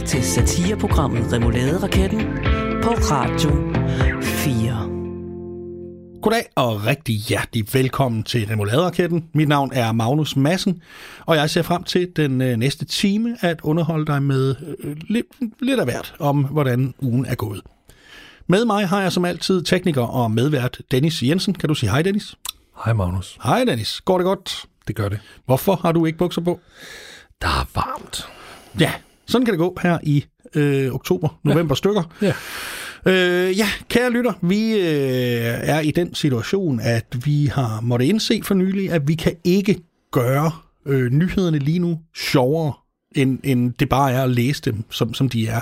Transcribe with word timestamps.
lytter 0.00 0.06
til 0.06 0.24
satireprogrammet 0.24 1.32
Raketten 1.82 2.20
på 2.82 2.90
Radio 2.90 3.50
4. 4.22 6.20
Goddag 6.22 6.46
og 6.56 6.86
rigtig 6.86 7.14
hjertelig 7.14 7.64
velkommen 7.72 8.22
til 8.22 8.46
Raketten. 8.46 9.24
Mit 9.34 9.48
navn 9.48 9.70
er 9.74 9.92
Magnus 9.92 10.36
Madsen, 10.36 10.82
og 11.26 11.36
jeg 11.36 11.50
ser 11.50 11.62
frem 11.62 11.84
til 11.84 12.08
den 12.16 12.40
øh, 12.40 12.56
næste 12.56 12.84
time 12.84 13.36
at 13.40 13.60
underholde 13.62 14.06
dig 14.06 14.22
med 14.22 14.54
øh, 14.78 14.96
lidt, 15.08 15.26
lidt 15.60 15.80
af 15.80 15.86
hvert 15.86 16.14
om, 16.18 16.44
hvordan 16.44 16.94
ugen 17.00 17.26
er 17.26 17.34
gået. 17.34 17.60
Med 18.46 18.64
mig 18.64 18.88
har 18.88 19.02
jeg 19.02 19.12
som 19.12 19.24
altid 19.24 19.62
tekniker 19.62 20.02
og 20.02 20.30
medvært 20.30 20.82
Dennis 20.90 21.22
Jensen. 21.22 21.54
Kan 21.54 21.68
du 21.68 21.74
sige 21.74 21.90
hej, 21.90 22.02
Dennis? 22.02 22.34
Hej, 22.84 22.92
Magnus. 22.92 23.38
Hej, 23.42 23.64
Dennis. 23.64 24.00
Går 24.00 24.18
det 24.18 24.24
godt? 24.24 24.64
Det 24.88 24.96
gør 24.96 25.08
det. 25.08 25.20
Hvorfor 25.46 25.74
har 25.82 25.92
du 25.92 26.06
ikke 26.06 26.18
bukser 26.18 26.40
på? 26.40 26.60
Der 27.42 27.48
er 27.48 27.68
varmt. 27.74 28.28
Ja, 28.80 28.92
sådan 29.30 29.44
kan 29.44 29.52
det 29.52 29.58
gå 29.58 29.76
her 29.82 29.98
i 30.02 30.24
øh, 30.54 30.94
oktober, 30.94 31.38
november 31.44 31.74
ja. 31.74 31.76
stykker. 31.76 32.02
Ja. 32.22 32.32
Øh, 33.06 33.58
ja, 33.58 33.66
kære 33.88 34.10
lytter, 34.10 34.32
vi 34.42 34.72
øh, 34.72 34.80
er 35.62 35.80
i 35.80 35.90
den 35.90 36.14
situation, 36.14 36.80
at 36.80 37.16
vi 37.24 37.46
har 37.46 37.80
måttet 37.80 38.06
indse 38.06 38.40
for 38.44 38.54
nylig, 38.54 38.90
at 38.90 39.08
vi 39.08 39.14
kan 39.14 39.32
ikke 39.44 39.78
gøre 40.12 40.52
øh, 40.86 41.10
nyhederne 41.10 41.58
lige 41.58 41.78
nu 41.78 41.98
sjovere, 42.16 42.72
end, 43.16 43.38
end 43.44 43.72
det 43.72 43.88
bare 43.88 44.12
er 44.12 44.22
at 44.22 44.30
læse 44.30 44.62
dem, 44.62 44.84
som, 44.90 45.14
som 45.14 45.28
de 45.28 45.46
er 45.46 45.60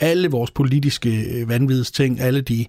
alle 0.00 0.28
vores 0.28 0.50
politiske 0.50 1.22
øh, 1.22 1.48
vanvidsting, 1.48 2.20
alle 2.20 2.40
de... 2.40 2.66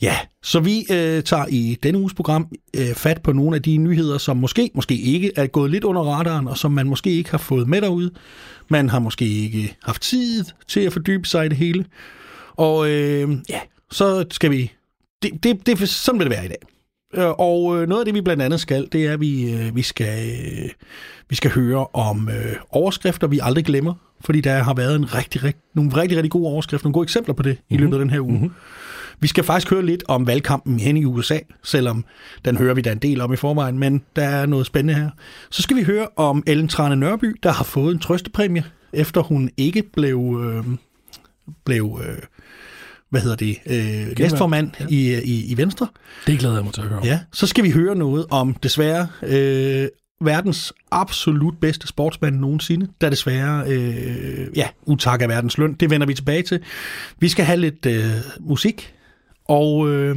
Ja, 0.00 0.16
så 0.42 0.60
vi 0.60 0.78
øh, 0.90 1.22
tager 1.22 1.46
i 1.48 1.78
denne 1.82 1.98
uges 1.98 2.14
program 2.14 2.48
øh, 2.76 2.94
fat 2.94 3.22
på 3.22 3.32
nogle 3.32 3.56
af 3.56 3.62
de 3.62 3.76
nyheder, 3.76 4.18
som 4.18 4.36
måske, 4.36 4.70
måske 4.74 4.96
ikke 4.96 5.32
er 5.36 5.46
gået 5.46 5.70
lidt 5.70 5.84
under 5.84 6.02
radaren, 6.02 6.48
og 6.48 6.58
som 6.58 6.72
man 6.72 6.86
måske 6.86 7.10
ikke 7.10 7.30
har 7.30 7.38
fået 7.38 7.68
med 7.68 7.80
derude. 7.80 8.10
Man 8.68 8.88
har 8.88 8.98
måske 8.98 9.24
ikke 9.24 9.76
haft 9.82 10.02
tid 10.02 10.44
til 10.68 10.80
at 10.80 10.92
fordybe 10.92 11.28
sig 11.28 11.46
i 11.46 11.48
det 11.48 11.56
hele. 11.56 11.84
Og 12.56 12.90
øh, 12.90 13.30
ja, 13.48 13.60
så 13.90 14.24
skal 14.30 14.50
vi... 14.50 14.72
Det, 15.22 15.30
det, 15.42 15.66
det, 15.66 15.88
sådan 15.88 16.18
vil 16.18 16.26
det 16.26 16.36
være 16.36 16.44
i 16.44 16.48
dag. 16.48 16.77
Øh, 17.14 17.30
og 17.30 17.82
øh, 17.82 17.88
noget 17.88 18.00
af 18.00 18.04
det, 18.04 18.14
vi 18.14 18.20
blandt 18.20 18.42
andet 18.42 18.60
skal, 18.60 18.88
det 18.92 19.06
er, 19.06 19.12
at 19.12 19.20
vi, 19.20 19.54
vi, 19.74 19.82
skal, 19.82 20.40
vi 21.28 21.36
skal 21.36 21.50
høre 21.50 21.86
om 21.86 22.28
øh, 22.28 22.56
overskrifter, 22.70 23.26
vi 23.26 23.40
aldrig 23.42 23.64
glemmer 23.64 23.94
fordi 24.20 24.40
der 24.40 24.62
har 24.62 24.74
været 24.74 24.96
en 24.96 25.14
rigtig, 25.14 25.44
rigtig, 25.44 25.62
nogle 25.74 25.96
rigtig, 25.96 26.16
rigtig 26.16 26.30
gode 26.30 26.46
overskrifter, 26.46 26.86
nogle 26.86 26.92
gode 26.92 27.04
eksempler 27.04 27.34
på 27.34 27.42
det 27.42 27.52
mm-hmm. 27.52 27.74
i 27.74 27.76
mhm. 27.76 27.84
løbet 27.84 27.96
af 27.96 28.00
den 28.00 28.10
her 28.10 28.20
uge. 28.20 28.32
Mm-hmm. 28.32 28.50
Vi 29.20 29.28
skal 29.28 29.44
faktisk 29.44 29.70
høre 29.70 29.86
lidt 29.86 30.04
om 30.08 30.26
valgkampen 30.26 30.80
hen 30.80 30.96
i 30.96 31.04
USA, 31.04 31.38
selvom 31.62 32.04
den 32.44 32.56
hører 32.56 32.74
vi 32.74 32.80
da 32.80 32.92
en 32.92 32.98
del 32.98 33.20
om 33.20 33.32
i 33.32 33.36
forvejen, 33.36 33.78
men 33.78 34.02
der 34.16 34.24
er 34.24 34.46
noget 34.46 34.66
spændende 34.66 35.00
her. 35.00 35.10
Så 35.50 35.62
skal 35.62 35.76
vi 35.76 35.82
høre 35.82 36.08
om 36.16 36.42
Ellen 36.46 36.68
Trane 36.68 36.96
Nørby, 36.96 37.36
der 37.42 37.52
har 37.52 37.64
fået 37.64 37.94
en 37.94 37.98
trøstepræmie, 37.98 38.64
efter 38.92 39.20
hun 39.20 39.50
ikke 39.56 39.82
blev, 39.82 40.40
øh, 40.44 40.64
blev 41.64 42.00
øh, 42.04 42.18
hvad 43.10 43.20
hedder 43.20 43.36
det, 43.36 43.58
øh, 43.66 44.18
næstformand 44.18 44.70
ja. 44.80 44.86
i, 44.88 45.22
i, 45.24 45.52
i 45.52 45.56
Venstre. 45.56 45.86
Det 46.26 46.38
glæder 46.38 46.54
jeg 46.54 46.64
mig 46.64 46.74
til 46.74 46.80
at 46.80 46.88
høre. 46.88 47.00
Ja, 47.04 47.20
så 47.32 47.46
skal 47.46 47.64
vi 47.64 47.70
høre 47.70 47.96
noget 47.96 48.26
om, 48.30 48.54
desværre, 48.54 49.08
øh, 49.22 49.88
verdens 50.20 50.72
absolut 50.90 51.54
bedste 51.60 51.86
sportsmand 51.86 52.36
nogensinde, 52.36 52.88
der 53.00 53.10
desværre, 53.10 53.64
øh, 53.66 54.46
ja, 54.56 54.68
utak 54.86 55.22
af 55.22 55.28
verdens 55.28 55.58
løn. 55.58 55.72
Det 55.72 55.90
vender 55.90 56.06
vi 56.06 56.14
tilbage 56.14 56.42
til. 56.42 56.60
Vi 57.20 57.28
skal 57.28 57.44
have 57.44 57.60
lidt 57.60 57.86
øh, 57.86 58.04
musik, 58.40 58.94
og 59.48 59.88
øh, 59.90 60.16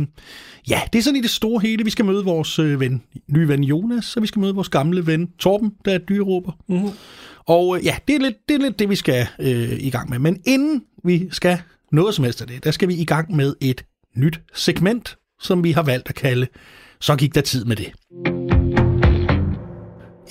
ja, 0.69 0.81
det 0.93 0.99
er 0.99 1.03
sådan 1.03 1.19
i 1.19 1.21
det 1.21 1.29
store 1.29 1.61
hele. 1.61 1.83
Vi 1.83 1.89
skal 1.89 2.05
møde 2.05 2.25
vores 2.25 2.59
øh, 2.59 2.79
ven, 2.79 3.01
nye 3.27 3.47
ven 3.47 3.63
Jonas, 3.63 4.15
og 4.15 4.21
vi 4.21 4.27
skal 4.27 4.39
møde 4.39 4.55
vores 4.55 4.69
gamle 4.69 5.07
ven 5.07 5.29
Torben, 5.39 5.71
der 5.85 5.93
er 5.93 5.97
dyreråber. 5.97 6.51
Mm-hmm. 6.69 6.89
Og 7.45 7.77
øh, 7.77 7.85
ja, 7.85 7.95
det 8.07 8.15
er, 8.15 8.19
lidt, 8.19 8.35
det 8.49 8.55
er 8.55 8.59
lidt 8.59 8.79
det, 8.79 8.89
vi 8.89 8.95
skal 8.95 9.27
øh, 9.39 9.71
i 9.79 9.89
gang 9.89 10.09
med. 10.09 10.19
Men 10.19 10.41
inden 10.45 10.83
vi 11.03 11.27
skal 11.31 11.61
noget 11.91 12.15
som 12.15 12.23
helst 12.23 12.41
af 12.41 12.47
det, 12.47 12.63
der 12.63 12.71
skal 12.71 12.87
vi 12.87 12.95
i 12.95 13.05
gang 13.05 13.35
med 13.35 13.55
et 13.61 13.85
nyt 14.15 14.41
segment, 14.53 15.17
som 15.39 15.63
vi 15.63 15.71
har 15.71 15.83
valgt 15.83 16.09
at 16.09 16.15
kalde 16.15 16.47
Så 16.99 17.15
gik 17.15 17.35
der 17.35 17.41
tid 17.41 17.65
med 17.65 17.75
det. 17.75 17.93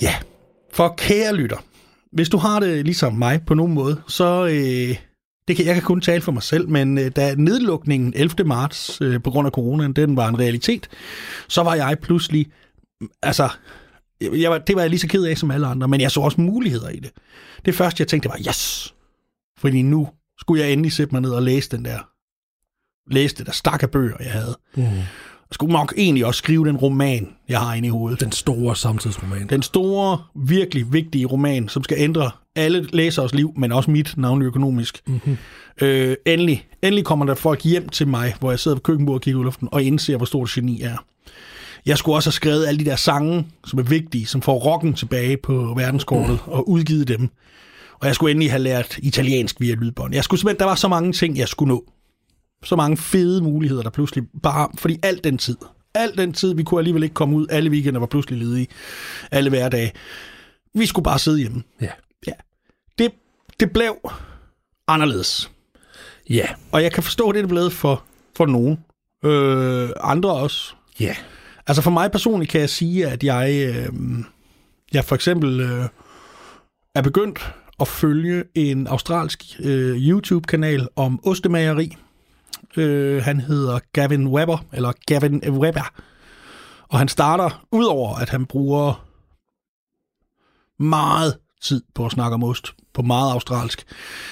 Ja, 0.01 0.15
for 0.73 0.95
kære 0.97 1.35
lytter, 1.35 1.57
hvis 2.11 2.29
du 2.29 2.37
har 2.37 2.59
det 2.59 2.85
ligesom 2.85 3.13
mig 3.13 3.41
på 3.47 3.53
nogen 3.53 3.73
måde, 3.73 4.01
så 4.07 4.45
øh, 4.45 4.97
det 5.47 5.55
kan, 5.55 5.65
jeg 5.65 5.73
kan 5.73 5.83
kun 5.83 6.01
tale 6.01 6.21
for 6.21 6.31
mig 6.31 6.43
selv, 6.43 6.69
men 6.69 6.97
øh, 6.97 7.11
da 7.15 7.35
nedlukningen 7.35 8.13
11. 8.15 8.43
marts 8.43 9.01
øh, 9.01 9.23
på 9.23 9.31
grund 9.31 9.45
af 9.45 9.51
coronaen, 9.51 9.93
den 9.93 10.15
var 10.15 10.27
en 10.27 10.39
realitet, 10.39 10.89
så 11.47 11.63
var 11.63 11.75
jeg 11.75 11.97
pludselig, 12.01 12.47
altså, 13.23 13.49
jeg 14.21 14.51
var, 14.51 14.57
det 14.57 14.75
var 14.75 14.81
jeg 14.81 14.89
lige 14.89 14.99
så 14.99 15.07
ked 15.07 15.23
af 15.23 15.37
som 15.37 15.51
alle 15.51 15.67
andre, 15.67 15.87
men 15.87 16.01
jeg 16.01 16.11
så 16.11 16.21
også 16.21 16.41
muligheder 16.41 16.89
i 16.89 16.99
det. 16.99 17.11
Det 17.65 17.75
første, 17.75 18.01
jeg 18.01 18.07
tænkte, 18.07 18.29
var, 18.29 18.39
yes! 18.47 18.93
Fordi 19.57 19.81
nu 19.81 20.07
skulle 20.41 20.63
jeg 20.63 20.73
endelig 20.73 20.91
sætte 20.91 21.15
mig 21.15 21.21
ned 21.21 21.31
og 21.31 21.43
læse 21.43 21.69
den 21.69 21.85
der, 21.85 21.99
læse 23.13 23.35
det 23.35 23.45
der 23.45 23.51
stak 23.51 23.83
af 23.83 23.91
bøger, 23.91 24.17
jeg 24.19 24.31
havde. 24.31 24.57
Mm 24.75 24.83
skulle 25.51 25.73
nok 25.73 25.93
egentlig 25.97 26.25
også 26.25 26.37
skrive 26.37 26.67
den 26.67 26.77
roman, 26.77 27.27
jeg 27.49 27.59
har 27.59 27.73
inde 27.73 27.87
i 27.87 27.89
hovedet. 27.89 28.19
Den 28.19 28.31
store 28.31 28.75
samtidsroman. 28.75 29.47
Den 29.47 29.61
store, 29.61 30.21
virkelig 30.35 30.93
vigtige 30.93 31.25
roman, 31.25 31.69
som 31.69 31.83
skal 31.83 31.97
ændre 31.99 32.31
alle 32.55 32.87
læsers 32.93 33.33
liv, 33.33 33.53
men 33.57 33.71
også 33.71 33.91
mit 33.91 34.17
navn 34.17 34.41
økonomisk. 34.41 35.01
Mm-hmm. 35.07 35.37
Øh, 35.81 36.15
endelig, 36.25 36.67
endelig 36.81 37.05
kommer 37.05 37.25
der 37.25 37.35
folk 37.35 37.63
hjem 37.63 37.89
til 37.89 38.07
mig, 38.07 38.35
hvor 38.39 38.51
jeg 38.51 38.59
sidder 38.59 38.77
på 38.77 38.81
køkkenbordet 38.81 39.19
og 39.19 39.21
kigger 39.21 39.39
ud 39.39 39.43
i 39.43 39.45
luften, 39.45 39.69
og 39.71 39.83
indser, 39.83 40.17
hvor 40.17 40.25
stort 40.25 40.49
geni 40.49 40.81
er. 40.81 40.97
Jeg 41.85 41.97
skulle 41.97 42.15
også 42.15 42.27
have 42.27 42.33
skrevet 42.33 42.67
alle 42.67 42.79
de 42.79 42.85
der 42.85 42.95
sange, 42.95 43.47
som 43.65 43.79
er 43.79 43.83
vigtige, 43.83 44.25
som 44.25 44.41
får 44.41 44.59
rocken 44.59 44.93
tilbage 44.93 45.37
på 45.37 45.73
verdenskortet, 45.77 46.39
mm. 46.45 46.51
og 46.51 46.69
udgivet 46.69 47.07
dem. 47.07 47.29
Og 48.01 48.07
jeg 48.07 48.15
skulle 48.15 48.31
endelig 48.31 48.51
have 48.51 48.63
lært 48.63 48.97
italiensk 48.97 49.59
via 49.59 49.75
lydbånd. 49.75 50.13
Jeg 50.13 50.23
skulle 50.23 50.39
simpelthen, 50.39 50.59
der 50.59 50.65
var 50.65 50.75
så 50.75 50.87
mange 50.87 51.13
ting, 51.13 51.37
jeg 51.37 51.47
skulle 51.47 51.73
nå 51.73 51.85
så 52.63 52.75
mange 52.75 52.97
fede 52.97 53.41
muligheder, 53.41 53.83
der 53.83 53.89
pludselig 53.89 54.23
bare, 54.43 54.69
fordi 54.77 54.99
alt 55.03 55.23
den 55.23 55.37
tid, 55.37 55.57
al 55.93 56.17
den 56.17 56.33
tid, 56.33 56.55
vi 56.55 56.63
kunne 56.63 56.79
alligevel 56.79 57.03
ikke 57.03 57.13
komme 57.13 57.35
ud, 57.35 57.47
alle 57.49 57.69
weekender 57.69 57.99
var 57.99 58.07
pludselig 58.07 58.39
ledige, 58.39 58.67
alle 59.31 59.49
hverdage. 59.49 59.91
Vi 60.73 60.85
skulle 60.85 61.03
bare 61.03 61.19
sidde 61.19 61.39
hjemme. 61.39 61.63
Ja. 61.81 61.91
ja. 62.27 62.31
Det, 62.97 63.11
det 63.59 63.71
blev 63.73 63.95
anderledes. 64.87 65.51
Ja. 66.29 66.45
Og 66.71 66.83
jeg 66.83 66.91
kan 66.91 67.03
forstå, 67.03 67.31
det 67.31 67.41
er 67.41 67.47
blevet 67.47 67.73
for, 67.73 68.03
for 68.37 68.45
nogen. 68.45 68.79
Øh, 69.25 69.89
andre 69.99 70.31
også. 70.31 70.73
Ja. 70.99 71.15
Altså 71.67 71.81
for 71.81 71.91
mig 71.91 72.11
personligt 72.11 72.51
kan 72.51 72.61
jeg 72.61 72.69
sige, 72.69 73.07
at 73.07 73.23
jeg, 73.23 73.75
øh, 73.75 73.93
jeg 74.93 75.05
for 75.05 75.15
eksempel 75.15 75.59
øh, 75.59 75.85
er 76.95 77.01
begyndt 77.01 77.53
at 77.81 77.87
følge 77.87 78.43
en 78.55 78.87
australsk 78.87 79.59
øh, 79.59 79.97
YouTube-kanal 79.97 80.87
om 80.95 81.19
ostemageri. 81.23 81.97
Øh, 82.77 83.23
han 83.23 83.39
hedder 83.39 83.79
Gavin 83.93 84.27
Webber, 84.27 84.65
eller 84.73 84.91
Gavin 85.05 85.49
Webber. 85.49 85.93
Og 86.89 86.99
han 86.99 87.07
starter, 87.07 87.65
udover 87.71 88.15
at 88.15 88.29
han 88.29 88.45
bruger 88.45 89.05
meget 90.79 91.37
tid 91.61 91.81
på 91.95 92.05
at 92.05 92.11
snakke 92.11 92.33
om 92.33 92.43
ost, 92.43 92.73
på 92.93 93.01
meget 93.01 93.31
australsk, 93.31 93.83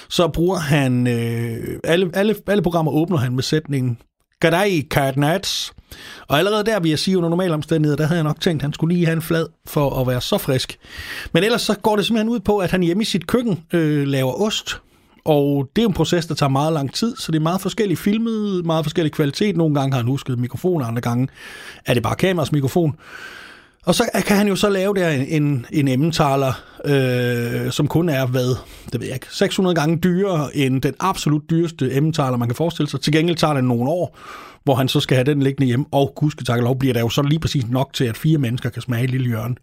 så 0.08 0.28
bruger 0.28 0.58
han, 0.58 1.06
øh, 1.06 1.80
alle, 1.84 2.10
alle, 2.14 2.34
alle 2.46 2.62
programmer 2.62 2.92
åbner 2.92 3.16
han 3.16 3.34
med 3.34 3.42
sætningen, 3.42 3.98
Gadai 4.40 4.82
Cardnats. 4.90 5.72
Og 6.28 6.38
allerede 6.38 6.64
der 6.64 6.80
vil 6.80 6.88
jeg 6.88 6.98
sige, 6.98 7.18
under 7.18 7.28
normale 7.28 7.54
omstændigheder, 7.54 7.96
der 7.96 8.06
havde 8.06 8.16
jeg 8.16 8.24
nok 8.24 8.40
tænkt, 8.40 8.60
at 8.60 8.62
han 8.62 8.72
skulle 8.72 8.94
lige 8.94 9.06
have 9.06 9.16
en 9.16 9.22
flad 9.22 9.46
for 9.66 10.00
at 10.00 10.06
være 10.06 10.20
så 10.20 10.38
frisk. 10.38 10.78
Men 11.32 11.44
ellers 11.44 11.62
så 11.62 11.74
går 11.74 11.96
det 11.96 12.06
simpelthen 12.06 12.28
ud 12.28 12.40
på, 12.40 12.58
at 12.58 12.70
han 12.70 12.82
hjemme 12.82 13.02
i 13.02 13.06
sit 13.06 13.26
køkken 13.26 13.64
øh, 13.72 14.06
laver 14.06 14.40
ost, 14.42 14.80
og 15.24 15.70
det 15.76 15.84
er 15.84 15.88
en 15.88 15.94
proces, 15.94 16.26
der 16.26 16.34
tager 16.34 16.50
meget 16.50 16.72
lang 16.72 16.94
tid, 16.94 17.16
så 17.16 17.32
det 17.32 17.38
er 17.38 17.42
meget 17.42 17.60
forskelligt 17.60 18.00
filmet, 18.00 18.66
meget 18.66 18.84
forskellig 18.84 19.12
kvalitet. 19.12 19.56
Nogle 19.56 19.74
gange 19.74 19.92
har 19.92 19.98
han 19.98 20.06
husket 20.06 20.38
mikrofon, 20.38 20.82
andre 20.82 21.00
gange 21.00 21.28
er 21.86 21.94
det 21.94 22.02
bare 22.02 22.16
kameras 22.16 22.52
mikrofon. 22.52 22.96
Og 23.86 23.94
så 23.94 24.22
kan 24.26 24.36
han 24.36 24.48
jo 24.48 24.56
så 24.56 24.68
lave 24.68 24.94
der 24.94 25.08
en, 25.08 25.42
en, 25.42 25.66
en 25.72 25.88
emmentaler, 25.88 26.52
øh, 26.84 27.72
som 27.72 27.88
kun 27.88 28.08
er, 28.08 28.26
hvad, 28.26 28.56
det 28.92 29.00
ved 29.00 29.06
jeg 29.06 29.14
ikke, 29.14 29.26
600 29.30 29.74
gange 29.74 29.98
dyrere 29.98 30.56
end 30.56 30.82
den 30.82 30.94
absolut 31.00 31.42
dyreste 31.50 31.94
emmentaler, 31.94 32.36
man 32.36 32.48
kan 32.48 32.56
forestille 32.56 32.90
sig. 32.90 33.00
Til 33.00 33.12
gengæld 33.12 33.36
tager 33.36 33.54
det 33.54 33.64
nogle 33.64 33.90
år, 33.90 34.18
hvor 34.64 34.74
han 34.74 34.88
så 34.88 35.00
skal 35.00 35.16
have 35.16 35.24
den 35.24 35.42
liggende 35.42 35.66
hjem, 35.66 35.84
og 35.92 36.12
gudske 36.16 36.44
tak 36.44 36.60
lov, 36.60 36.78
bliver 36.78 36.94
der 36.94 37.00
jo 37.00 37.08
så 37.08 37.22
lige 37.22 37.38
præcis 37.38 37.66
nok 37.68 37.92
til, 37.92 38.04
at 38.04 38.16
fire 38.16 38.38
mennesker 38.38 38.68
kan 38.68 38.82
smage 38.82 39.04
i 39.04 39.06
lille 39.06 39.26
hjørne. 39.26 39.54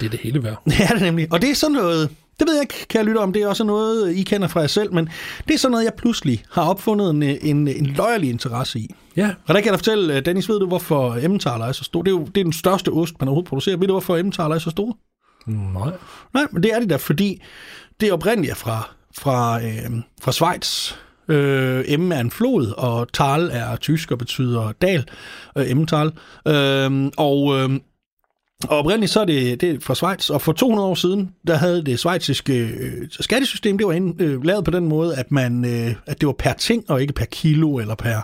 Det 0.00 0.06
er 0.06 0.10
det 0.10 0.20
hele 0.20 0.44
værd. 0.44 0.62
Ja, 0.78 0.88
det 0.94 1.00
er 1.00 1.04
nemlig. 1.04 1.28
Og 1.32 1.42
det 1.42 1.50
er 1.50 1.54
sådan 1.54 1.74
noget, 1.74 2.10
det 2.38 2.46
ved 2.48 2.54
jeg 2.54 2.62
ikke, 2.62 2.86
kan 2.88 2.98
jeg 2.98 3.06
lytte 3.06 3.18
om. 3.18 3.32
Det 3.32 3.42
er 3.42 3.48
også 3.48 3.64
noget, 3.64 4.16
I 4.16 4.22
kender 4.22 4.48
fra 4.48 4.60
jer 4.60 4.66
selv, 4.66 4.94
men 4.94 5.08
det 5.48 5.54
er 5.54 5.58
sådan 5.58 5.70
noget, 5.70 5.84
jeg 5.84 5.92
pludselig 5.98 6.44
har 6.50 6.62
opfundet 6.62 7.10
en, 7.10 7.22
en, 7.22 7.68
en 7.68 7.86
løjerlig 7.86 8.30
interesse 8.30 8.78
i. 8.78 8.94
Ja. 9.16 9.30
Og 9.46 9.54
der 9.54 9.60
kan 9.60 9.64
jeg 9.64 9.72
da 9.72 9.76
fortælle, 9.76 10.16
øh, 10.16 10.24
Dennis, 10.24 10.48
ved 10.48 10.60
du, 10.60 10.66
hvorfor 10.66 11.14
Emmentaler 11.14 11.64
er 11.64 11.72
så 11.72 11.84
stor? 11.84 12.02
Det 12.02 12.10
er 12.10 12.14
jo 12.14 12.24
det 12.24 12.40
er 12.40 12.44
den 12.44 12.52
største 12.52 12.88
ost, 12.88 13.14
man 13.20 13.28
overhovedet 13.28 13.48
producerer. 13.48 13.76
Ved 13.76 13.86
du, 13.86 13.92
hvorfor 13.92 14.16
Emmentaler 14.16 14.54
er 14.54 14.58
så 14.58 14.70
store? 14.70 14.94
Nej. 15.46 15.90
Nej, 16.34 16.46
men 16.52 16.62
det 16.62 16.74
er 16.74 16.80
det 16.80 16.90
der, 16.90 16.98
fordi 16.98 17.42
det 18.00 18.08
er 18.08 18.12
oprindeligt 18.12 18.56
fra, 18.56 18.94
fra, 19.18 19.64
øh, 19.64 19.90
fra 20.22 20.32
Schweiz. 20.32 20.92
Øh, 21.28 21.98
M 21.98 22.12
er 22.12 22.20
en 22.20 22.30
flod, 22.30 22.66
og 22.76 23.12
Tal 23.12 23.50
er 23.52 23.76
tysk 23.76 24.10
og 24.10 24.18
betyder 24.18 24.72
dal. 24.82 25.04
Øh, 25.58 25.70
Emmental. 25.70 26.12
Øh, 26.48 27.10
og... 27.16 27.58
Øh, 27.58 27.70
Og 28.68 28.78
oprindeligt 28.78 29.12
så 29.12 29.20
er 29.20 29.24
det, 29.24 29.60
det 29.60 29.70
er 29.70 29.80
fra 29.80 29.94
Schweiz, 29.94 30.30
og 30.30 30.42
for 30.42 30.52
200 30.52 30.88
år 30.88 30.94
siden, 30.94 31.30
der 31.46 31.56
havde 31.56 31.84
det 31.84 31.98
schweiziske 31.98 32.58
øh, 32.58 33.08
skattesystem, 33.10 33.78
det 33.78 33.86
var 33.86 33.92
ind, 33.92 34.22
øh, 34.22 34.44
lavet 34.44 34.64
på 34.64 34.70
den 34.70 34.88
måde, 34.88 35.16
at, 35.16 35.32
man, 35.32 35.64
øh, 35.64 35.94
at 36.06 36.20
det 36.20 36.26
var 36.26 36.32
per 36.38 36.52
ting, 36.52 36.90
og 36.90 37.00
ikke 37.00 37.12
per 37.12 37.24
kilo, 37.24 37.76
eller 37.78 37.94
per... 37.94 38.20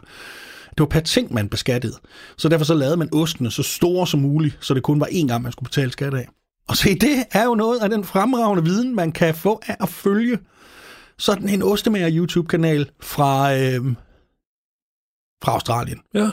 Det 0.71 0.79
var 0.81 0.87
per 0.87 1.01
ting, 1.01 1.35
man 1.35 1.49
beskattede. 1.49 1.95
Så 2.37 2.49
derfor 2.49 2.65
så 2.65 2.75
lavede 2.75 2.97
man 2.97 3.09
ostene 3.13 3.51
så 3.51 3.63
store 3.63 4.07
som 4.07 4.21
muligt, 4.21 4.59
så 4.61 4.75
det 4.75 4.83
kun 4.83 5.01
var 5.01 5.07
én 5.07 5.27
gang, 5.27 5.43
man 5.43 5.53
skulle 5.53 5.69
betale 5.69 5.93
skat 5.93 6.15
af. 6.15 6.29
Og 6.69 6.77
se, 6.77 6.95
det 6.95 7.25
er 7.33 7.45
jo 7.45 7.55
noget 7.55 7.79
af 7.83 7.91
den 7.91 8.05
fremragende 8.05 8.65
viden, 8.65 8.95
man 8.97 9.13
kan 9.13 9.35
få 9.35 9.61
af 9.67 9.77
at 9.81 9.89
følge 9.89 10.39
sådan 11.21 11.49
en 11.49 11.63
ostemager 11.63 12.09
YouTube-kanal 12.13 12.91
fra, 13.03 13.55
øh, 13.57 13.85
fra 15.45 15.53
Australien. 15.53 16.01
Ja. 16.15 16.31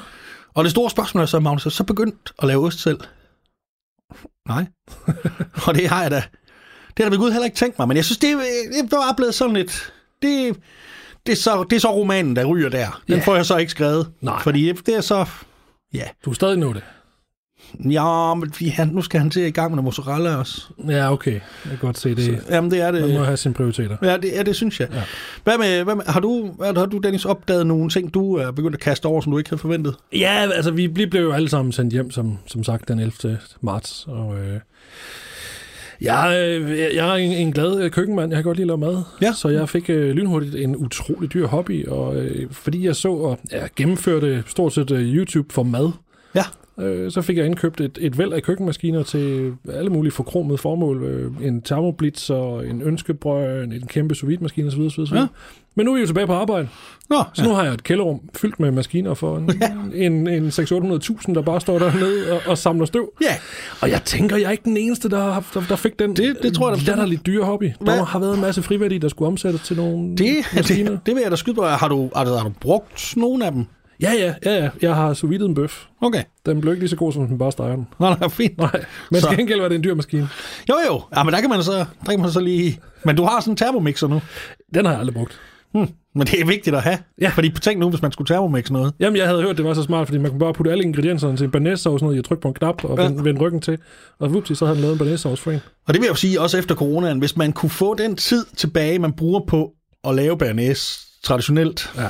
Og 0.54 0.64
det 0.64 0.72
store 0.72 0.90
spørgsmål 0.90 1.22
er 1.22 1.26
så, 1.28 1.40
Magnus, 1.40 1.68
så 1.74 1.84
begyndt 1.84 2.34
at 2.42 2.48
lave 2.48 2.66
ost 2.66 2.80
selv? 2.80 3.00
Nej. 4.48 4.66
og 5.68 5.76
det 5.76 5.90
har 5.90 6.02
jeg 6.02 6.12
da. 6.12 6.24
Det 6.98 7.04
har 7.06 7.10
da 7.10 7.10
ved 7.10 7.18
Gud 7.18 7.32
heller 7.32 7.46
ikke 7.46 7.58
tænkt 7.58 7.80
mig, 7.80 7.88
men 7.88 7.98
jeg 7.98 8.06
synes, 8.06 8.18
det, 8.18 8.38
det 8.72 8.80
er 8.84 8.88
bare 8.90 9.16
blevet 9.16 9.36
sådan 9.36 9.54
lidt... 9.56 9.94
Det, 10.22 10.60
det, 11.26 11.32
er 11.32 11.36
så, 11.36 11.64
det 11.70 11.76
er 11.76 11.80
så 11.80 11.92
romanen, 11.94 12.36
der 12.36 12.46
ryger 12.46 12.70
der. 12.70 13.02
Den 13.08 13.16
Ja. 13.18 13.24
får 13.26 13.36
jeg 13.36 13.46
så 13.46 13.58
ikke 13.58 13.72
skrevet. 13.72 14.12
Nej. 14.22 14.42
Fordi 14.44 14.72
det 14.72 14.96
er 14.96 15.02
så... 15.02 15.26
Ja, 15.94 16.08
Du 16.26 16.30
er 16.30 16.34
stadig 16.34 16.58
nå 16.58 16.74
det. 16.74 16.84
Ja 17.92 18.34
men 18.34 18.52
vi- 18.60 18.68
han, 18.68 18.88
nu 18.88 19.02
skal 19.02 19.20
han 19.20 19.30
til 19.30 19.42
i 19.42 19.50
gang 19.50 19.76
med 19.76 19.84
mozzarella 19.84 20.36
også. 20.36 20.62
Ja, 20.90 21.12
okay. 21.14 21.32
Jeg 21.32 21.42
kan 21.70 21.78
godt 21.82 21.98
se 22.00 22.16
det. 22.16 22.44
Jamen, 22.50 22.72
det 22.72 22.82
er 22.82 22.92
det. 22.92 23.02
Man 23.02 23.14
må 23.18 23.24
have 23.24 23.38
sine 23.38 23.54
prioriteter. 23.54 23.98
Ja, 24.02 24.18
det, 24.18 24.32
ja, 24.36 24.44
det 24.44 24.56
synes 24.56 24.80
jeg. 24.80 24.88
Ja. 24.94 25.02
Hvad 25.44 25.58
med, 25.58 25.84
hvad 25.84 25.96
med, 25.96 26.04
har, 26.08 26.20
du, 26.20 26.52
hvad, 26.58 26.76
har 26.78 26.86
du, 26.86 26.98
Dennis, 26.98 27.26
opdaget 27.26 27.68
nogle 27.68 27.90
ting, 27.90 28.14
du 28.14 28.36
er 28.36 28.52
begyndt 28.52 28.76
at 28.76 28.82
kaste 28.82 29.06
over, 29.06 29.22
som 29.22 29.32
du 29.32 29.38
ikke 29.38 29.50
havde 29.50 29.62
forventet? 29.62 29.96
Ja, 30.14 30.48
altså 30.56 30.72
vi 30.72 30.88
blev 30.88 31.22
jo 31.22 31.32
alle 31.32 31.50
sammen 31.50 31.72
sendt 31.72 31.94
hjem, 31.94 32.12
som, 32.12 32.38
som 32.48 32.64
sagt, 32.64 32.88
den 32.88 33.00
11. 33.00 33.38
marts. 33.62 34.06
Og 34.08 34.36
øh, 34.40 34.60
jeg, 36.02 36.48
øh, 36.62 36.72
jeg 36.96 37.10
er 37.10 37.14
en, 37.14 37.32
en 37.32 37.52
glad 37.52 37.80
øh, 37.82 37.92
køkkenmand. 37.92 38.32
Jeg 38.32 38.38
kan 38.38 38.44
godt 38.44 38.58
lide 38.58 38.64
at 38.74 38.80
lave 38.80 38.94
mad. 38.94 39.04
Ja. 39.22 39.34
Så 39.34 39.50
jeg 39.50 39.70
fik 39.70 39.90
øh, 39.90 40.10
lynhurtigt 40.16 40.56
en 40.56 40.76
utrolig 40.76 41.34
dyr 41.34 41.48
hobby. 41.48 41.88
Og 41.88 42.16
øh, 42.16 42.48
fordi 42.52 42.86
jeg 42.86 42.96
så 42.96 43.10
og 43.12 43.40
ja, 43.52 43.68
gennemførte 43.76 44.44
stort 44.48 44.74
set 44.74 44.92
øh, 44.92 45.02
YouTube 45.16 45.54
for 45.54 45.64
mad, 45.64 45.92
Ja. 46.36 46.44
Øh, 46.80 47.12
så 47.12 47.22
fik 47.22 47.38
jeg 47.38 47.46
indkøbt 47.46 47.82
et, 47.82 47.98
et 48.02 48.18
væld 48.18 48.34
af 48.34 48.44
køkkenmaskiner 48.44 49.04
til 49.04 49.54
alle 49.74 49.90
mulige 49.90 50.12
forkromede 50.12 50.58
formål. 50.58 51.04
Øh, 51.04 51.32
en 51.48 51.62
thermoblitz 51.62 52.30
og 52.30 52.68
en 52.68 52.82
ønskebrød, 52.82 53.64
en, 53.64 53.88
kæmpe 53.88 54.16
sous 54.16 54.34
maskine 54.42 54.68
osv. 54.68 54.82
osv. 54.82 55.00
Ja. 55.14 55.20
Ja. 55.20 55.28
Men 55.76 55.86
nu 55.86 55.92
er 55.92 55.96
vi 55.96 56.02
jo 56.02 56.08
tilbage 56.08 56.28
på 56.28 56.34
arbejde. 56.34 56.68
Nå, 57.10 57.24
Så 57.34 57.44
nu 57.44 57.50
har 57.50 57.64
jeg 57.64 57.74
et 57.74 57.84
kælderrum 57.84 58.20
fyldt 58.38 58.60
med 58.60 58.72
maskiner 58.72 59.14
for 59.14 59.38
en, 59.38 59.52
ja. 59.62 60.06
en, 60.06 60.28
en 60.28 60.48
600-800.000, 60.48 61.34
der 61.34 61.42
bare 61.42 61.62
står 61.62 61.80
dernede 61.80 62.32
og, 62.34 62.42
og 62.48 62.58
samler 62.58 62.86
støv. 62.86 63.10
ja. 63.22 63.36
Og 63.82 63.90
jeg 63.90 64.02
tænker, 64.06 64.36
jeg 64.38 64.46
er 64.48 64.52
ikke 64.52 64.64
den 64.64 64.78
eneste, 64.78 65.10
der, 65.10 65.20
har- 65.32 65.46
der, 65.54 65.62
der 65.70 65.76
fik 65.76 66.00
den 66.00 66.16
Det- 66.16 66.38
det 66.44 66.54
tror 66.54 66.70
jeg 66.70 66.76
bestemt. 66.78 66.98
latterligt 66.98 67.26
dyre 67.26 67.44
hobby. 67.46 67.72
Hvad? 67.80 67.94
Der 67.98 68.06
har 68.06 68.20
været 68.20 68.36
en 68.36 68.42
masse 68.42 68.62
friværdi, 68.62 68.98
der 68.98 69.08
skulle 69.08 69.28
omsættes 69.28 69.62
til 69.62 69.78
nogle 69.78 70.18
Det, 70.18 70.36
maskiner. 70.56 70.92
det, 70.96 71.00
det 71.06 71.16
vil 71.16 71.22
jeg 71.22 71.32
da 71.32 71.36
skyde 71.36 71.56
på. 71.56 71.64
Har 71.64 71.88
du, 71.88 72.10
har, 72.16 72.24
du, 72.26 72.32
har 72.32 72.44
du 72.44 72.54
brugt 72.62 73.14
nogle 73.18 73.46
af 73.46 73.52
dem? 73.52 73.66
Ja, 74.02 74.12
ja, 74.14 74.34
ja, 74.46 74.64
ja. 74.64 74.70
Jeg 74.82 74.96
har 74.96 75.14
sous 75.14 75.36
en 75.36 75.54
bøf. 75.56 75.84
Okay. 76.02 76.24
Den 76.46 76.62
blev 76.62 76.74
ikke 76.74 76.82
lige 76.82 76.90
så 76.90 76.96
god, 76.96 77.14
som 77.14 77.28
den 77.28 77.38
bare 77.38 77.52
steger 77.52 77.76
den. 77.76 77.88
Nå, 78.00 78.10
nej, 78.10 78.30
fint. 78.30 78.58
Nej, 78.58 78.86
men 79.12 79.22
Så- 79.22 79.28
til 79.28 79.38
gengæld 79.38 79.62
var 79.62 79.68
det 79.68 79.76
en 79.76 79.84
dyr 79.84 79.94
maskine. 79.96 80.30
Jo, 80.70 80.76
jo. 80.90 81.02
Ja, 81.16 81.24
men 81.24 81.34
der 81.34 81.42
kan 81.42 81.50
man 81.50 81.64
så, 81.64 81.72
der 82.06 82.10
kan 82.12 82.20
man 82.20 82.32
så 82.32 82.40
lige... 82.40 82.80
Men 83.06 83.16
du 83.16 83.24
har 83.24 83.40
sådan 83.40 83.52
en 83.54 83.58
thermomixer 83.58 84.08
nu. 84.08 84.22
Den 84.74 84.86
har 84.86 84.92
jeg 84.92 85.00
aldrig 85.00 85.14
brugt. 85.16 85.40
Hmm. 85.74 85.88
Men 86.16 86.28
det 86.28 86.42
er 86.42 86.46
vigtigt 86.46 86.76
at 86.76 86.82
have. 86.82 86.98
Ja. 87.22 87.30
Fordi 87.30 87.50
tænk 87.50 87.80
nu, 87.80 87.90
hvis 87.90 88.02
man 88.02 88.12
skulle 88.12 88.28
thermomixe 88.28 88.74
noget. 88.74 88.94
Jamen, 89.00 89.18
jeg 89.18 89.28
havde 89.28 89.42
hørt, 89.42 89.58
det 89.58 89.66
var 89.66 89.74
så 89.74 89.84
smart, 89.84 90.08
fordi 90.08 90.18
man 90.18 90.32
kunne 90.32 90.40
bare 90.40 90.54
putte 90.54 90.72
alle 90.72 90.84
ingredienserne 90.84 91.38
til 91.38 91.44
en 91.46 91.52
banæssauce, 91.52 92.04
noget, 92.04 92.16
jeg 92.16 92.24
trykke 92.24 92.42
på 92.42 92.48
en 92.48 92.54
knap 92.54 92.84
og 92.86 92.98
Ja. 92.98 93.04
vende, 93.04 93.24
vende 93.24 93.42
ryggen 93.42 93.62
til. 93.62 93.78
Og 94.20 94.34
vupti, 94.34 94.56
så 94.56 94.66
havde 94.66 94.76
den 94.76 94.82
lavet 94.82 94.94
en 94.94 95.00
banæssauce 95.00 95.44
for 95.44 95.52
en. 95.52 95.60
Og 95.88 95.94
det 95.94 96.02
vil 96.02 96.06
jeg 96.06 96.10
jo 96.12 96.16
sige, 96.16 96.42
også 96.42 96.58
efter 96.58 96.76
coronaen, 96.76 97.20
hvis 97.20 97.38
man 97.38 97.54
kunne 97.54 97.70
få 97.70 97.94
den 97.94 98.16
tid 98.16 98.46
tilbage, 98.58 99.00
man 99.00 99.14
bruger 99.14 99.40
på 99.48 99.72
at 100.04 100.16
lave 100.16 100.38
bernæs 100.38 101.00
traditionelt, 101.24 101.92
Ja. 101.98 102.08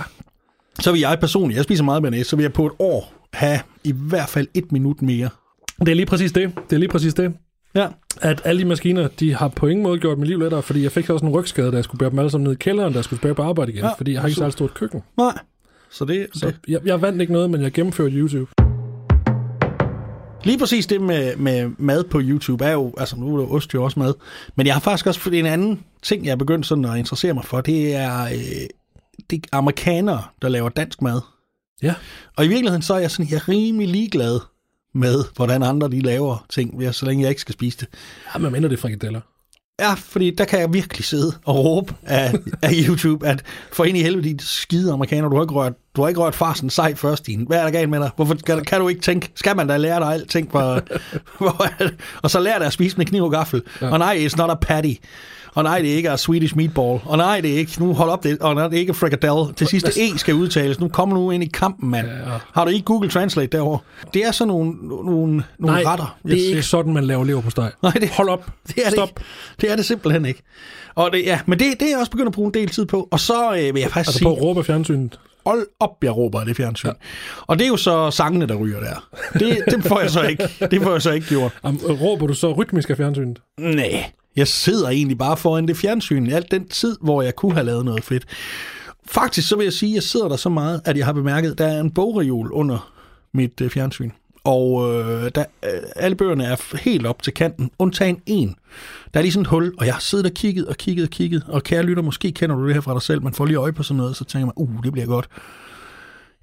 Så 0.79 0.91
vil 0.91 1.01
jeg 1.01 1.17
personligt, 1.19 1.55
jeg 1.57 1.63
spiser 1.63 1.83
meget 1.83 2.01
bernæs, 2.03 2.27
så 2.27 2.35
vil 2.35 2.43
jeg 2.43 2.53
på 2.53 2.65
et 2.65 2.71
år 2.79 3.13
have 3.33 3.59
i 3.83 3.91
hvert 3.95 4.29
fald 4.29 4.47
et 4.53 4.71
minut 4.71 5.01
mere. 5.01 5.29
Det 5.79 5.89
er 5.89 5.93
lige 5.95 6.05
præcis 6.05 6.31
det. 6.31 6.51
Det 6.69 6.75
er 6.75 6.79
lige 6.79 6.89
præcis 6.89 7.13
det. 7.13 7.33
Ja. 7.75 7.87
At 8.21 8.41
alle 8.45 8.61
de 8.61 8.67
maskiner, 8.67 9.07
de 9.19 9.33
har 9.35 9.47
på 9.47 9.67
ingen 9.67 9.83
måde 9.83 9.99
gjort 9.99 10.17
mit 10.17 10.27
liv 10.27 10.39
lettere, 10.39 10.61
fordi 10.63 10.83
jeg 10.83 10.91
fik 10.91 11.09
også 11.09 11.25
en 11.25 11.31
rygskade, 11.31 11.71
da 11.71 11.75
jeg 11.75 11.83
skulle 11.83 11.99
bære 11.99 12.09
dem 12.09 12.19
alle 12.19 12.31
sammen 12.31 12.43
ned 12.43 12.53
i 12.53 12.55
kælderen, 12.59 12.93
da 12.93 12.97
jeg 12.97 13.03
skulle 13.03 13.17
tilbage 13.17 13.35
på 13.35 13.41
arbejde 13.43 13.71
igen, 13.71 13.83
Ja, 13.83 13.89
fordi 13.97 14.13
jeg 14.13 14.21
har 14.21 14.27
ikke 14.27 14.35
så- 14.39 14.49
stort 14.49 14.73
køkken. 14.73 15.01
Nej. 15.17 15.37
Så 15.91 16.05
det, 16.05 16.27
Så 16.33 16.45
det. 16.47 16.55
jeg, 16.67 16.79
jeg 16.85 17.01
vandt 17.01 17.21
ikke 17.21 17.33
noget, 17.33 17.49
men 17.49 17.61
jeg 17.61 17.71
gennemførte 17.71 18.15
YouTube. 18.15 18.51
Lige 20.43 20.59
præcis 20.59 20.87
det 20.87 21.01
med, 21.01 21.35
med 21.35 21.69
mad 21.77 22.03
på 22.03 22.19
YouTube 22.23 22.65
er 22.65 22.71
jo, 22.71 22.93
altså 22.97 23.15
nu 23.15 23.35
er 23.35 23.39
det 23.41 23.49
ost 23.51 23.73
jo 23.73 23.83
også 23.83 23.99
mad, 23.99 24.13
men 24.55 24.67
jeg 24.67 24.75
har 24.75 24.79
faktisk 24.81 25.07
også 25.07 25.29
en 25.29 25.45
anden 25.45 25.79
ting, 26.03 26.25
jeg 26.25 26.31
er 26.31 26.35
begyndt 26.35 26.65
sådan 26.65 26.85
at 26.85 26.97
interessere 26.97 27.33
mig 27.33 27.45
for, 27.45 27.61
det 27.61 27.95
er, 27.95 28.23
øh, 28.23 28.29
det 29.29 29.43
er 29.53 29.57
amerikanere, 29.57 30.23
der 30.41 30.49
laver 30.49 30.69
dansk 30.69 31.01
mad. 31.01 31.21
Ja. 31.83 31.93
Og 32.37 32.45
i 32.45 32.47
virkeligheden 32.47 32.81
så 32.81 32.93
er 32.93 32.99
jeg 32.99 33.11
sådan, 33.11 33.31
jeg 33.31 33.35
er 33.35 33.49
rimelig 33.49 33.87
ligeglad 33.87 34.39
med, 34.93 35.23
hvordan 35.35 35.63
andre 35.63 35.89
de 35.89 36.01
laver 36.01 36.45
ting, 36.49 36.93
så 36.95 37.05
længe 37.05 37.21
jeg 37.21 37.29
ikke 37.29 37.41
skal 37.41 37.53
spise 37.53 37.77
det. 37.77 37.87
Ja, 38.33 38.39
men 38.39 38.51
mindre 38.51 38.69
det 38.69 38.77
er 38.77 38.81
frikadeller. 38.81 39.21
Ja, 39.79 39.93
fordi 39.93 40.31
der 40.31 40.45
kan 40.45 40.59
jeg 40.59 40.73
virkelig 40.73 41.05
sidde 41.05 41.33
og 41.45 41.65
råbe 41.65 41.93
af, 42.03 42.33
af 42.61 42.71
YouTube, 42.87 43.27
at 43.27 43.43
for 43.73 43.85
ind 43.85 43.97
i 43.97 44.01
helvede, 44.01 44.33
de 44.33 44.45
skide 44.45 44.93
amerikaner, 44.93 45.29
du 45.29 45.35
har 45.35 45.43
ikke 45.43 45.53
rørt, 45.53 45.73
du 45.95 46.01
har 46.01 46.07
ikke 46.07 46.21
rørt 46.21 46.35
farsen 46.35 46.69
sej 46.69 46.95
først, 46.95 47.27
din. 47.27 47.47
Hvad 47.47 47.57
er 47.59 47.63
der 47.63 47.71
galt 47.71 47.89
med 47.89 47.99
dig? 47.99 48.09
Hvorfor 48.15 48.35
kan, 48.35 48.65
kan 48.65 48.81
du 48.81 48.87
ikke 48.87 49.01
tænke? 49.01 49.31
Skal 49.35 49.55
man 49.55 49.67
da 49.67 49.77
lære 49.77 49.99
dig 49.99 50.13
alting? 50.13 50.51
For, 50.51 50.81
hvor, 51.43 51.67
og 52.21 52.31
så 52.31 52.39
lære 52.39 52.59
dig 52.59 52.67
at 52.67 52.73
spise 52.73 52.97
med 52.97 53.05
kniv 53.05 53.23
og 53.23 53.31
gaffel. 53.31 53.61
Ja. 53.81 53.91
Og 53.91 53.99
nej, 53.99 54.27
it's 54.27 54.37
not 54.37 54.49
a 54.49 54.55
patty. 54.55 54.93
Og 55.57 55.63
nej, 55.63 55.79
det 55.81 55.91
er 55.91 55.95
ikke 55.95 56.09
a 56.11 56.17
Swedish 56.17 56.55
meatball. 56.57 56.99
Og 57.05 57.17
nej, 57.17 57.41
det 57.41 57.53
er 57.53 57.57
ikke, 57.57 57.71
nu 57.79 57.93
hold 57.93 58.09
op, 58.09 58.23
det, 58.23 58.39
og 58.39 58.55
nej, 58.55 58.67
det 58.67 58.75
er 58.75 58.79
ikke 58.79 58.93
frikadelle. 58.93 59.53
Til 59.55 59.67
sidste 59.67 59.89
E 60.01 60.17
skal 60.17 60.33
udtales. 60.35 60.79
Nu 60.79 60.87
kommer 60.87 61.15
nu 61.15 61.31
ind 61.31 61.43
i 61.43 61.47
kampen, 61.53 61.89
mand. 61.89 62.07
Ja. 62.07 62.13
Har 62.53 62.65
du 62.65 62.71
ikke 62.71 62.85
Google 62.85 63.09
Translate 63.09 63.57
derovre? 63.57 63.79
Det 64.13 64.25
er 64.25 64.31
sådan 64.31 64.47
nogle, 64.47 64.71
nogle, 64.81 65.03
nogle 65.13 65.43
Nej, 65.59 65.83
retter. 65.85 66.17
det 66.23 66.43
er 66.43 66.47
ikke 66.47 66.61
sådan, 66.63 66.93
man 66.93 67.03
laver 67.03 67.23
lever 67.23 67.41
på 67.41 67.49
steg. 67.49 67.71
Nej, 67.83 67.91
det, 67.91 68.09
Hold 68.09 68.29
op. 68.29 68.45
det 68.67 68.75
er 68.77 68.83
det 68.83 68.91
Stop. 68.93 69.07
ikke. 69.09 69.21
Det 69.61 69.71
er 69.71 69.75
det 69.75 69.85
simpelthen 69.85 70.25
ikke. 70.25 70.43
Og 70.95 71.09
det, 71.13 71.23
ja, 71.25 71.39
men 71.45 71.59
det, 71.59 71.79
det 71.79 71.85
er 71.85 71.89
jeg 71.89 71.99
også 71.99 72.11
begyndt 72.11 72.27
at 72.27 72.33
bruge 72.33 72.47
en 72.47 72.53
del 72.53 72.69
tid 72.69 72.85
på. 72.85 73.07
Og 73.11 73.19
så 73.19 73.53
øh, 73.53 73.75
vil 73.75 73.81
jeg 73.81 73.89
faktisk 73.91 73.95
Altså 73.97 74.11
sige, 74.13 74.25
på 74.25 74.35
at 74.35 74.41
råbe 74.41 74.63
fjernsynet. 74.63 75.19
hold 75.45 75.67
op, 75.79 76.03
jeg 76.03 76.17
råber 76.17 76.43
det 76.43 76.55
fjernsyn. 76.57 76.87
Ja. 76.87 76.93
Og 77.47 77.59
det 77.59 77.65
er 77.65 77.69
jo 77.69 77.77
så 77.77 78.11
sangene, 78.11 78.45
der 78.47 78.55
ryger 78.55 78.79
der. 78.79 79.07
Det, 79.33 79.57
det 79.71 79.83
får 79.83 79.99
jeg 79.99 80.09
så 80.11 80.21
ikke. 80.21 80.43
Det 80.71 80.81
får 80.83 80.91
jeg 80.91 81.01
så 81.01 81.11
ikke 81.11 81.27
gjort. 81.27 81.51
Am, 81.63 81.77
råber 82.01 82.27
du 82.27 82.33
så 82.33 82.51
rytmisk 82.53 82.89
af 82.89 82.97
fjernsynet? 82.97 83.41
Nej, 83.59 84.11
jeg 84.37 84.47
sidder 84.47 84.89
egentlig 84.89 85.17
bare 85.17 85.37
foran 85.37 85.67
det 85.67 85.77
fjernsyn 85.77 86.29
alt 86.29 86.51
den 86.51 86.67
tid, 86.67 86.97
hvor 87.01 87.21
jeg 87.21 87.35
kunne 87.35 87.53
have 87.53 87.65
lavet 87.65 87.85
noget 87.85 88.03
fedt. 88.03 88.25
Faktisk 89.07 89.47
så 89.47 89.55
vil 89.55 89.63
jeg 89.63 89.73
sige, 89.73 89.91
at 89.91 89.95
jeg 89.95 90.03
sidder 90.03 90.27
der 90.27 90.35
så 90.35 90.49
meget, 90.49 90.81
at 90.85 90.97
jeg 90.97 91.05
har 91.05 91.13
bemærket, 91.13 91.51
at 91.51 91.57
der 91.57 91.67
er 91.67 91.79
en 91.81 91.91
bogreol 91.91 92.51
under 92.51 92.93
mit 93.33 93.61
øh, 93.61 93.69
fjernsyn. 93.69 94.11
Og 94.43 94.93
øh, 94.93 95.31
der, 95.35 95.45
øh, 95.63 95.69
alle 95.95 96.15
bøgerne 96.15 96.43
er 96.43 96.77
helt 96.77 97.05
op 97.05 97.21
til 97.21 97.33
kanten, 97.33 97.71
undtagen 97.79 98.21
en. 98.25 98.55
Der 99.13 99.19
er 99.19 99.21
lige 99.21 99.31
sådan 99.31 99.41
et 99.41 99.47
hul, 99.47 99.73
og 99.77 99.85
jeg 99.85 99.93
har 99.93 99.99
siddet 99.99 100.25
og 100.25 100.31
kigget 100.31 100.67
og 100.67 100.75
kigget 100.75 101.03
og 101.03 101.09
kigget, 101.09 101.43
og 101.47 101.63
kære 101.63 101.83
lytter, 101.83 102.03
måske 102.03 102.31
kender 102.31 102.55
du 102.55 102.65
det 102.65 102.73
her 102.73 102.81
fra 102.81 102.93
dig 102.93 103.01
selv, 103.01 103.23
man 103.23 103.33
får 103.33 103.45
lige 103.45 103.57
øje 103.57 103.73
på 103.73 103.83
sådan 103.83 103.97
noget, 103.97 104.15
så 104.15 104.23
tænker 104.25 104.45
man, 104.45 104.53
uh, 104.55 104.83
det 104.83 104.91
bliver 104.91 105.05
godt. 105.05 105.27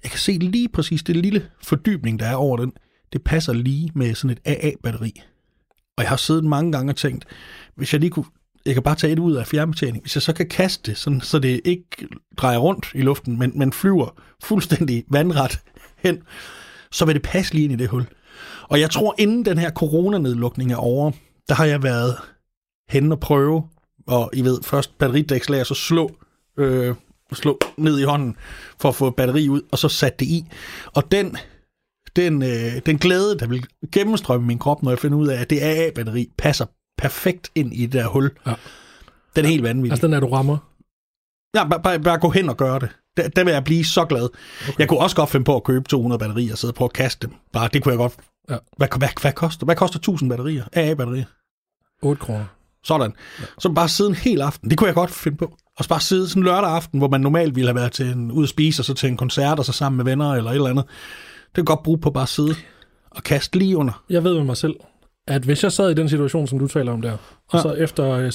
Jeg 0.03 0.11
kan 0.11 0.19
se 0.19 0.31
lige 0.31 0.69
præcis 0.69 1.03
det 1.03 1.15
lille 1.15 1.45
fordybning, 1.63 2.19
der 2.19 2.25
er 2.25 2.35
over 2.35 2.57
den. 2.57 2.71
Det 3.13 3.23
passer 3.23 3.53
lige 3.53 3.91
med 3.95 4.15
sådan 4.15 4.37
et 4.37 4.39
AA-batteri. 4.45 5.21
Og 5.97 6.03
jeg 6.03 6.09
har 6.09 6.17
siddet 6.17 6.43
mange 6.43 6.71
gange 6.71 6.91
og 6.91 6.95
tænkt, 6.95 7.25
hvis 7.77 7.93
jeg 7.93 8.01
lige 8.01 8.11
kunne, 8.11 8.25
jeg 8.65 8.73
kan 8.73 8.83
bare 8.83 8.95
tage 8.95 9.13
et 9.13 9.19
ud 9.19 9.35
af 9.35 9.47
fjernbetjening, 9.47 10.03
hvis 10.03 10.15
jeg 10.15 10.21
så 10.21 10.33
kan 10.33 10.49
kaste 10.49 10.91
det, 10.91 10.97
sådan, 10.97 11.21
så 11.21 11.39
det 11.39 11.61
ikke 11.65 12.07
drejer 12.37 12.57
rundt 12.57 12.87
i 12.93 13.01
luften, 13.01 13.39
men, 13.39 13.51
men 13.55 13.73
flyver 13.73 14.21
fuldstændig 14.43 15.03
vandret 15.09 15.59
hen, 15.97 16.17
så 16.91 17.05
vil 17.05 17.15
det 17.15 17.23
passe 17.23 17.53
lige 17.53 17.63
ind 17.63 17.73
i 17.73 17.75
det 17.75 17.89
hul. 17.89 18.05
Og 18.63 18.79
jeg 18.79 18.89
tror, 18.89 19.15
inden 19.17 19.45
den 19.45 19.57
her 19.57 19.71
coronanedlukning 19.71 20.71
er 20.71 20.75
over, 20.75 21.11
der 21.49 21.55
har 21.55 21.65
jeg 21.65 21.83
været 21.83 22.15
hen 22.89 23.11
og 23.11 23.19
prøve, 23.19 23.63
og 24.07 24.29
I 24.33 24.41
ved, 24.41 24.63
først 24.63 24.97
batteridækslag, 24.97 25.59
og 25.59 25.65
så 25.65 25.73
slå, 25.73 26.11
øh, 26.57 26.95
slå 27.33 27.59
ned 27.77 27.99
i 27.99 28.03
hånden, 28.03 28.35
for 28.79 28.89
at 28.89 28.95
få 28.95 29.09
batteri 29.09 29.49
ud, 29.49 29.61
og 29.71 29.77
så 29.77 29.89
sat 29.89 30.19
det 30.19 30.25
i. 30.25 30.45
Og 30.93 31.11
den, 31.11 31.37
den, 32.15 32.43
øh, 32.43 32.81
den 32.85 32.97
glæde, 32.97 33.39
der 33.39 33.47
vil 33.47 33.65
gennemstrømme 33.91 34.47
min 34.47 34.59
krop, 34.59 34.83
når 34.83 34.91
jeg 34.91 34.99
finder 34.99 35.17
ud 35.17 35.27
af, 35.27 35.41
at 35.41 35.49
det 35.49 35.59
AA-batteri 35.61 36.31
passer 36.37 36.65
perfekt 36.97 37.51
ind 37.55 37.73
i 37.73 37.81
det 37.85 37.93
der 37.93 38.07
hul, 38.07 38.31
Ja. 38.47 38.53
den 39.35 39.45
er 39.45 39.49
helt 39.49 39.63
vanvittig. 39.63 39.91
Altså 39.91 40.07
den 40.07 40.13
er, 40.13 40.19
du 40.19 40.27
rammer. 40.27 40.57
Ja, 41.55 41.67
bare, 41.67 41.81
bare, 41.83 41.99
bare 41.99 42.17
gå 42.19 42.29
hen 42.29 42.49
og 42.49 42.57
gøre 42.57 42.79
det. 42.79 42.89
Der, 43.17 43.29
der 43.29 43.43
vil 43.43 43.53
jeg 43.53 43.63
blive 43.63 43.85
så 43.85 44.05
glad. 44.05 44.23
Okay. 44.69 44.79
Jeg 44.79 44.87
kunne 44.89 44.99
også 44.99 45.15
godt 45.15 45.29
finde 45.29 45.43
på 45.43 45.55
at 45.55 45.63
købe 45.63 45.89
200 45.89 46.19
batterier 46.19 46.51
og 46.51 46.57
sidde 46.57 46.71
og 46.71 46.75
prøve 46.75 46.85
at 46.89 46.93
kaste 46.93 47.27
dem. 47.27 47.35
Bare, 47.53 47.69
det 47.73 47.83
kunne 47.83 47.91
jeg 47.91 47.97
godt. 47.97 48.13
Ja. 48.49 48.57
Hvad, 48.77 48.87
hvad, 48.97 49.09
hvad, 49.21 49.33
koster, 49.33 49.65
hvad 49.65 49.75
koster 49.75 49.97
1000 49.97 50.29
batterier? 50.29 50.63
AA-batterier. 50.73 51.25
8 52.01 52.19
kroner. 52.21 52.45
Sådan. 52.83 53.13
Ja. 53.39 53.45
Så 53.59 53.69
bare 53.69 53.89
sidde 53.89 54.09
en 54.09 54.15
hel 54.15 54.41
aften. 54.41 54.69
Det 54.69 54.77
kunne 54.77 54.87
jeg 54.87 54.95
godt 54.95 55.11
finde 55.11 55.37
på. 55.37 55.57
Og 55.77 55.83
så 55.83 55.89
bare 55.89 55.99
sidde 55.99 56.29
sådan 56.29 56.41
en 56.41 56.45
lørdag 56.45 56.69
aften, 56.69 56.97
hvor 56.99 57.07
man 57.07 57.21
normalt 57.21 57.55
ville 57.55 57.67
have 57.67 57.75
været 57.75 57.91
til 57.91 58.05
en, 58.11 58.31
ud 58.31 58.43
at 58.43 58.49
spise, 58.49 58.81
og 58.81 58.85
så 58.85 58.93
til 58.93 59.09
en 59.09 59.17
koncert, 59.17 59.59
og 59.59 59.65
så 59.65 59.71
sammen 59.71 59.97
med 59.97 60.05
venner 60.05 60.33
eller 60.33 60.51
et 60.51 60.55
eller 60.55 60.69
andet. 60.69 60.85
Det 61.47 61.55
kan 61.55 61.65
godt 61.65 61.83
bruge 61.83 61.97
på 61.97 62.11
bare 62.11 62.21
at 62.23 62.29
sidde 62.29 62.55
og 63.11 63.23
kaste 63.23 63.57
lige 63.59 63.77
under. 63.77 64.03
Jeg 64.09 64.23
ved 64.23 64.33
med 64.33 64.43
mig 64.43 64.57
selv, 64.57 64.73
at 65.27 65.41
hvis 65.43 65.63
jeg 65.63 65.71
sad 65.71 65.91
i 65.91 65.93
den 65.93 66.09
situation, 66.09 66.47
som 66.47 66.59
du 66.59 66.67
taler 66.67 66.91
om 66.91 67.01
der, 67.01 67.11
og 67.11 67.17
Ja. 67.53 67.61
så 67.61 67.71
efter 67.73 68.09
øh, 68.11 68.27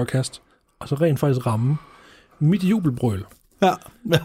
6.242 0.00 0.04
kast, 0.04 0.42
og 0.80 0.88
så 0.88 0.94
rent 0.94 1.20
faktisk 1.20 1.46
ramme 1.46 1.76
mit 2.38 2.64
jubelbrøl, 2.64 3.24
Ja. 3.62 3.72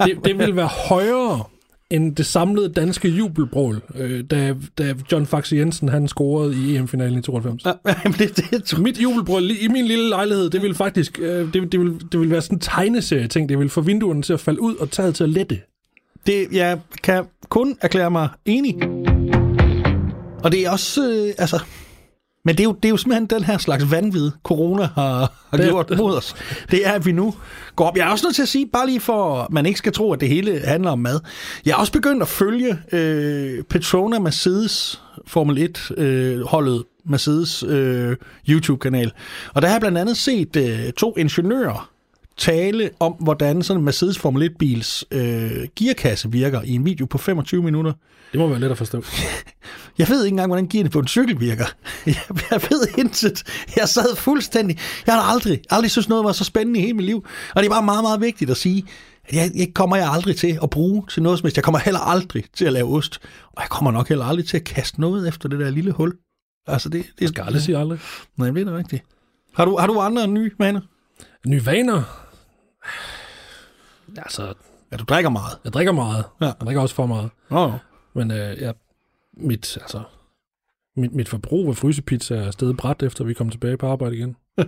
det, 0.06 0.20
det 0.26 0.38
vil 0.40 0.56
være 0.56 0.70
højere 0.90 1.44
end 1.90 2.16
det 2.16 2.26
samlede 2.26 2.70
danske 2.70 3.10
jubelbrøl, 3.10 3.82
øh, 3.96 4.24
da, 4.24 4.56
da 4.78 4.94
John 5.12 5.26
Faxe 5.26 5.56
Jensen 5.56 5.90
han 5.90 6.08
scorede 6.08 6.56
i 6.56 6.76
EM-finalen 6.76 7.20
i 7.20 7.22
92. 7.22 7.66
Ja, 7.66 7.72
Jamen, 8.04 8.18
det, 8.20 8.38
det, 8.38 8.52
det, 8.72 8.80
Mit 8.80 9.02
jubelbrøl 9.04 9.52
i 9.52 9.68
min 9.68 9.86
lille 9.86 10.10
lejlighed, 10.10 10.50
det 10.50 10.62
vil 10.62 10.76
faktisk 10.76 11.20
øh, 11.22 11.54
det, 11.54 11.72
det, 11.72 11.80
vil, 11.80 12.02
det 12.12 12.20
vil 12.20 12.30
være 12.32 12.42
sådan 12.42 12.56
en 12.56 12.60
tegneserie 12.62 13.28
ting. 13.28 13.50
Det 13.50 13.60
vil 13.60 13.70
få 13.70 13.82
vinduerne 13.82 14.22
til 14.22 14.34
at 14.34 14.40
falde 14.40 14.62
ud 14.62 14.76
og 14.76 14.92
taget 14.92 15.16
til 15.16 15.24
at 15.24 15.30
lette. 15.30 15.60
det, 16.28 16.48
jeg 16.52 16.80
kan 17.04 17.24
kun 17.50 17.78
erklære 17.82 18.12
mig 18.12 18.30
enig. 18.46 18.76
Og 20.48 20.51
det 20.51 20.66
er 20.66 20.70
også, 20.72 21.10
øh, 21.10 21.34
altså... 21.38 21.60
Men 22.46 22.56
det 22.56 22.60
er, 22.60 22.63
jo, 22.63 22.72
det 22.74 22.86
er 22.86 22.89
jo 22.89 22.98
simpelthen 22.98 23.25
den 23.25 23.44
her 23.44 23.58
slags 23.58 23.92
vanvid, 23.92 24.32
corona 24.44 24.89
har, 24.96 25.34
har 25.50 25.58
Det- 25.58 25.70
gjort 25.70 25.94
mod 25.98 26.16
os. 26.16 26.36
Det 26.72 26.88
er, 26.88 26.92
at 26.92 27.06
vi 27.06 27.12
nu 27.12 27.34
går 27.75 27.86
op. 27.88 27.98
Jeg 27.98 28.08
er 28.08 28.12
også 28.12 28.25
nødt 28.25 28.36
til 28.36 28.42
at 28.42 28.48
sige, 28.48 28.68
bare 28.74 28.86
lige 28.88 29.00
for, 29.00 29.36
at 29.42 29.51
man 29.51 29.66
ikke 29.66 29.77
skal 29.77 29.94
tro, 29.94 30.13
at 30.13 30.20
det 30.22 30.30
hele 30.30 30.60
handler 30.60 30.92
om 30.92 31.00
mad. 31.00 31.20
Jeg 31.66 31.72
er 31.72 31.75
også 31.75 31.92
begyndt 31.92 32.22
at 32.22 32.27
følge 32.27 32.80
øh, 32.92 33.63
Petrona 33.63 34.20
Mercedes 34.20 35.01
Formel 35.27 35.70
1-holdet 35.80 36.84
Mercedes 37.06 37.63
øh, 37.63 38.16
YouTube-kanal. 38.50 39.12
Og 39.54 39.62
der 39.62 39.68
har 39.68 39.75
jeg 39.75 39.82
blandt 39.82 39.98
andet 39.98 40.18
set 40.18 40.56
øh, 40.56 40.92
to 40.94 41.13
ingeniører 41.18 41.89
tale 42.38 42.89
om, 43.00 43.12
hvordan 43.12 43.63
sådan 43.63 43.79
en 43.79 43.86
Mercedes 43.86 44.20
Formel 44.20 44.50
1-bils 44.50 45.03
øh, 45.12 45.67
gearkasse 45.75 46.32
virker 46.32 46.62
i 46.62 46.72
en 46.72 46.86
video 46.86 47.06
på 47.06 47.17
25 47.17 47.63
minutter. 47.63 47.94
Det 48.32 48.39
må 48.39 48.48
være 48.48 48.60
let 48.60 48.72
at 48.72 48.77
forstå. 48.77 49.03
Jeg 49.98 50.10
ved 50.10 50.25
ikke 50.25 50.34
engang, 50.34 50.50
hvordan 50.50 50.67
gearne 50.67 50.89
på 50.89 51.00
en 51.00 51.08
cykel 51.08 51.39
virker. 51.39 51.65
Jeg, 52.06 52.62
ved 52.70 52.88
intet. 52.98 53.44
Jeg 53.75 53.89
sad 53.89 54.15
fuldstændig. 54.15 54.77
Jeg 55.06 55.15
har 55.15 55.22
aldrig, 55.22 55.62
aldrig 55.70 55.91
synes 55.91 56.10
noget 56.10 56.24
var 56.24 56.32
så 56.32 56.44
spændende 56.44 56.79
i 56.79 56.82
hele 56.82 56.94
mit 56.94 57.06
liv. 57.06 57.25
Og 57.56 57.63
det 57.63 57.65
er 57.65 57.74
bare 57.74 57.86
meget, 57.86 58.03
meget 58.03 58.22
vigtigt 58.22 58.51
at 58.51 58.58
sige, 58.58 58.86
at 59.25 59.36
jeg, 59.36 59.51
jeg 59.56 59.67
kommer 59.75 59.96
jeg 59.96 60.10
aldrig 60.10 60.36
til 60.36 60.60
at 60.63 60.70
bruge 60.70 61.03
til 61.10 61.24
noget 61.24 61.39
som 61.39 61.46
helst. 61.46 61.58
Jeg 61.58 61.63
kommer 61.63 61.79
heller 61.79 62.00
aldrig 62.00 62.44
til 62.53 62.65
at 62.65 62.74
lave 62.74 62.98
ost. 62.98 63.20
Og 63.46 63.62
jeg 63.62 63.70
kommer 63.70 63.91
nok 63.91 64.10
heller 64.10 64.25
aldrig 64.25 64.48
til 64.48 64.58
at 64.58 64.63
kaste 64.63 65.01
noget 65.01 65.27
efter 65.27 65.50
det 65.50 65.60
der 65.60 65.70
lille 65.70 65.91
hul. 65.91 66.13
Altså, 66.67 66.89
det, 66.89 67.06
det 67.20 67.29
skal 67.29 67.44
aldrig 67.44 67.62
sige 67.62 67.77
aldrig. 67.77 68.00
Nej, 68.38 68.50
det 68.51 68.67
er 68.67 68.77
rigtigt. 68.77 69.03
Har 69.56 69.65
du, 69.65 69.77
har 69.77 69.88
du 69.88 70.00
andre 70.00 70.27
nye 70.27 70.51
vaner? 70.60 70.82
Nye 71.46 71.65
vaner? 71.65 72.27
Altså, 74.17 74.53
Ja, 74.91 74.98
du 74.98 75.03
drikker 75.03 75.29
meget. 75.29 75.58
jeg 75.63 75.74
drikker 75.74 75.91
meget. 75.94 76.24
Ja. 76.41 76.46
Jeg 76.46 76.56
drikker 76.62 76.82
også 76.82 76.96
for 76.96 77.06
meget. 77.06 77.29
Nå, 77.50 77.74
Men 78.13 78.32
øh, 78.32 78.62
jeg, 78.62 78.74
mit, 79.38 79.77
altså, 79.82 80.01
mit, 80.96 81.12
mit 81.13 81.29
forbrug 81.29 81.70
af 81.70 81.75
frysepizza 81.77 82.36
er 82.36 82.51
stedet 82.51 82.77
bræt, 82.77 83.03
efter 83.03 83.24
vi 83.24 83.34
kom 83.34 83.50
tilbage 83.50 83.77
på 83.77 83.88
arbejde 83.91 84.15
igen. 84.15 84.36
jeg 84.58 84.67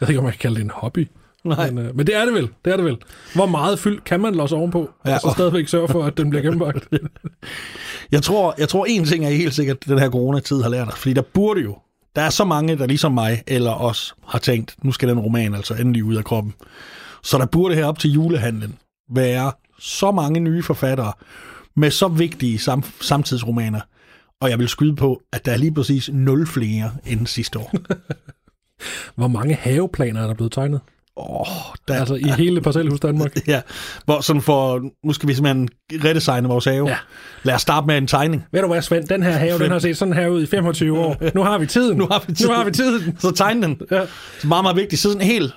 ved 0.00 0.08
ikke, 0.08 0.18
om 0.18 0.24
man 0.24 0.32
kan 0.32 0.38
kalde 0.38 0.56
det 0.56 0.64
en 0.64 0.70
hobby. 0.70 1.08
nej. 1.44 1.70
Men, 1.70 1.86
øh, 1.86 1.96
men 1.96 2.06
det 2.06 2.14
er 2.14 2.24
det 2.24 2.34
vel. 2.34 2.48
Det 2.64 2.72
er 2.72 2.76
det 2.76 2.84
vel. 2.84 2.96
Hvor 3.34 3.46
meget 3.46 3.78
fyld 3.78 4.00
kan 4.00 4.20
man 4.20 4.34
losse 4.34 4.56
ovenpå, 4.56 4.90
Ja, 5.04 5.10
ja, 5.10 5.14
og 5.16 5.20
så 5.20 5.30
stadigvæk 5.30 5.68
sørge 5.68 5.88
for, 5.88 6.04
at 6.04 6.16
den 6.16 6.30
bliver 6.30 6.42
gennembagt? 6.42 6.88
Jeg 8.12 8.22
tror, 8.22 8.54
jeg 8.58 8.68
tror 8.68 8.84
en 8.88 9.04
ting 9.04 9.24
er 9.24 9.30
helt 9.30 9.54
sikkert, 9.54 9.84
den 9.84 9.98
her 9.98 10.10
coronatid 10.10 10.62
har 10.62 10.68
lært 10.68 10.88
os. 10.88 10.98
Fordi 10.98 11.12
der 11.12 11.22
burde 11.22 11.60
jo, 11.60 11.78
der 12.16 12.22
er 12.22 12.30
så 12.30 12.44
mange, 12.44 12.76
der 12.78 12.86
ligesom 12.86 13.12
mig 13.12 13.42
eller 13.46 13.72
os 13.72 14.14
har 14.26 14.38
tænkt, 14.38 14.76
nu 14.84 14.92
skal 14.92 15.08
den 15.08 15.18
roman 15.18 15.54
altså 15.54 15.74
endelig 15.74 16.04
ud 16.04 16.16
af 16.16 16.24
kroppen. 16.24 16.54
Så 17.28 17.38
der 17.38 17.46
burde 17.46 17.74
her 17.74 17.84
op 17.86 17.98
til 17.98 18.12
julehandlen 18.12 18.78
være 19.14 19.52
så 19.78 20.10
mange 20.10 20.40
nye 20.40 20.62
forfattere 20.62 21.12
med 21.76 21.90
så 21.90 22.08
vigtige 22.08 22.58
sam- 22.58 23.02
samtidsromaner. 23.02 23.80
Og 24.40 24.50
jeg 24.50 24.58
vil 24.58 24.68
skyde 24.68 24.96
på, 24.96 25.22
at 25.32 25.44
der 25.46 25.52
er 25.52 25.56
lige 25.56 25.74
præcis 25.74 26.10
nul 26.12 26.46
flere 26.46 26.90
end 27.06 27.26
sidste 27.26 27.58
år. 27.58 27.72
Hvor 29.16 29.28
mange 29.28 29.54
haveplaner 29.54 30.22
er 30.22 30.26
der 30.26 30.34
blevet 30.34 30.52
tegnet? 30.52 30.80
Åh, 31.16 31.46
der, 31.88 31.94
Altså 31.94 32.14
i 32.14 32.22
hele 32.36 32.60
Parcelhus 32.60 33.00
Danmark? 33.00 33.36
ja, 33.46 33.60
hvor 34.04 34.20
sådan 34.20 34.42
for, 34.42 34.82
nu 35.06 35.12
skal 35.12 35.28
vi 35.28 35.34
simpelthen 35.34 35.68
redesigne 36.04 36.48
vores 36.48 36.64
have. 36.64 36.88
Ja. 36.88 36.96
Lad 37.42 37.54
os 37.54 37.62
starte 37.62 37.86
med 37.86 37.98
en 37.98 38.06
tegning. 38.06 38.44
Ved 38.52 38.60
du 38.62 38.66
hvad, 38.68 38.82
Svend? 38.82 39.04
Den 39.08 39.22
her 39.22 39.30
have, 39.30 39.58
den 39.58 39.70
har 39.70 39.78
set 39.78 39.96
sådan 39.96 40.14
her 40.14 40.28
ud 40.28 40.42
i 40.42 40.46
25 40.46 40.98
år. 40.98 41.16
Nu 41.34 41.42
har 41.42 41.58
vi 41.58 41.66
tiden. 41.66 41.98
Nu 42.02 42.06
har 42.10 42.24
vi 42.26 42.34
tiden. 42.34 42.50
Nu 42.50 42.56
har 42.56 42.64
vi 42.64 42.70
tiden. 42.70 43.16
Så 43.18 43.30
tegne 43.30 43.62
den. 43.62 43.80
Ja. 43.90 43.96
Er 43.96 44.06
meget, 44.46 44.64
meget 44.64 44.76
vigtigt. 44.76 45.02
Så 45.02 45.08
sådan 45.12 45.30
en 45.30 45.50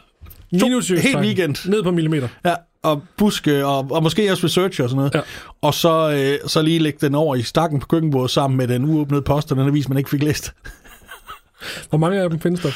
hel, 0.52 0.64
Minutiøs 0.64 1.02
helt 1.02 1.20
weekend. 1.20 1.70
Ned 1.70 1.84
på 1.84 1.92
millimeter. 1.92 2.28
Ja, 2.46 2.56
og 2.84 3.04
buske, 3.18 3.66
og, 3.66 3.88
og 3.92 4.04
måske 4.04 4.32
også 4.32 4.46
research 4.46 4.82
og 4.82 4.90
sådan 4.90 4.98
noget. 4.98 5.16
Ja. 5.16 5.22
Og 5.62 5.74
så, 5.74 6.12
øh, 6.12 6.50
så 6.50 6.62
lige 6.62 6.80
lægge 6.80 6.98
den 7.02 7.16
over 7.16 7.36
i 7.36 7.42
stakken 7.42 7.80
på 7.80 7.88
køkkenbordet 7.88 8.32
sammen 8.32 8.58
med 8.58 8.68
den 8.68 8.86
uåbnede 8.86 9.22
post 9.22 9.52
og 9.52 9.58
den 9.58 9.68
avis, 9.68 9.90
man 9.90 9.98
ikke 9.98 10.10
fik 10.10 10.24
læst. 10.24 10.54
Hvor 11.90 11.98
mange 11.98 12.22
af 12.22 12.30
dem 12.30 12.40
findes 12.40 12.62
der? 12.62 12.72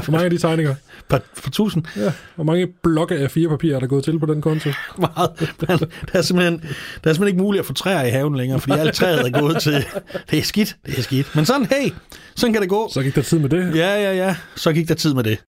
Hvor 0.00 0.10
mange 0.10 0.24
af 0.24 0.30
de 0.30 0.38
tegninger? 0.38 0.74
For, 1.10 1.20
for 1.34 1.50
tusind. 1.50 1.84
Ja. 1.96 2.12
Hvor 2.34 2.44
mange 2.44 2.68
blokke 2.82 3.14
af 3.14 3.30
fire 3.30 3.48
papir 3.48 3.74
er 3.74 3.80
der 3.80 3.86
gået 3.86 4.04
til 4.04 4.18
på 4.18 4.26
den 4.26 4.42
konto? 4.42 4.70
Meget. 4.98 5.54
Men 5.68 5.78
der, 5.78 6.18
er 6.18 6.22
simpelthen, 6.22 6.60
der 6.60 6.66
er 7.10 7.14
simpelthen 7.14 7.26
ikke 7.26 7.42
muligt 7.42 7.60
at 7.60 7.66
få 7.66 7.72
træer 7.72 8.04
i 8.04 8.10
haven 8.10 8.36
længere, 8.36 8.60
fordi 8.60 8.78
alt 8.78 8.94
træet 8.94 9.20
er 9.26 9.40
gået 9.40 9.62
til... 9.62 9.84
Det 10.30 10.38
er 10.38 10.42
skidt, 10.42 10.76
det 10.86 10.98
er 10.98 11.02
skidt. 11.02 11.36
Men 11.36 11.46
sådan, 11.46 11.66
hey, 11.66 11.92
sådan 12.36 12.52
kan 12.52 12.62
det 12.62 12.70
gå. 12.70 12.90
Så 12.92 13.02
gik 13.02 13.14
der 13.14 13.22
tid 13.22 13.38
med 13.38 13.48
det. 13.48 13.76
Ja, 13.76 14.02
ja, 14.02 14.14
ja. 14.14 14.36
Så 14.56 14.72
gik 14.72 14.88
der 14.88 14.94
tid 14.94 15.14
med 15.14 15.24
det. 15.24 15.38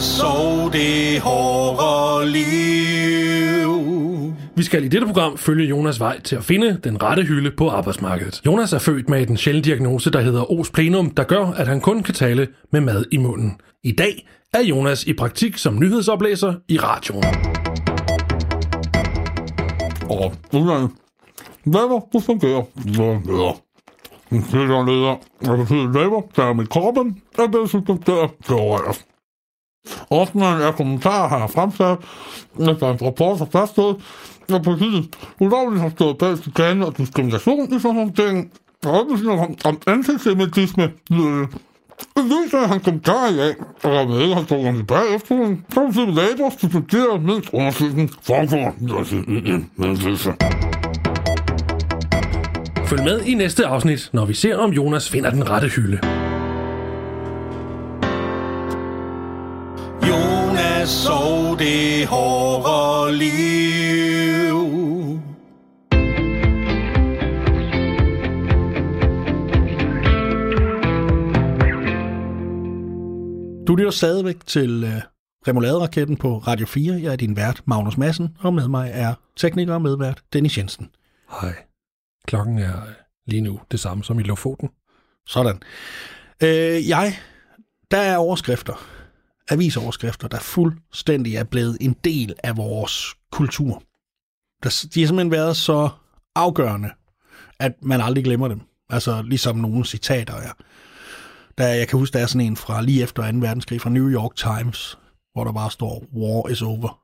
Så 0.00 0.70
det 0.72 1.20
hårde 1.20 2.28
liv. 2.30 3.70
Vi 4.56 4.62
skal 4.62 4.84
i 4.84 4.88
dette 4.88 5.06
program 5.06 5.38
følge 5.38 5.68
Jonas 5.68 6.00
vej 6.00 6.20
til 6.20 6.36
at 6.36 6.44
finde 6.44 6.80
den 6.84 7.02
rette 7.02 7.22
hylde 7.22 7.50
på 7.50 7.68
arbejdsmarkedet. 7.68 8.40
Jonas 8.46 8.72
er 8.72 8.78
født 8.78 9.08
med 9.08 9.30
en 9.30 9.36
sjælden 9.36 9.62
diagnose, 9.62 10.10
der 10.10 10.20
hedder 10.20 10.52
os 10.52 10.70
plenum, 10.70 11.10
der 11.10 11.24
gør, 11.24 11.46
at 11.46 11.68
han 11.68 11.80
kun 11.80 12.02
kan 12.02 12.14
tale 12.14 12.48
med 12.72 12.80
mad 12.80 13.04
i 13.12 13.16
munden. 13.16 13.60
I 13.84 13.92
dag 13.92 14.28
er 14.54 14.62
Jonas 14.62 15.04
i 15.04 15.12
praktik 15.12 15.58
som 15.58 15.78
nyhedsoplæser 15.78 16.54
i 16.68 16.78
radioen. 16.78 17.24
Og 20.10 20.32
var 21.66 22.02
du 22.12 22.20
fungerer? 22.20 22.62
Hvad 22.74 23.32
leder? 23.32 23.60
En 24.32 24.42
sikker 24.44 24.86
leder. 24.86 25.16
Og 25.50 25.58
det 25.58 25.68
betyder 25.68 26.02
lever, 26.02 26.22
der 26.36 26.44
er 26.44 26.52
med 26.52 26.66
kroppen, 26.66 27.22
og 27.38 27.48
det 27.52 27.70
supplementerer 27.70 28.28
teoretisk. 28.44 29.09
Ordneren 30.10 30.62
af 30.62 30.74
kommentarer 30.74 31.28
har 31.28 31.46
fremsat, 31.46 31.98
at 32.60 32.68
efter 32.68 32.90
en 32.90 32.98
rapport 33.02 33.38
har 33.38 33.48
faststået, 33.52 33.96
at 34.48 34.62
politiet 34.62 35.16
ulovligt 35.40 35.82
har 35.82 35.90
stået 35.90 36.18
bag 36.18 36.38
chikane 36.38 36.86
og 36.86 36.98
diskrimination 36.98 37.74
i 37.76 37.78
forhåndteringen 37.78 38.50
og 38.84 39.00
oplysninger 39.00 39.42
om, 39.42 39.54
om 39.64 39.80
antisemitisme 39.86 40.92
lyder 41.10 41.38
det. 41.40 41.48
Det 42.16 42.24
viser, 42.24 42.58
at 42.58 42.68
han 42.68 42.80
kommentarer 42.80 43.30
i 43.30 43.36
dag, 43.36 43.54
og 43.82 43.90
der 43.90 44.06
med 44.06 44.14
altså 44.14 44.22
ikke 44.22 44.34
har 44.34 44.42
stået 44.42 44.76
tilbage 44.76 45.14
efter 45.14 45.34
den, 45.36 45.64
så 45.74 45.84
vil 45.84 45.94
sige 45.94 46.06
labor 46.06 46.52
suspenderer 46.60 47.20
mindst 47.20 47.50
undersøgelsen 47.52 48.08
form 48.22 48.48
for 48.48 48.74
meddelelse. 49.76 50.32
Følg 52.86 53.04
med 53.04 53.20
i 53.20 53.34
næste 53.34 53.66
afsnit, 53.66 54.10
når 54.12 54.24
vi 54.24 54.34
ser, 54.34 54.56
om 54.56 54.70
Jonas 54.70 55.10
finder 55.10 55.30
den 55.30 55.50
rette 55.50 55.68
hylde. 55.68 56.29
Så 60.90 61.56
det 61.58 62.06
hårde 62.06 63.16
liv. 63.16 64.54
Du 73.66 73.74
lytter 73.74 73.90
stadigvæk 73.90 74.46
til 74.46 74.84
uh, 74.84 74.90
Remouladeraketten 75.48 76.16
på 76.16 76.38
Radio 76.38 76.66
4. 76.66 77.00
Jeg 77.02 77.12
er 77.12 77.16
din 77.16 77.36
vært, 77.36 77.62
Magnus 77.66 77.96
Madsen, 77.96 78.36
og 78.40 78.54
med 78.54 78.68
mig 78.68 78.90
er 78.94 79.14
tekniker 79.36 79.74
og 79.74 79.82
medvært 79.82 80.22
Dennis 80.32 80.58
Jensen. 80.58 80.90
Hej. 81.40 81.54
Klokken 82.26 82.58
er 82.58 82.76
øh, 82.76 82.92
lige 83.26 83.40
nu 83.40 83.60
det 83.70 83.80
samme 83.80 84.04
som 84.04 84.20
i 84.20 84.22
Lofoten. 84.22 84.68
Sådan. 85.26 85.62
Øh, 86.42 86.88
jeg, 86.88 87.14
der 87.90 87.98
er 87.98 88.16
overskrifter, 88.16 88.99
avisoverskrifter, 89.50 90.28
der 90.28 90.38
fuldstændig 90.38 91.34
er 91.36 91.44
blevet 91.44 91.76
en 91.80 91.96
del 92.04 92.34
af 92.42 92.56
vores 92.56 93.14
kultur. 93.32 93.82
Der, 94.62 94.86
de 94.94 95.00
har 95.00 95.06
simpelthen 95.06 95.30
været 95.30 95.56
så 95.56 95.88
afgørende, 96.34 96.90
at 97.58 97.72
man 97.82 98.00
aldrig 98.00 98.24
glemmer 98.24 98.48
dem. 98.48 98.60
Altså 98.90 99.22
ligesom 99.22 99.56
nogle 99.56 99.84
citater 99.84 100.34
er. 100.34 100.52
Der, 101.58 101.66
jeg 101.68 101.88
kan 101.88 101.98
huske, 101.98 102.12
der 102.12 102.18
er 102.20 102.26
sådan 102.26 102.46
en 102.46 102.56
fra 102.56 102.82
lige 102.82 103.02
efter 103.02 103.32
2. 103.32 103.38
verdenskrig 103.38 103.80
fra 103.80 103.90
New 103.90 104.10
York 104.10 104.36
Times, 104.36 104.98
hvor 105.32 105.44
der 105.44 105.52
bare 105.52 105.70
står, 105.70 106.04
war 106.12 106.48
is 106.48 106.62
over, 106.62 107.00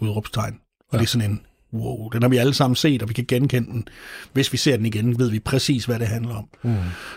udråbstegn. 0.00 0.54
Og 0.80 0.92
ja. 0.92 0.98
det 0.98 1.04
er 1.04 1.08
sådan 1.08 1.30
en, 1.30 1.46
wow, 1.72 2.08
den 2.08 2.22
har 2.22 2.28
vi 2.28 2.36
alle 2.36 2.54
sammen 2.54 2.76
set, 2.76 3.02
og 3.02 3.08
vi 3.08 3.14
kan 3.14 3.24
genkende 3.24 3.68
den. 3.68 3.88
Hvis 4.32 4.52
vi 4.52 4.58
ser 4.58 4.76
den 4.76 4.86
igen, 4.86 5.18
ved 5.18 5.30
vi 5.30 5.38
præcis, 5.38 5.84
hvad 5.84 5.98
det 5.98 6.06
handler 6.06 6.34
om. 6.34 6.48
Mm. 6.62 6.76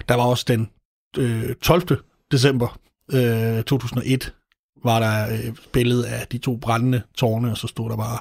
Der 0.10 0.16
var 0.16 0.24
også 0.24 0.46
den 0.48 0.70
øh, 1.18 1.56
12. 1.56 1.98
december 2.32 2.80
øh, 3.14 3.64
2001, 3.64 4.34
var 4.84 5.00
der 5.00 5.34
øh, 5.34 5.56
billede 5.74 6.08
af 6.08 6.28
de 6.28 6.38
to 6.38 6.56
brændende 6.56 7.02
tårne, 7.18 7.52
og 7.52 7.58
så 7.58 7.68
stod 7.68 7.90
der 7.90 7.98
bare 7.98 8.20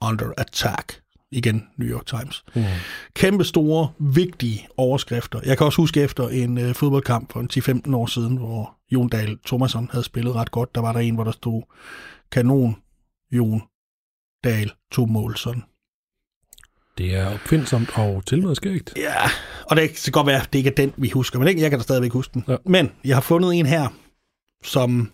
under 0.00 0.32
attack. 0.36 1.00
Igen, 1.30 1.68
New 1.76 1.88
York 1.88 2.06
Times. 2.06 2.44
Mm. 2.54 2.62
Kæmpe 3.14 3.44
store, 3.44 3.90
vigtige 3.98 4.68
overskrifter. 4.76 5.40
Jeg 5.44 5.58
kan 5.58 5.66
også 5.66 5.76
huske 5.76 6.00
efter 6.00 6.28
en 6.28 6.58
øh, 6.58 6.74
fodboldkamp 6.74 7.32
for 7.32 7.40
en 7.40 7.48
10-15 7.88 7.96
år 7.96 8.06
siden, 8.06 8.36
hvor 8.36 8.76
Jon 8.90 9.08
Dahl 9.08 9.38
Thomasson 9.46 9.88
havde 9.92 10.04
spillet 10.04 10.34
ret 10.34 10.50
godt. 10.50 10.74
Der 10.74 10.80
var 10.80 10.92
der 10.92 11.00
en, 11.00 11.14
hvor 11.14 11.24
der 11.24 11.32
stod 11.32 11.62
kanon 12.32 12.76
Jon 13.32 13.62
Dahl 14.44 14.72
to 14.92 15.06
mål 15.06 15.36
sådan. 15.36 15.62
Det 16.98 17.14
er 17.14 17.34
opfindsomt 17.34 17.98
og 17.98 18.26
til 18.26 18.40
noget 18.40 18.56
skægt. 18.56 18.92
Ja, 18.96 19.14
og 19.70 19.76
det 19.76 20.00
kan 20.04 20.12
godt 20.12 20.26
være, 20.26 20.40
at 20.42 20.52
det 20.52 20.58
ikke 20.58 20.70
er 20.70 20.74
den, 20.74 20.92
vi 20.96 21.08
husker, 21.08 21.38
men 21.38 21.58
jeg 21.58 21.70
kan 21.70 21.78
da 21.78 21.82
stadigvæk 21.82 22.12
huske 22.12 22.34
den. 22.34 22.44
Ja. 22.48 22.56
Men 22.64 22.90
jeg 23.04 23.16
har 23.16 23.20
fundet 23.20 23.54
en 23.54 23.66
her, 23.66 23.88
som 24.64 25.12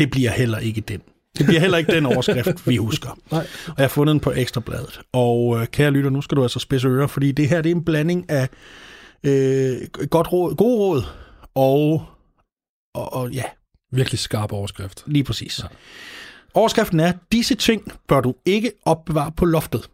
det 0.00 0.10
bliver 0.10 0.30
heller 0.30 0.58
ikke 0.58 0.80
den. 0.80 1.00
Det 1.38 1.46
bliver 1.46 1.60
heller 1.60 1.78
ikke 1.78 1.92
den 1.92 2.06
overskrift, 2.06 2.68
vi 2.68 2.76
husker. 2.76 3.18
Nej. 3.32 3.46
Og 3.66 3.74
jeg 3.76 3.84
har 3.84 3.88
fundet 3.88 4.12
den 4.12 4.20
på 4.20 4.32
Ekstrabladet. 4.32 5.00
Og 5.12 5.60
øh, 5.60 5.66
kære 5.66 5.90
lytter, 5.90 6.10
nu 6.10 6.22
skal 6.22 6.36
du 6.36 6.42
altså 6.42 6.58
spidse 6.58 6.88
ører, 6.88 7.06
fordi 7.06 7.32
det 7.32 7.48
her 7.48 7.62
det 7.62 7.70
er 7.70 7.74
en 7.74 7.84
blanding 7.84 8.30
af 8.30 8.48
øh, 9.24 9.76
godt 10.10 10.32
råd, 10.32 10.54
gode 10.54 10.76
råd 10.78 11.02
og, 11.54 12.04
og, 12.94 13.12
og 13.12 13.30
ja, 13.30 13.44
Virkelig 13.92 14.18
skarp 14.18 14.52
overskrift. 14.52 15.04
lige 15.06 15.24
præcis. 15.24 15.58
Ja. 15.62 15.68
Overskriften 16.54 17.00
er, 17.00 17.12
disse 17.32 17.54
ting 17.54 17.92
bør 18.08 18.20
du 18.20 18.34
ikke 18.44 18.72
opbevare 18.84 19.32
på 19.36 19.44
loftet. 19.44 19.90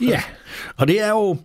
Ja, 0.00 0.22
og 0.78 0.88
det 0.88 1.00
er 1.02 1.10
jo... 1.10 1.36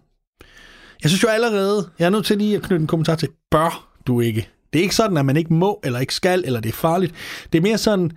Jeg 1.03 1.09
synes 1.09 1.23
jo 1.23 1.27
allerede, 1.27 1.89
jeg 1.99 2.05
er 2.05 2.09
nødt 2.09 2.25
til 2.25 2.37
lige 2.37 2.55
at 2.55 2.61
knytte 2.61 2.81
en 2.81 2.87
kommentar 2.87 3.15
til, 3.15 3.29
bør 3.51 3.91
du 4.07 4.21
ikke. 4.21 4.49
Det 4.73 4.79
er 4.79 4.83
ikke 4.83 4.95
sådan, 4.95 5.17
at 5.17 5.25
man 5.25 5.37
ikke 5.37 5.53
må, 5.53 5.79
eller 5.83 5.99
ikke 5.99 6.13
skal, 6.15 6.43
eller 6.45 6.59
det 6.59 6.69
er 6.69 6.73
farligt. 6.73 7.13
Det 7.51 7.57
er 7.57 7.61
mere 7.61 7.77
sådan, 7.77 8.11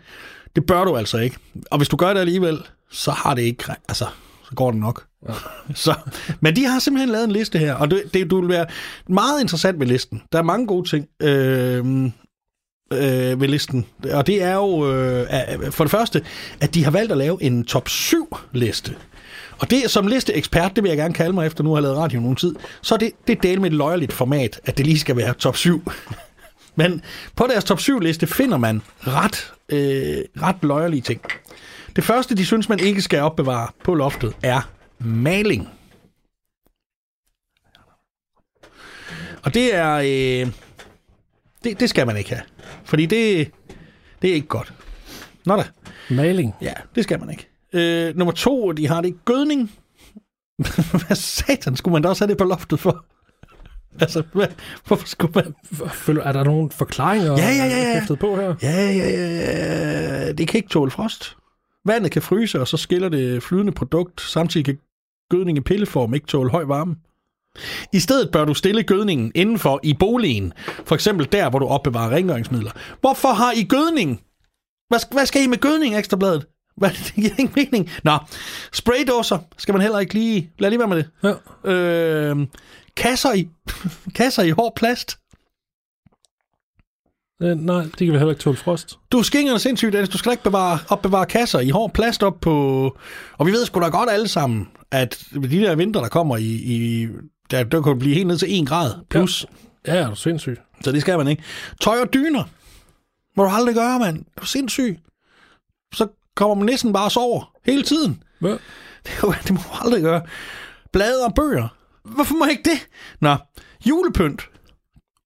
det 0.57 0.67
bør 0.67 0.85
du 0.85 0.97
altså 0.97 1.19
ikke. 1.19 1.37
Og 1.71 1.77
hvis 1.79 1.89
du 1.89 1.97
gør 1.97 2.13
det 2.13 2.21
alligevel, 2.21 2.59
så 2.91 3.11
har 3.11 3.35
det 3.35 3.43
ikke... 3.43 3.65
Altså, 3.89 4.05
så 4.49 4.55
går 4.55 4.71
det 4.71 4.81
nok. 4.81 5.05
Ja. 5.29 5.33
Så, 5.75 5.95
men 6.41 6.57
de 6.57 6.65
har 6.65 6.79
simpelthen 6.79 7.09
lavet 7.13 7.25
en 7.25 7.31
liste 7.33 7.59
her, 7.59 7.75
og 7.75 7.91
det, 7.91 8.03
det 8.15 8.31
du 8.31 8.41
vil 8.41 8.49
være 8.49 8.67
meget 9.09 9.41
interessant 9.41 9.81
ved 9.81 9.87
listen. 9.87 10.23
Der 10.33 10.39
er 10.39 10.43
mange 10.43 10.67
gode 10.67 10.89
ting. 10.89 11.07
Øh, 11.23 12.05
øh, 12.93 13.41
ved 13.41 13.49
listen. 13.49 13.87
Og 14.13 14.27
det 14.27 14.43
er 14.43 14.55
jo 14.55 14.93
øh, 14.93 15.27
at- 15.31 15.75
for 15.75 15.85
det 15.85 15.91
første, 15.91 16.23
at 16.61 16.75
de 16.75 16.85
har 16.85 16.91
valgt 16.91 17.13
at 17.13 17.19
lave 17.19 17.43
en 17.43 17.65
top 17.65 17.89
7 17.89 18.37
liste. 18.53 18.95
Og 19.59 19.71
det 19.71 19.91
som 19.91 20.07
listeekspert, 20.07 20.73
det 20.77 20.85
vil 20.85 20.89
jeg 20.89 20.99
gerne 20.99 21.15
kalde 21.15 21.33
mig 21.33 21.47
efter 21.47 21.65
nu 21.65 21.71
har 21.71 21.77
jeg 21.77 21.83
lavet 21.83 21.97
radio 21.99 22.21
nogen 22.21 22.37
tid, 22.37 22.55
så 22.83 22.97
det, 22.97 23.11
det 23.27 23.37
er 23.37 23.41
del 23.41 23.61
med 23.61 23.71
et 23.71 23.77
løjerligt 23.77 24.13
format, 24.13 24.61
at 24.65 24.79
det 24.79 24.87
lige 24.87 24.99
skal 24.99 25.17
være 25.17 25.35
top 25.35 25.57
7. 25.57 25.83
Men 26.77 27.03
på 27.37 27.47
deres 27.47 27.65
top 27.65 27.81
7 27.81 28.01
liste 28.01 28.27
finder 28.27 28.59
man 28.59 28.83
ret, 29.01 29.53
øh, 29.69 30.25
ret 30.43 30.57
løjerlige 30.63 31.01
ting. 31.01 31.21
Det 31.97 32.05
første, 32.05 32.35
de 32.35 32.47
synes, 32.47 32.69
man 32.69 32.81
ikke 32.81 33.03
skal 33.03 33.21
opbevare 33.21 33.69
på 33.85 33.95
loftet, 33.95 34.37
er 34.43 34.71
maling. 34.99 35.69
Og 39.43 39.55
det 39.55 39.75
er... 39.75 39.95
Øh, 39.95 40.53
det, 41.65 41.81
det 41.81 41.91
skal 41.91 42.07
man 42.07 42.17
ikke 42.17 42.31
have. 42.31 42.43
Fordi 42.85 43.07
det, 43.07 43.51
det 44.23 44.31
er 44.31 44.35
ikke 44.35 44.49
godt. 44.49 44.73
Nå 45.47 45.57
da. 45.57 45.65
Maling. 46.11 46.55
Ja, 46.61 46.73
det 46.95 47.05
skal 47.05 47.21
man 47.21 47.31
ikke. 47.31 47.49
Øh, 47.73 48.17
nummer 48.17 48.33
to, 48.33 48.73
de 48.73 48.89
har 48.89 49.01
det 49.01 49.25
gødning. 49.25 49.73
hvad 51.07 51.17
satan 51.17 51.77
skulle 51.77 51.93
man 51.93 52.03
da 52.03 52.09
også 52.09 52.25
have 52.25 52.31
det 52.31 52.39
på 52.39 52.45
loftet 52.45 52.81
for? 52.81 53.05
Altså, 54.01 54.23
hvad, 54.33 54.47
hvorfor 54.87 55.07
skulle 55.07 55.33
man... 55.35 55.55
Føler, 55.93 56.23
er 56.23 56.33
der 56.33 56.45
nogle 56.45 56.71
forklaringer 56.71 57.33
Ja, 57.33 57.49
ja, 57.51 57.65
ja, 57.65 58.05
ja. 58.09 58.15
på 58.15 58.37
her? 58.37 58.55
Ja, 58.63 58.91
ja, 58.91 59.11
ja, 59.11 59.25
ja. 60.27 60.33
Det 60.33 60.49
kan 60.49 60.59
ikke 60.59 60.69
tåle 60.69 60.91
frost. 60.91 61.37
Vandet 61.87 62.11
kan 62.13 62.23
fryse, 62.23 62.61
og 62.61 62.69
så 62.69 62.77
skiller 62.77 63.09
det 63.09 63.43
flydende 63.43 63.73
produkt. 63.73 64.21
Samtidig 64.21 64.65
kan 64.65 64.79
gødning 65.31 65.59
i 65.59 65.61
pilleform 65.61 66.15
ikke 66.15 66.27
tåle 66.27 66.51
høj 66.51 66.65
varme. 66.65 66.97
I 67.93 68.01
stedet 68.01 68.31
bør 68.33 68.45
du 68.45 68.55
stille 68.55 68.83
gødningen 68.83 69.33
indenfor 69.35 69.81
i 69.83 69.95
boligen. 69.95 70.53
For 70.85 70.95
eksempel 70.95 71.29
der, 71.33 71.51
hvor 71.51 71.59
du 71.59 71.67
opbevarer 71.67 72.11
rengøringsmidler. 72.11 72.71
Hvorfor 73.01 73.29
har 73.29 73.53
I 73.53 73.63
gødning? 73.63 74.21
Hvad, 74.89 75.13
hvad 75.13 75.27
skal 75.27 75.43
I 75.43 75.47
med 75.47 75.59
gødning, 75.59 75.99
Ekstrabladet? 75.99 76.47
Hvad, 76.77 76.91
det 77.07 77.15
giver 77.15 77.31
ingen 77.39 77.53
mening. 77.57 77.91
Nå, 78.05 78.19
spraydåser 78.73 79.39
skal 79.59 79.73
man 79.73 79.83
heller 79.83 79.99
ikke 79.99 80.15
lige... 80.15 80.51
Lad 80.59 80.71
lige 80.71 80.79
være 80.79 80.89
med 80.89 80.97
det. 80.97 81.37
Ja. 81.65 81.71
Øh, 81.73 82.47
kasser 82.97 83.33
i, 83.33 83.49
kasser 84.19 84.43
i 84.43 84.51
hård 84.51 84.73
plast. 84.77 85.19
Øh, 87.43 87.57
nej, 87.61 87.83
det 87.83 87.99
kan 87.99 88.13
vi 88.13 88.19
heller 88.19 88.31
ikke 88.31 88.43
tåle 88.43 88.57
frost. 88.57 88.99
Du 89.13 89.19
er 89.19 89.23
skingerne 89.23 89.59
sindssygt, 89.59 89.93
Dennis. 89.93 90.09
Du 90.09 90.19
skal 90.19 90.31
da 90.31 90.33
ikke 90.33 90.45
bevare, 90.45 90.79
opbevare 90.89 91.27
kasser 91.27 91.61
i 91.61 91.71
hård 91.71 91.93
plast 91.93 92.23
op 92.23 92.41
på... 92.41 92.97
Og 93.39 93.47
vi 93.47 93.53
ved 93.53 93.67
sgu 93.67 93.81
da 93.81 93.89
godt 93.89 94.11
alle 94.11 94.29
sammen, 94.29 94.69
at 94.91 95.25
de 95.33 95.61
der 95.61 95.75
vinter, 95.75 96.01
der 96.01 96.09
kommer 96.09 96.37
i... 96.37 96.43
i 96.45 97.09
der, 97.51 97.65
der 97.65 97.83
kan 97.83 97.99
blive 97.99 98.15
helt 98.15 98.27
ned 98.27 98.39
til 98.39 98.61
1 98.61 98.69
grad 98.69 98.95
plus. 99.11 99.47
Ja. 99.87 99.95
Ja, 99.95 100.03
er 100.03 100.09
du 100.09 100.17
sindssyg. 100.17 100.59
Så 100.81 100.93
det 100.93 101.01
skal 101.01 101.19
man 101.19 101.29
ikke. 101.29 101.43
Tøj 101.81 102.01
og 102.01 102.15
dyner. 102.15 102.45
Må 103.37 103.45
du 103.45 103.51
aldrig 103.51 103.75
gøre, 103.75 103.99
mand. 103.99 104.19
Er 104.37 104.41
du 104.41 104.47
sindssyg? 104.47 104.99
Så 105.95 106.07
kommer 106.37 106.55
man 106.55 106.67
næsten 106.67 106.93
bare 106.93 107.05
og 107.05 107.13
sover 107.13 107.53
hele 107.65 107.83
tiden. 107.83 108.23
Ja. 108.43 108.49
Det, 108.49 109.13
er 109.23 109.41
det 109.47 109.51
må 109.51 109.59
du 109.59 109.85
aldrig 109.85 110.03
gøre. 110.03 110.23
Blade 110.93 111.25
og 111.25 111.35
bøger. 111.35 111.69
Hvorfor 112.05 112.35
må 112.35 112.45
jeg 112.45 112.53
ikke 112.53 112.71
det? 112.71 112.89
Nå, 113.21 113.37
julepynt. 113.87 114.43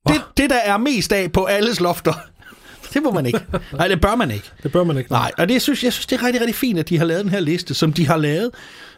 Det, 0.08 0.22
det, 0.36 0.50
der 0.50 0.56
er 0.56 0.76
mest 0.76 1.12
af 1.12 1.32
på 1.32 1.44
alles 1.44 1.80
lofter. 1.80 2.12
Det 2.94 3.02
må 3.02 3.10
man 3.10 3.26
ikke. 3.26 3.40
Nej, 3.72 3.88
det 3.88 4.00
bør 4.00 4.16
man 4.16 4.30
ikke. 4.30 4.50
Det 4.62 4.72
bør 4.72 4.84
man 4.84 4.98
ikke. 4.98 5.12
Nej, 5.12 5.30
og 5.38 5.48
det 5.48 5.62
synes, 5.62 5.84
jeg 5.84 5.92
synes, 5.92 6.06
det 6.06 6.20
er 6.20 6.26
rigtig, 6.26 6.40
rigtig 6.40 6.54
fint, 6.54 6.78
at 6.78 6.88
de 6.88 6.98
har 6.98 7.04
lavet 7.04 7.24
den 7.24 7.30
her 7.30 7.40
liste, 7.40 7.74
som 7.74 7.92
de 7.92 8.06
har 8.06 8.16
lavet 8.16 8.50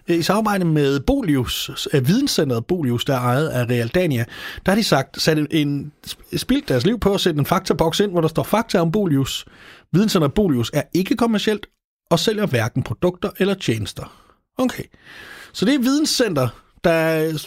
øh, 0.08 0.18
i 0.18 0.22
samarbejde 0.22 0.64
med 0.64 1.00
Bolius, 1.00 1.88
øh, 1.92 2.08
videnscenteret 2.08 2.66
Bolius, 2.66 3.04
der 3.04 3.14
er 3.14 3.18
ejet 3.20 3.48
af 3.48 3.64
Realdania. 3.64 4.24
Der 4.66 4.72
har 4.72 4.76
de 4.76 4.84
sagt, 4.84 5.22
sat 5.22 5.46
en, 5.50 5.92
spildt 6.36 6.68
deres 6.68 6.86
liv 6.86 7.00
på 7.00 7.14
at 7.14 7.20
sætte 7.20 7.38
en 7.38 7.46
faktaboks 7.46 8.00
ind, 8.00 8.10
hvor 8.10 8.20
der 8.20 8.28
står 8.28 8.42
fakta 8.42 8.78
om 8.78 8.92
Bolius. 8.92 9.44
Videnscenteret 9.92 10.34
Bolius 10.34 10.70
er 10.74 10.82
ikke 10.94 11.16
kommercielt 11.16 11.66
og 12.10 12.18
sælger 12.18 12.46
hverken 12.46 12.82
produkter 12.82 13.30
eller 13.38 13.54
tjenester. 13.54 14.12
Okay. 14.58 14.84
Så 15.52 15.64
det 15.64 15.74
er 15.74 15.78
videnscenter, 15.78 16.48
der 16.84 17.38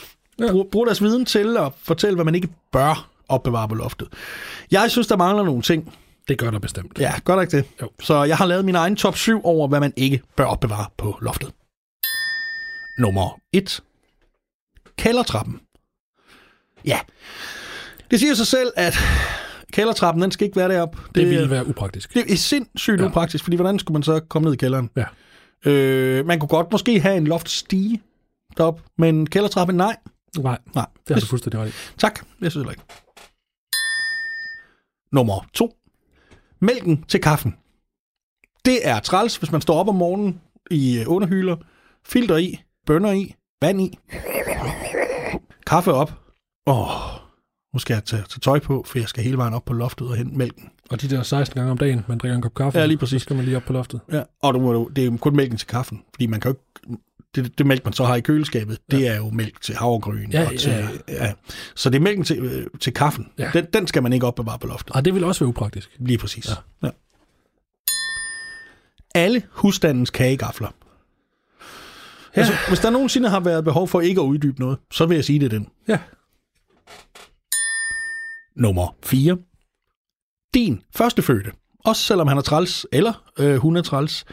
ja. 0.47 0.51
bruger, 0.51 0.65
bruger 0.71 0.85
deres 0.85 1.01
viden 1.01 1.25
til 1.25 1.57
at 1.57 1.71
fortælle, 1.83 2.15
hvad 2.15 2.25
man 2.25 2.35
ikke 2.35 2.47
bør 2.71 3.09
opbevare 3.29 3.67
på 3.67 3.75
loftet. 3.75 4.07
Jeg 4.71 4.91
synes, 4.91 5.07
der 5.07 5.17
mangler 5.17 5.43
nogle 5.43 5.61
ting. 5.61 5.93
Det 6.27 6.37
gør 6.37 6.51
der 6.51 6.59
bestemt. 6.59 6.99
Ja, 6.99 7.13
gør 7.25 7.35
der 7.35 7.41
ikke 7.41 7.57
det? 7.57 7.65
Jo. 7.81 7.89
Så 8.01 8.23
jeg 8.23 8.37
har 8.37 8.45
lavet 8.45 8.65
min 8.65 8.75
egen 8.75 8.95
top 8.95 9.17
7 9.17 9.41
over, 9.45 9.67
hvad 9.67 9.79
man 9.79 9.93
ikke 9.95 10.21
bør 10.37 10.45
opbevare 10.45 10.85
på 10.97 11.17
loftet. 11.21 11.51
Nummer 12.99 13.39
1. 13.53 13.79
Kældertrappen. 14.97 15.59
Ja. 16.85 16.99
Det 18.11 18.19
siger 18.19 18.33
sig 18.33 18.47
selv, 18.47 18.71
at 18.75 18.95
kældertrappen, 19.73 20.21
den 20.23 20.31
skal 20.31 20.45
ikke 20.45 20.55
være 20.57 20.69
deroppe. 20.69 20.97
Det 21.15 21.29
ville 21.29 21.49
være 21.49 21.67
upraktisk. 21.67 22.13
det 22.13 22.31
er 22.33 22.37
sindssygt 22.37 23.01
Ja. 23.01 23.05
upraktisk, 23.05 23.43
fordi 23.43 23.55
hvordan 23.55 23.79
skulle 23.79 23.93
man 23.95 24.03
så 24.03 24.19
komme 24.19 24.45
ned 24.45 24.53
i 24.53 24.57
kælderen? 24.57 24.89
Ja. 24.95 25.05
Øh, 25.71 26.25
man 26.25 26.39
kunne 26.39 26.49
godt 26.49 26.71
måske 26.71 26.99
have 26.99 27.17
en 27.17 27.27
loftstige 27.27 28.01
deroppe, 28.57 28.83
men 28.97 29.27
kældertrappen, 29.29 29.77
nej. 29.77 29.95
Nej, 30.37 30.57
Nej, 30.75 30.85
det 31.07 31.13
har 31.15 31.19
du 31.21 31.25
fuldstændig 31.25 31.59
ret 31.59 31.69
i. 31.69 31.71
Tak, 31.97 32.25
jeg 32.41 32.51
synes 32.51 32.67
ikke. 32.71 32.81
Nummer 35.11 35.45
to. 35.53 35.71
Mælken 36.61 37.03
til 37.03 37.21
kaffen. 37.21 37.55
Det 38.65 38.87
er 38.87 38.99
træls, 38.99 39.37
hvis 39.37 39.51
man 39.51 39.61
står 39.61 39.79
op 39.79 39.87
om 39.87 39.95
morgenen 39.95 40.41
i 40.71 40.99
øh, 40.99 41.05
underhyler, 41.07 41.55
filter 42.05 42.37
i, 42.37 42.59
bønner 42.85 43.11
i, 43.11 43.35
vand 43.61 43.81
i, 43.81 43.99
kaffe 45.67 45.93
op. 45.93 46.11
Åh, 46.67 46.87
nu 47.73 47.79
skal 47.79 47.93
jeg 47.93 48.03
tage, 48.03 48.21
tage 48.21 48.39
tøj 48.39 48.59
på, 48.59 48.83
for 48.87 48.99
jeg 48.99 49.07
skal 49.07 49.23
hele 49.23 49.37
vejen 49.37 49.53
op 49.53 49.65
på 49.65 49.73
loftet 49.73 50.07
og 50.07 50.15
hente 50.15 50.37
mælken. 50.37 50.69
Og 50.89 51.01
de 51.01 51.09
der 51.09 51.23
16 51.23 51.55
gange 51.55 51.71
om 51.71 51.77
dagen, 51.77 52.05
man 52.07 52.17
drikker 52.17 52.35
en 52.35 52.41
kop 52.41 52.53
kaffe, 52.53 52.79
Ja, 52.79 52.85
lige 52.85 52.97
præcis. 52.97 53.21
så 53.21 53.23
skal 53.23 53.35
man 53.35 53.45
lige 53.45 53.57
op 53.57 53.63
på 53.63 53.73
loftet. 53.73 54.01
Ja. 54.11 54.23
Og 54.41 54.53
du, 54.53 54.59
må 54.59 54.89
det 54.95 55.05
er 55.05 55.17
kun 55.17 55.35
mælken 55.35 55.57
til 55.57 55.67
kaffen, 55.67 56.03
fordi 56.13 56.25
man 56.27 56.39
kan 56.41 56.51
jo 56.51 56.57
ikke... 56.57 57.01
Det, 57.35 57.57
det 57.57 57.65
mælk, 57.65 57.85
man 57.85 57.93
så 57.93 58.03
har 58.03 58.15
i 58.15 58.21
køleskabet, 58.21 58.79
ja. 58.91 58.97
det 58.97 59.07
er 59.07 59.17
jo 59.17 59.29
mælk 59.29 59.61
til 59.61 59.75
havregryn. 59.75 60.31
Ja, 60.31 60.47
og 60.47 60.59
til, 60.59 60.71
ja, 60.71 60.87
ja. 61.07 61.33
Så 61.75 61.89
det 61.89 61.95
er 61.95 62.01
mælken 62.01 62.23
til, 62.23 62.39
øh, 62.39 62.67
til 62.79 62.93
kaffen. 62.93 63.29
Ja. 63.37 63.49
Den, 63.53 63.65
den 63.73 63.87
skal 63.87 64.03
man 64.03 64.13
ikke 64.13 64.27
opbevare 64.27 64.59
på 64.59 64.67
loftet. 64.67 64.95
Og 64.95 65.05
det 65.05 65.15
vil 65.15 65.23
også 65.23 65.39
være 65.39 65.47
upraktisk. 65.47 65.89
Lige 65.99 66.17
præcis. 66.17 66.49
Ja. 66.49 66.53
Ja. 66.83 66.87
Ja. 66.87 66.91
Alle 69.15 69.43
husstandens 69.51 70.09
kagegafler. 70.09 70.67
Ja. 72.35 72.41
Altså, 72.41 72.53
hvis 72.67 72.79
der 72.79 72.89
nogensinde 72.89 73.29
har 73.29 73.39
været 73.39 73.63
behov 73.63 73.87
for 73.87 74.01
ikke 74.01 74.21
at 74.21 74.25
uddybe 74.25 74.59
noget, 74.59 74.77
så 74.91 75.05
vil 75.05 75.15
jeg 75.15 75.25
sige 75.25 75.39
det 75.39 75.51
den. 75.51 75.67
Ja. 75.87 75.99
Nummer 78.55 78.95
4. 79.03 79.37
Din 80.53 80.81
førstefødte. 80.95 81.51
Også 81.85 82.03
selvom 82.03 82.27
han 82.27 82.37
er 82.37 82.41
træls, 82.41 82.85
eller 82.91 83.23
øh, 83.39 83.55
hun 83.55 83.77
er 83.77 83.81
træls. 83.81 84.25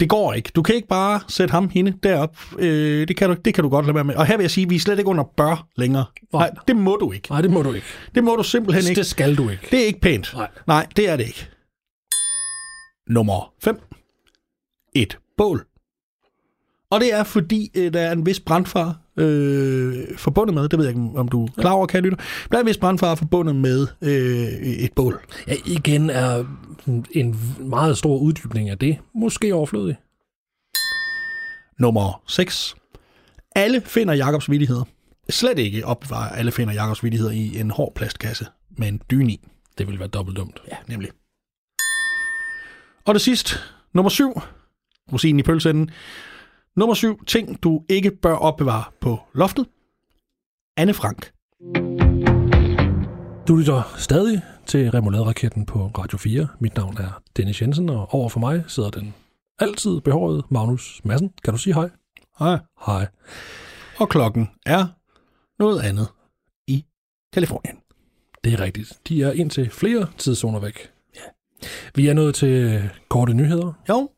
Det 0.00 0.08
går 0.08 0.32
ikke. 0.32 0.50
Du 0.56 0.62
kan 0.62 0.74
ikke 0.74 0.88
bare 0.88 1.20
sætte 1.28 1.52
ham, 1.52 1.68
hende 1.68 1.98
derop. 2.02 2.36
Øh, 2.58 3.08
det, 3.08 3.16
kan 3.16 3.28
du, 3.28 3.36
det 3.44 3.54
kan 3.54 3.64
du 3.64 3.70
godt 3.70 3.86
lade 3.86 3.94
være 3.94 4.04
med. 4.04 4.14
Og 4.14 4.26
her 4.26 4.36
vil 4.36 4.44
jeg 4.44 4.50
sige, 4.50 4.64
at 4.64 4.70
vi 4.70 4.74
er 4.76 4.80
slet 4.80 4.98
ikke 4.98 5.10
under 5.10 5.24
bør 5.36 5.66
længere. 5.76 6.04
Nej. 6.32 6.48
Nej, 6.48 6.62
det 6.68 6.76
må 6.76 6.96
du 6.96 7.12
ikke. 7.12 7.28
Nej, 7.30 7.40
det 7.40 7.50
må 7.50 7.62
du 7.62 7.72
ikke. 7.72 7.86
Det 8.14 8.24
må 8.24 8.36
du 8.36 8.42
simpelthen 8.42 8.90
ikke. 8.90 8.98
Det 8.98 9.06
skal 9.06 9.36
du 9.36 9.48
ikke. 9.48 9.68
Det 9.70 9.82
er 9.82 9.86
ikke 9.86 10.00
pænt. 10.00 10.32
Nej. 10.34 10.48
Nej, 10.66 10.86
det 10.96 11.08
er 11.08 11.16
det 11.16 11.26
ikke. 11.26 11.48
Nummer 13.10 13.52
5. 13.62 13.80
Et 14.94 15.18
bål. 15.36 15.66
Og 16.90 17.00
det 17.00 17.14
er, 17.14 17.24
fordi 17.24 17.70
øh, 17.74 17.92
der 17.92 18.00
er 18.00 18.12
en 18.12 18.26
vis 18.26 18.40
brandfar 18.40 19.00
øh, 19.18 20.18
forbundet 20.18 20.54
med, 20.54 20.68
det 20.68 20.78
ved 20.78 20.86
jeg 20.86 20.96
ikke, 20.96 21.18
om 21.18 21.28
du 21.28 21.44
er 21.44 21.48
klar 21.60 21.72
over, 21.72 21.86
kan 21.86 22.02
lytte. 22.02 22.18
Der 22.50 22.56
er 22.56 22.60
en 22.60 22.66
vis 22.66 22.76
brandfar 22.76 23.14
forbundet 23.14 23.56
med 23.56 23.86
øh, 24.02 24.48
et 24.62 24.92
bål. 24.92 25.20
Ja, 25.48 25.54
igen 25.66 26.10
er 26.10 26.44
en 27.10 27.40
meget 27.60 27.98
stor 27.98 28.18
uddybning 28.18 28.70
af 28.70 28.78
det 28.78 28.98
måske 29.14 29.54
overflødig. 29.54 29.96
Nummer 31.78 32.22
6. 32.26 32.76
Alle 33.56 33.80
finder 33.80 34.14
Jakobs 34.14 34.50
vidigheder. 34.50 34.84
Slet 35.30 35.58
ikke 35.58 35.86
opbevarer 35.86 36.28
alle 36.28 36.52
finder 36.52 36.74
Jakobs 36.74 37.04
vidigheder 37.04 37.30
i 37.30 37.60
en 37.60 37.70
hård 37.70 37.92
plastkasse 37.94 38.46
med 38.78 38.88
en 38.88 39.00
dyne 39.10 39.32
i. 39.32 39.48
Det 39.78 39.86
ville 39.86 40.00
være 40.00 40.08
dobbelt 40.08 40.36
dumt. 40.36 40.62
Ja, 40.68 40.76
nemlig. 40.86 41.10
Og 43.06 43.14
det 43.14 43.22
sidste, 43.22 43.58
nummer 43.94 44.08
7. 44.08 44.40
Rosinen 45.12 45.40
i 45.40 45.42
pølseenden. 45.42 45.90
Nummer 46.78 46.94
7. 46.94 47.24
Ting, 47.24 47.62
du 47.62 47.84
ikke 47.88 48.10
bør 48.10 48.34
opbevare 48.34 48.84
på 49.00 49.18
loftet. 49.34 49.66
Anne 50.76 50.94
Frank. 50.94 51.32
Du 53.48 53.56
lytter 53.56 53.94
stadig 53.96 54.42
til 54.66 54.90
Remoulade-raketten 54.90 55.66
på 55.66 55.90
Radio 55.98 56.18
4. 56.18 56.48
Mit 56.60 56.76
navn 56.76 56.96
er 56.96 57.22
Dennis 57.36 57.62
Jensen, 57.62 57.88
og 57.88 58.14
over 58.14 58.28
for 58.28 58.40
mig 58.40 58.64
sidder 58.68 58.90
den 58.90 59.14
altid 59.58 60.00
behårede 60.00 60.42
Magnus 60.50 61.00
Madsen. 61.04 61.30
Kan 61.44 61.52
du 61.54 61.58
sige 61.58 61.74
hej? 61.74 61.90
Hej. 62.38 62.58
Hej. 62.86 63.06
Og 64.00 64.08
klokken 64.08 64.48
er 64.66 64.86
noget 65.58 65.80
andet 65.80 66.08
i 66.66 66.84
Kalifornien. 67.32 67.76
Det 68.44 68.52
er 68.52 68.60
rigtigt. 68.60 69.00
De 69.08 69.22
er 69.22 69.32
indtil 69.32 69.70
flere 69.70 70.06
tidszoner 70.18 70.60
væk. 70.60 70.90
Ja. 71.16 71.20
Vi 71.94 72.08
er 72.08 72.14
nået 72.14 72.34
til 72.34 72.82
korte 73.08 73.34
nyheder, 73.34 73.72
Jo, 73.88 74.08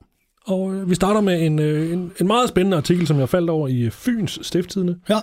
og 0.51 0.75
øh, 0.75 0.91
vi 0.91 0.95
starter 0.95 1.21
med 1.21 1.47
en, 1.47 1.59
øh, 1.59 1.93
en, 1.93 2.13
en 2.21 2.27
meget 2.27 2.49
spændende 2.49 2.77
artikel, 2.77 3.07
som 3.07 3.19
jeg 3.19 3.29
faldt 3.29 3.51
over 3.51 3.69
i 3.69 3.91
Fyns 3.91 4.39
Stifttidene. 4.43 4.97
ja. 5.09 5.19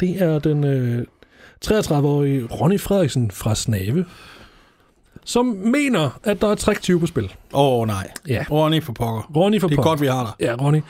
Det 0.00 0.22
er 0.22 0.38
den 0.38 0.64
øh, 0.64 1.02
33-årige 1.64 2.44
Ronny 2.46 2.80
Frederiksen 2.80 3.30
fra 3.30 3.54
Snave, 3.54 4.04
som 5.24 5.46
mener, 5.46 6.20
at 6.24 6.40
der 6.40 6.48
er 6.48 6.54
trick 6.54 6.98
på 7.00 7.06
spil. 7.06 7.24
Åh 7.54 7.80
oh, 7.80 7.86
nej. 7.86 8.10
Ja. 8.28 8.44
Ronny 8.50 8.82
for 8.82 8.92
pokker. 8.92 9.30
Ronny 9.36 9.60
for 9.60 9.68
Det 9.68 9.74
er 9.74 9.76
pokker. 9.76 9.90
godt, 9.90 10.00
vi 10.00 10.06
har 10.06 10.36
dig. 10.38 10.46
Ja, 10.48 10.54
Ronny. 10.64 10.80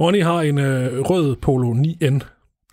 Ronny 0.00 0.22
har 0.22 0.40
en 0.40 0.58
øh, 0.58 1.00
rød 1.00 1.36
Polo 1.36 1.72
9N. 1.74 2.18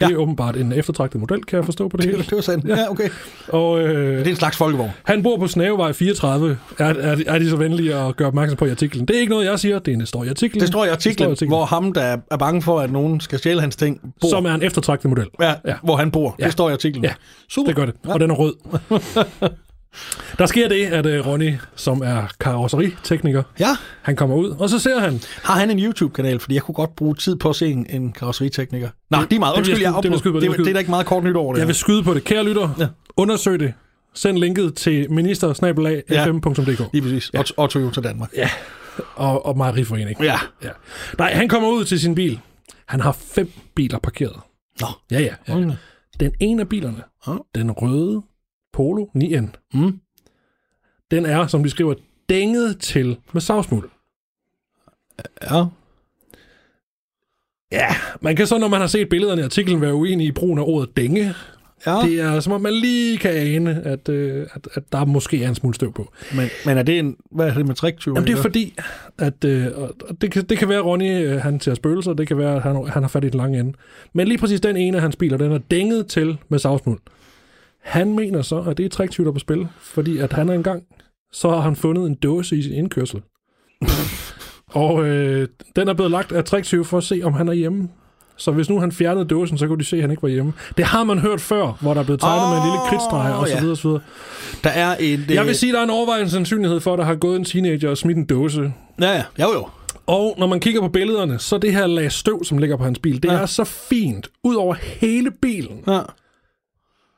Det 0.02 0.10
Ja. 0.10 0.16
er 0.16 0.18
åbenbart 0.20 0.56
en 0.58 0.72
eftertragtet 0.72 1.20
model, 1.22 1.44
kan 1.44 1.58
jeg 1.58 1.66
forstå 1.66 1.88
på 1.88 1.98
det 1.98 2.06
hele. 2.06 2.18
Det 2.18 2.32
var 2.32 2.42
sandt. 2.42 2.68
Ja, 2.68 2.92
okay. 2.92 3.10
Og 3.48 3.82
øh, 3.82 4.18
Det 4.20 4.28
er 4.28 4.30
en 4.32 4.36
slags 4.36 4.58
folkevogn. 4.58 4.90
han 5.04 5.24
bor 5.24 5.38
på 5.38 5.48
Snavevej 5.48 5.94
34. 5.94 6.58
Er, 6.78 6.86
er, 6.86 7.18
er 7.28 7.40
de 7.40 7.50
så 7.50 7.56
venlige 7.56 7.96
at 7.96 8.16
gøre 8.16 8.28
opmærksom 8.28 8.58
på 8.58 8.66
i 8.66 8.70
artiklen? 8.70 9.06
Det 9.06 9.16
er 9.16 9.20
ikke 9.20 9.30
noget, 9.30 9.46
jeg 9.46 9.60
siger. 9.60 9.80
Det 9.80 9.88
er 9.92 9.94
en, 9.94 10.00
det 10.00 10.08
står 10.08 10.24
i 10.24 10.28
artiklen. 10.30 10.60
Det 10.60 10.68
står 10.68 10.84
i 10.84 10.88
Det 10.88 10.92
artiklen, 10.94 11.16
står 11.18 11.26
i 11.28 11.32
artiklen. 11.32 11.50
hvor 11.50 11.66
ham, 11.66 11.94
der 11.94 12.18
er 12.32 12.38
bange 12.38 12.62
for, 12.62 12.80
at 12.80 12.92
nogen 12.92 13.20
skal 13.20 13.40
stjæle 13.40 13.62
hans 13.62 13.76
ting, 13.76 14.14
bor. 14.22 14.30
Som 14.30 14.46
er 14.46 14.54
en 14.54 14.62
eftertragtet 14.64 15.10
model. 15.10 15.28
ja, 15.42 15.46
Ja. 15.50 15.54
ja, 15.68 15.74
hvor 15.84 15.96
han 15.96 16.12
bor. 16.12 16.36
Ja. 16.40 16.44
Det 16.46 16.54
står 16.54 16.70
i 16.70 16.74
artiklen. 16.74 17.04
Ja. 17.04 17.14
Super. 17.50 17.68
Det 17.68 17.76
gør 17.76 17.86
det. 17.86 17.94
Og 18.08 18.20
den 18.20 18.32
er 18.32 18.36
rød. 18.36 18.54
Der 20.40 20.46
sker 20.46 20.68
det, 20.70 20.86
at 20.86 21.06
uh, 21.06 21.28
Ronny, 21.28 21.54
som 21.76 22.02
er 22.02 22.24
karosseritekniker, 22.40 23.44
Ja. 23.60 23.68
han 24.02 24.16
kommer 24.16 24.36
ud, 24.36 24.50
og 24.50 24.70
så 24.70 24.80
ser 24.80 25.00
han... 25.00 25.20
Har 25.44 25.54
han 25.60 25.70
en 25.72 25.80
YouTube-kanal? 25.80 26.40
Fordi 26.40 26.56
jeg 26.56 26.64
kunne 26.64 26.76
godt 26.76 26.96
bruge 26.96 27.16
tid 27.16 27.36
på 27.36 27.50
at 27.50 27.56
se 27.56 27.68
en, 27.68 27.86
en 27.90 28.12
karosseritekniker. 28.12 28.90
Nej, 29.10 29.26
det 29.30 29.36
er 29.36 29.40
meget. 29.40 29.54
vil 29.54 29.58
Undskyld, 29.58 29.78
jeg 29.78 29.94
jeg 29.96 30.04
vil 30.04 30.10
jeg 30.12 30.20
skyde 30.20 30.34
det, 30.34 30.42
det 30.42 30.50
vil 30.52 30.60
det, 30.60 30.68
er 30.68 30.74
der 30.74 30.80
ikke 30.80 30.92
meget 30.92 31.06
kort 31.06 31.24
nyt 31.24 31.36
over 31.36 31.54
det. 31.54 31.60
Jeg 31.60 31.68
vil 31.68 31.74
her. 31.74 31.78
skyde 31.78 32.04
på 32.04 32.14
det. 32.14 32.24
Kære 32.24 32.44
lytter, 32.46 32.70
Ja. 32.80 32.88
undersøg 33.18 33.60
det. 33.60 33.74
Send 34.14 34.38
linket 34.38 34.76
til 34.76 35.12
minister-fm.dk 35.12 36.94
Lige 36.94 37.02
præcis. 37.02 37.32
Ja. 37.34 37.42
Og 37.58 37.70
Toyota 37.70 38.02
Danmark. 38.02 38.30
Ja. 38.36 38.50
og, 39.16 39.46
og 39.46 39.58
Mejeriforening. 39.58 40.24
Ja. 40.24 40.40
ja. 40.64 40.70
Nej, 41.18 41.34
han 41.34 41.50
kommer 41.50 41.70
ud 41.70 41.86
til 41.86 42.00
sin 42.00 42.16
bil. 42.16 42.40
Han 42.86 43.00
har 43.00 43.12
fem 43.12 43.52
biler 43.76 44.00
parkeret. 44.00 44.36
Nå. 44.82 44.88
Ja, 45.12 45.20
ja. 45.20 45.34
ja. 45.48 45.66
Den 46.20 46.32
ene 46.40 46.62
af 46.62 46.70
bilerne, 46.70 47.04
Ja. 47.28 47.32
den 47.56 47.72
røde 47.72 48.22
Polo 48.82 49.06
9N, 49.18 49.48
Mm. 49.74 50.00
den 51.12 51.26
er, 51.26 51.48
som 51.48 51.64
de 51.64 51.70
skriver, 51.70 51.94
dænget 52.30 52.80
til 52.80 53.18
med 53.34 53.42
savsmuld. 53.42 53.90
Ja. 55.52 55.66
Ja, 57.72 57.88
man 58.22 58.36
kan 58.36 58.48
så, 58.48 58.58
når 58.58 58.68
man 58.68 58.80
har 58.80 58.88
set 58.88 59.10
billederne 59.10 59.42
i 59.42 59.46
artiklen, 59.46 59.82
være 59.82 59.94
uenig 59.94 60.28
i 60.28 60.32
brugen 60.32 60.60
af 60.60 60.64
ordet 60.64 60.98
dænge. 60.98 61.34
ja. 61.86 62.00
Det 62.06 62.20
er 62.22 62.40
som 62.40 62.54
om 62.54 62.62
man 62.62 62.74
lige 62.74 63.18
kan 63.18 63.32
ane, 63.32 63.82
at, 63.86 64.10
øh, 64.10 64.48
at, 64.54 64.68
at 64.74 64.84
der 64.92 65.06
måske 65.06 65.44
er 65.44 65.50
en 65.50 65.56
smule 65.56 65.76
støv 65.76 65.94
på. 65.94 66.14
Men, 66.36 66.48
men 66.66 66.78
er 66.78 66.84
det 66.84 67.00
en... 67.00 67.16
Hvad 67.32 67.48
er 67.48 67.54
det 67.54 67.66
med 67.68 67.76
tricktyve? 67.76 68.16
Jamen 68.16 68.28
det 68.28 68.38
er 68.38 68.42
fordi, 68.42 68.76
at 69.18 69.44
øh, 69.46 69.66
det, 70.22 70.32
kan, 70.32 70.44
det 70.46 70.58
kan 70.58 70.70
være, 70.70 70.78
at 70.80 70.86
Ronny 70.86 71.26
øh, 71.26 71.42
han 71.42 71.60
ser 71.60 71.74
spøgelser, 71.74 72.14
det 72.14 72.28
kan 72.28 72.38
være, 72.38 72.56
at 72.56 72.62
han, 72.62 72.88
han 72.88 73.04
har 73.04 73.08
fat 73.08 73.24
i 73.24 73.30
den 73.30 73.38
lange 73.38 73.60
ende. 73.60 73.74
Men 74.14 74.28
lige 74.28 74.38
præcis 74.38 74.62
den 74.62 74.78
ene 74.78 74.98
af 74.98 75.02
hans 75.02 75.16
biler, 75.16 75.38
den 75.38 75.52
er 75.52 75.58
dænget 75.58 76.08
til 76.08 76.38
med 76.50 76.60
savsmuld. 76.60 77.00
Han 77.84 78.16
mener 78.16 78.42
så, 78.42 78.60
at 78.62 78.78
det 78.78 78.86
er 78.86 78.90
tricktyver 78.90 79.32
på 79.32 79.40
spil, 79.40 79.68
fordi 79.80 80.18
at 80.18 80.34
han 80.34 80.50
er 80.50 80.54
engang, 80.54 80.84
så 81.32 81.50
har 81.50 81.60
han 81.60 81.76
fundet 81.76 82.08
en 82.08 82.16
dåse 82.16 82.58
i 82.58 82.64
sin 82.64 82.74
indkørsel. 82.74 83.22
og 84.68 85.06
øh, 85.08 85.48
den 85.76 85.88
er 85.88 85.94
blevet 85.94 86.12
lagt 86.12 86.32
af 86.32 86.44
tricktyve 86.46 86.86
for 86.86 86.98
at 86.98 87.04
se, 87.04 87.22
om 87.24 87.34
han 87.34 87.48
er 87.48 87.54
hjemme. 87.54 87.90
Så 88.38 88.52
hvis 88.52 88.70
nu 88.70 88.80
han 88.80 88.92
fjernede 88.92 89.26
dåsen, 89.26 89.58
så 89.58 89.68
kunne 89.68 89.80
de 89.80 89.86
se, 89.86 89.96
at 89.96 90.02
han 90.02 90.12
ikke 90.12 90.24
var 90.24 90.30
hjemme. 90.30 90.54
Det 90.78 90.86
har 90.86 91.04
man 91.04 91.20
hørt 91.20 91.42
før, 91.42 91.78
hvor 91.82 91.94
der 91.94 92.02
er 92.02 92.06
blevet 92.06 92.22
tegnet 92.22 92.44
oh, 92.46 92.50
med 92.50 92.58
en 92.58 92.64
lille 92.64 92.80
kridtstreg 92.90 93.34
og 93.34 93.48
så 93.48 93.54
ja. 93.54 93.60
videre, 93.60 93.74
og 93.74 93.78
så 93.78 93.88
videre. 93.88 94.02
Der 94.64 94.70
er 94.70 94.96
en... 94.96 95.26
Jeg 95.30 95.46
vil 95.46 95.56
sige, 95.56 95.74
der 95.74 95.80
er 95.80 95.84
en 95.84 95.90
overvejende 95.90 96.32
sandsynlighed 96.32 96.80
for, 96.80 96.94
at 96.94 97.00
der 97.00 97.06
har 97.06 97.16
gået 97.16 97.36
en 97.40 97.46
teenager 97.46 97.90
og 97.90 97.98
smidt 97.98 98.18
en 98.18 98.26
dåse 98.26 98.74
Ja, 99.02 99.12
ja. 99.12 99.24
Jo, 99.42 99.54
jo. 99.54 99.68
og 100.06 100.36
når 100.38 100.48
man 100.48 100.60
kigger 100.60 100.82
på 100.82 100.88
billederne, 100.88 101.40
så 101.40 101.58
det 101.58 101.74
her 101.74 101.88
lag 101.88 102.12
støv, 102.12 102.44
som 102.44 102.58
ligger 102.58 102.78
på 102.78 102.84
hans 102.84 103.00
bil, 103.00 103.24
det 103.24 103.30
Ja. 103.30 103.34
er 103.34 103.46
så 103.46 103.64
fint 103.64 104.28
ud 104.44 104.56
over 104.56 104.74
hele 104.74 105.32
bilen, 105.42 105.84
Ja. 105.88 106.00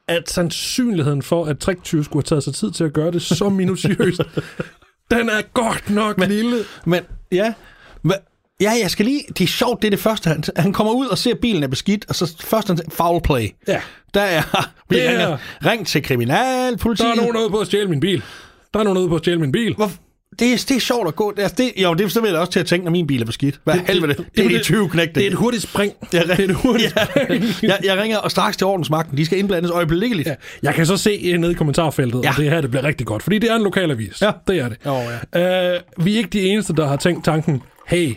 At 0.08 0.30
sandsynligheden 0.30 1.22
for, 1.22 1.46
at 1.46 1.60
tricktyve 1.60 2.04
skulle 2.04 2.24
have 2.24 2.28
taget 2.36 2.44
sig 2.44 2.54
tid 2.56 2.72
til 2.72 2.84
at 2.84 2.94
gøre 2.94 3.12
det 3.12 3.22
så 3.22 3.50
minutiøst, 3.50 4.22
den 5.12 5.30
er 5.30 5.42
godt 5.54 5.90
nok 5.90 6.18
Men, 6.18 6.30
lille. 6.30 6.58
Men, 6.86 7.00
ja. 7.32 7.54
Hva? 8.02 8.14
Ja, 8.62 8.72
jeg 8.82 8.92
skal 8.92 9.06
lige... 9.06 9.22
Det 9.38 9.44
er 9.44 9.48
sjovt, 9.48 9.82
det 9.82 9.88
er 9.88 9.90
det 9.90 10.00
første. 10.00 10.30
Han, 10.30 10.44
han 10.56 10.74
kommer 10.74 10.94
ud 10.94 11.08
og 11.08 11.18
ser, 11.18 11.32
at 11.32 11.40
bilen 11.40 11.64
er 11.64 11.68
beskidt, 11.68 12.06
og 12.10 12.16
så 12.16 12.36
først 12.40 12.68
han 12.68 12.80
foul 12.92 13.22
play. 13.22 13.50
Ja, 13.68 13.82
Der 14.14 14.22
er... 14.22 14.42
Det 14.90 15.10
er- 15.10 15.38
ring 15.66 15.88
til 15.88 16.04
kriminalpolitiet. 16.04 17.06
der 17.06 17.12
er 17.12 17.16
nogen 17.16 17.38
ude 17.38 17.50
på 17.50 17.60
at 17.60 17.68
stjæle 17.68 17.88
min 17.90 18.00
bil. 18.00 18.24
Der 18.74 18.80
er 18.80 18.84
nogen 18.84 19.00
ude 19.00 19.10
på 19.10 19.16
at 19.16 19.22
stjæle 19.22 19.40
min 19.40 19.52
bil. 19.52 19.76
Hvor, 19.76 19.92
det, 20.40 20.54
er, 20.54 20.66
det 20.68 20.72
er 20.72 20.80
sjovt 20.80 21.08
at 21.08 21.16
gå. 21.16 21.34
Altså, 21.38 21.56
det, 21.58 21.72
jo, 21.78 21.94
det 21.94 22.22
vil 22.24 22.30
jeg 22.30 22.40
også 22.40 22.52
til 22.52 22.60
at 22.60 22.66
tænke, 22.66 22.84
når 22.84 22.92
min 22.92 23.08
bil 23.08 23.22
er 23.22 23.26
beskidt. 23.26 23.60
Hvad 23.64 23.74
det, 23.74 23.84
helvede, 23.88 24.08
det, 24.08 24.18
det, 24.18 24.36
det 24.36 24.46
er 24.46 24.50
de 24.50 24.64
20 24.64 24.90
knægte. 24.90 25.14
Det 25.20 25.24
er 25.24 25.28
et 25.28 25.34
hurtigt 25.34 25.64
spring. 25.64 25.94
Ja, 26.14 26.22
det 26.22 26.40
er 26.40 26.44
et 26.44 26.56
hurtigt 26.56 26.92
spring. 26.92 27.44
jeg, 27.64 27.80
jeg 27.84 27.98
ringer 27.98 28.18
og 28.18 28.32
straks 28.32 28.58
til 28.58 28.68
ordensmagten. 28.68 29.18
De 29.18 29.26
skal 29.26 29.38
indblandes 29.40 29.72
øjeblikkeligt. 29.72 30.28
Ja, 30.28 30.36
jeg 30.64 30.74
kan 30.74 30.86
så 30.86 30.98
se 30.98 31.22
øh, 31.26 31.40
nede 31.40 31.52
i 31.52 31.56
kommentarfeltet, 31.56 32.24
ja. 32.24 32.30
Og 32.30 32.36
det 32.38 32.50
her 32.50 32.62
det 32.62 32.70
bliver 32.70 32.84
rigtig 32.84 33.08
godt, 33.08 33.24
fordi 33.24 33.40
det 33.40 33.52
er 33.52 33.56
en 33.56 33.64
lokalavis. 33.64 34.22
Ja. 34.22 34.32
Det 34.48 34.60
er 34.60 34.70
det. 34.70 34.78
Jo, 34.86 34.96
ja. 35.34 35.76
Uh, 35.76 36.06
vi 36.06 36.14
er 36.14 36.18
ikke 36.18 36.30
de 36.30 36.42
eneste, 36.42 36.74
der 36.74 36.88
har 36.88 36.96
tænkt 36.96 37.26
tanken, 37.26 37.62
hey, 37.88 38.16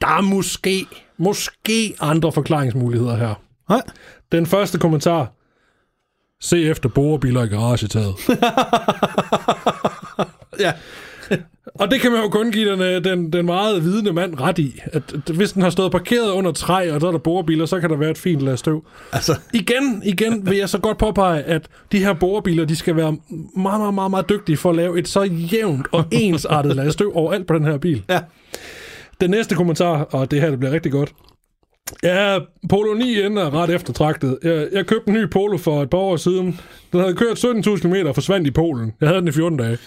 der 0.00 0.08
er 0.08 0.20
måske, 0.20 0.86
måske 1.18 1.94
andre 2.00 2.32
forklaringsmuligheder 2.32 3.16
her. 3.16 3.34
Nej. 3.70 3.82
Den 4.32 4.46
første 4.46 4.78
kommentar. 4.78 5.32
Se 6.40 6.62
efter 6.62 6.88
borebiler 6.88 7.42
i 7.42 7.46
garagetaget. 7.46 8.14
Ja. 10.58 10.72
Og 11.74 11.90
det 11.90 12.00
kan 12.00 12.12
man 12.12 12.22
jo 12.22 12.28
kun 12.28 12.50
give 12.52 12.72
den, 12.72 12.80
øh, 12.80 13.04
den, 13.04 13.32
den 13.32 13.46
meget 13.46 13.84
vidende 13.84 14.12
mand 14.12 14.40
ret 14.40 14.58
i. 14.58 14.80
At, 14.84 15.02
at 15.14 15.34
hvis 15.34 15.52
den 15.52 15.62
har 15.62 15.70
stået 15.70 15.92
parkeret 15.92 16.30
under 16.30 16.52
træ, 16.52 16.92
og 16.92 17.00
så 17.00 17.06
er 17.06 17.10
der 17.10 17.18
borebiler, 17.18 17.66
så 17.66 17.80
kan 17.80 17.90
der 17.90 17.96
være 17.96 18.10
et 18.10 18.18
fint 18.18 18.40
lag 18.42 18.58
støv. 18.58 18.84
Altså, 19.12 19.38
Igen, 19.52 20.02
igen 20.04 20.46
vil 20.46 20.58
jeg 20.58 20.68
så 20.68 20.78
godt 20.78 20.98
påpege, 20.98 21.42
at 21.42 21.66
de 21.92 21.98
her 21.98 22.12
borebiler, 22.12 22.64
de 22.64 22.76
skal 22.76 22.96
være 22.96 23.16
meget, 23.56 23.80
meget, 23.80 23.94
meget, 23.94 24.10
meget 24.10 24.28
dygtige 24.28 24.56
for 24.56 24.70
at 24.70 24.76
lave 24.76 24.98
et 24.98 25.08
så 25.08 25.22
jævnt 25.22 25.86
og 25.92 26.04
ensartet 26.22 26.76
lag 26.76 26.92
støv 26.92 27.12
overalt 27.14 27.46
på 27.46 27.54
den 27.54 27.64
her 27.64 27.78
bil. 27.78 28.02
ja. 28.10 28.20
Den 29.20 29.30
næste 29.30 29.54
kommentar, 29.54 30.02
og 30.02 30.30
det 30.30 30.40
her 30.40 30.50
det 30.50 30.58
bliver 30.58 30.72
rigtig 30.72 30.92
godt. 30.92 31.12
Ja, 32.02 32.38
Polo 32.68 32.94
9 32.94 33.20
er 33.20 33.54
ret 33.54 33.70
eftertragtet. 33.70 34.38
Jeg, 34.42 34.68
jeg 34.72 34.86
købte 34.86 35.08
en 35.08 35.14
ny 35.14 35.30
Polo 35.30 35.56
for 35.56 35.82
et 35.82 35.90
par 35.90 35.98
år 35.98 36.16
siden. 36.16 36.60
Den 36.92 37.00
havde 37.00 37.14
kørt 37.14 37.44
17.000 37.44 37.80
km 37.80 37.94
og 38.06 38.14
forsvandt 38.14 38.46
i 38.46 38.50
Polen. 38.50 38.92
Jeg 39.00 39.08
havde 39.08 39.20
den 39.20 39.28
i 39.28 39.32
14 39.32 39.58
dage. 39.58 39.78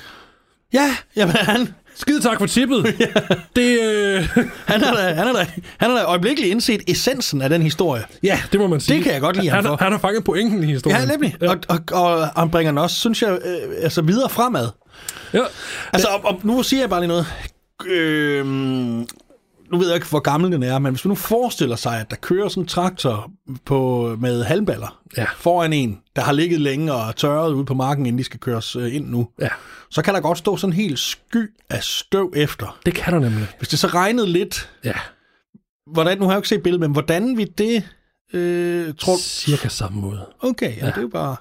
Ja, 0.75 0.95
jamen 1.15 1.35
han, 1.35 1.67
Skide 1.95 2.21
tak 2.21 2.39
for 2.39 2.45
tippet. 2.45 2.85
Det, 3.55 3.79
øh, 3.81 4.29
han 4.71 4.81
har 4.81 4.95
da, 4.95 5.13
han 5.13 5.27
har 5.27 5.33
da, 5.33 5.47
han 5.77 5.89
har 5.89 5.97
da 5.97 6.03
øjeblikkeligt 6.03 6.51
indset 6.51 6.81
essensen 6.87 7.41
af 7.41 7.49
den 7.49 7.61
historie. 7.61 8.03
ja, 8.23 8.39
det 8.51 8.59
må 8.59 8.67
man 8.67 8.79
sige. 8.79 8.95
Det 8.95 9.03
kan 9.03 9.13
jeg 9.13 9.21
godt 9.21 9.35
lide 9.35 9.49
ham 9.49 9.55
han, 9.55 9.65
for. 9.65 9.83
han 9.83 9.91
har 9.91 9.99
fanget 9.99 10.23
pointen 10.23 10.63
i 10.63 10.65
historien. 10.65 10.99
Ja, 10.99 11.05
nemlig. 11.05 11.35
Og, 11.41 11.57
og, 11.67 11.79
og 11.91 12.27
han 12.27 12.49
bringer 12.49 12.71
den 12.71 12.77
også, 12.77 12.95
synes 12.95 13.21
jeg, 13.21 13.31
øh, 13.31 13.57
altså 13.81 14.01
videre 14.01 14.29
fremad. 14.29 14.67
Ja. 15.33 15.41
Altså, 15.93 16.07
og, 16.07 16.25
og 16.25 16.39
nu 16.43 16.63
siger 16.63 16.81
jeg 16.81 16.89
bare 16.89 16.99
lige 16.99 17.07
noget. 17.07 17.25
Øh, 17.85 18.45
nu 19.71 19.77
ved 19.77 19.87
jeg 19.87 19.95
ikke, 19.95 20.09
hvor 20.09 20.19
gammel 20.19 20.51
den 20.51 20.63
er, 20.63 20.79
men 20.79 20.91
hvis 20.93 21.01
du 21.01 21.09
nu 21.09 21.15
forestiller 21.15 21.75
sig, 21.75 21.99
at 21.99 22.09
der 22.09 22.15
kører 22.15 22.49
sådan 22.49 22.63
en 22.63 22.67
traktor 22.67 23.31
på, 23.65 24.07
med 24.19 24.43
halmballer 24.43 25.01
Ja. 25.17 25.25
foran 25.35 25.73
en, 25.73 25.99
der 26.15 26.21
har 26.21 26.31
ligget 26.31 26.61
længe 26.61 26.93
og 26.93 27.15
tørret 27.15 27.53
ude 27.53 27.65
på 27.65 27.73
marken, 27.73 28.05
inden 28.05 28.19
de 28.19 28.23
skal 28.23 28.39
køres 28.39 28.75
øh, 28.75 28.95
ind 28.95 29.09
nu, 29.09 29.29
ja, 29.41 29.49
så 29.91 30.01
kan 30.01 30.13
der 30.13 30.19
godt 30.21 30.37
stå 30.37 30.57
sådan 30.57 30.73
en 30.73 30.77
helt 30.77 30.99
sky 30.99 31.51
af 31.69 31.83
støv 31.83 32.33
efter. 32.35 32.79
det 32.85 32.93
kan 32.95 33.13
der 33.13 33.19
nemlig. 33.19 33.47
Hvis 33.57 33.69
det 33.69 33.79
så 33.79 33.87
regnede 33.87 34.27
lidt, 34.27 34.69
Ja. 34.83 34.93
hvordan, 35.91 36.17
nu 36.17 36.23
har 36.25 36.31
jeg 36.31 36.35
jo 36.35 36.39
ikke 36.39 36.49
set 36.49 36.63
billedet, 36.63 36.79
men 36.81 36.91
hvordan 36.91 37.37
vi 37.37 37.43
det, 37.43 37.83
øh, 38.33 38.93
tror 38.97 39.17
Cirka 39.17 39.67
samme 39.67 40.01
måde. 40.01 40.25
Okay, 40.39 40.77
ja, 40.77 40.85
ja. 40.85 40.91
det 40.91 40.97
er 40.97 41.01
jo 41.01 41.07
bare... 41.07 41.35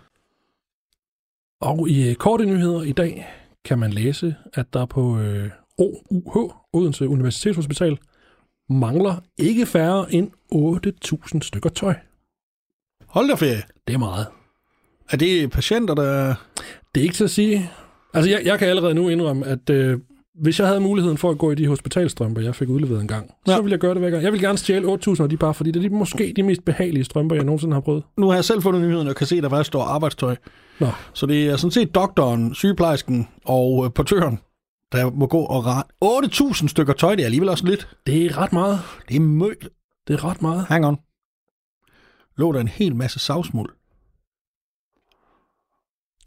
Og 1.60 1.88
i 1.88 2.08
øh, 2.10 2.14
korte 2.14 2.44
nyheder 2.46 2.82
i 2.82 2.92
dag 2.92 3.26
kan 3.64 3.78
man 3.78 3.90
læse, 3.92 4.34
at 4.54 4.66
der 4.72 4.86
på 4.86 5.18
øh, 5.18 5.50
OUH, 5.78 6.52
Odense 6.72 7.08
Universitetshospital, 7.08 7.98
mangler 8.70 9.14
ikke 9.38 9.66
færre 9.66 10.14
end 10.14 10.30
8.000 10.54 11.40
stykker 11.42 11.70
tøj. 11.70 11.94
Hold 13.08 13.28
da 13.28 13.34
ferie. 13.34 13.62
Det 13.88 13.94
er 13.94 13.98
meget. 13.98 14.26
Er 15.10 15.16
det 15.16 15.50
patienter, 15.50 15.94
der... 15.94 16.34
Det 16.94 17.00
er 17.00 17.02
ikke 17.04 17.14
til 17.14 17.24
at 17.24 17.30
sige. 17.30 17.70
Altså, 18.14 18.30
jeg, 18.30 18.40
jeg 18.44 18.58
kan 18.58 18.68
allerede 18.68 18.94
nu 18.94 19.08
indrømme, 19.08 19.46
at 19.46 19.70
øh, 19.70 19.98
hvis 20.40 20.58
jeg 20.60 20.66
havde 20.68 20.80
muligheden 20.80 21.18
for 21.18 21.30
at 21.30 21.38
gå 21.38 21.50
i 21.50 21.54
de 21.54 21.66
hospitalstrømper, 21.66 22.42
jeg 22.42 22.54
fik 22.54 22.68
udleveret 22.68 23.00
en 23.00 23.08
gang, 23.08 23.30
ja. 23.46 23.54
Så 23.56 23.60
ville 23.62 23.72
jeg 23.72 23.80
gøre 23.80 23.94
det 23.94 24.00
hver 24.02 24.10
gang. 24.10 24.22
Jeg 24.22 24.32
vil 24.32 24.40
gerne 24.40 24.58
stjæle 24.58 24.86
8.000 24.94 25.22
af 25.22 25.28
de 25.28 25.36
bare, 25.36 25.54
fordi 25.54 25.70
det 25.70 25.84
er 25.84 25.88
de, 25.88 25.94
måske 25.94 26.32
de 26.36 26.42
mest 26.42 26.64
behagelige 26.64 27.04
strømper, 27.04 27.36
jeg 27.36 27.44
nogensinde 27.44 27.74
har 27.74 27.80
prøvet. 27.80 28.02
Nu 28.16 28.28
har 28.28 28.34
jeg 28.34 28.44
selv 28.44 28.62
fundet 28.62 28.82
nyheden 28.82 29.08
og 29.08 29.16
kan 29.16 29.26
se, 29.26 29.36
at 29.36 29.42
der 29.42 29.48
faktisk 29.48 29.66
står 29.68 29.82
arbejdstøj. 29.82 30.36
Nå, 30.80 30.86
Så 31.14 31.26
det 31.26 31.46
er 31.46 31.56
sådan 31.56 31.70
set 31.70 31.94
doktoren, 31.94 32.54
sygeplejersken 32.54 33.28
og 33.44 33.84
øh, 33.84 33.92
portøren, 33.92 34.38
der 34.92 35.10
må 35.10 35.26
gå 35.26 35.40
og 35.40 35.64
rette 35.66 35.92
8.000 36.04 36.68
stykker 36.68 36.92
tøj. 36.92 37.14
Det 37.14 37.22
er 37.22 37.24
alligevel 37.24 37.48
også 37.48 37.66
lidt. 37.66 37.96
det 38.06 38.26
er 38.26 38.38
ret 38.38 38.52
meget. 38.52 38.80
Det 39.08 39.16
er 39.16 39.20
mødt. 39.20 39.68
Det 40.08 40.14
er 40.14 40.24
ret 40.24 40.42
meget. 40.42 40.64
Hang 40.64 40.86
on. 40.86 40.98
Lå 42.36 42.52
der 42.52 42.60
en 42.60 42.68
hel 42.68 42.96
masse 42.96 43.18
savsmuld. 43.18 43.70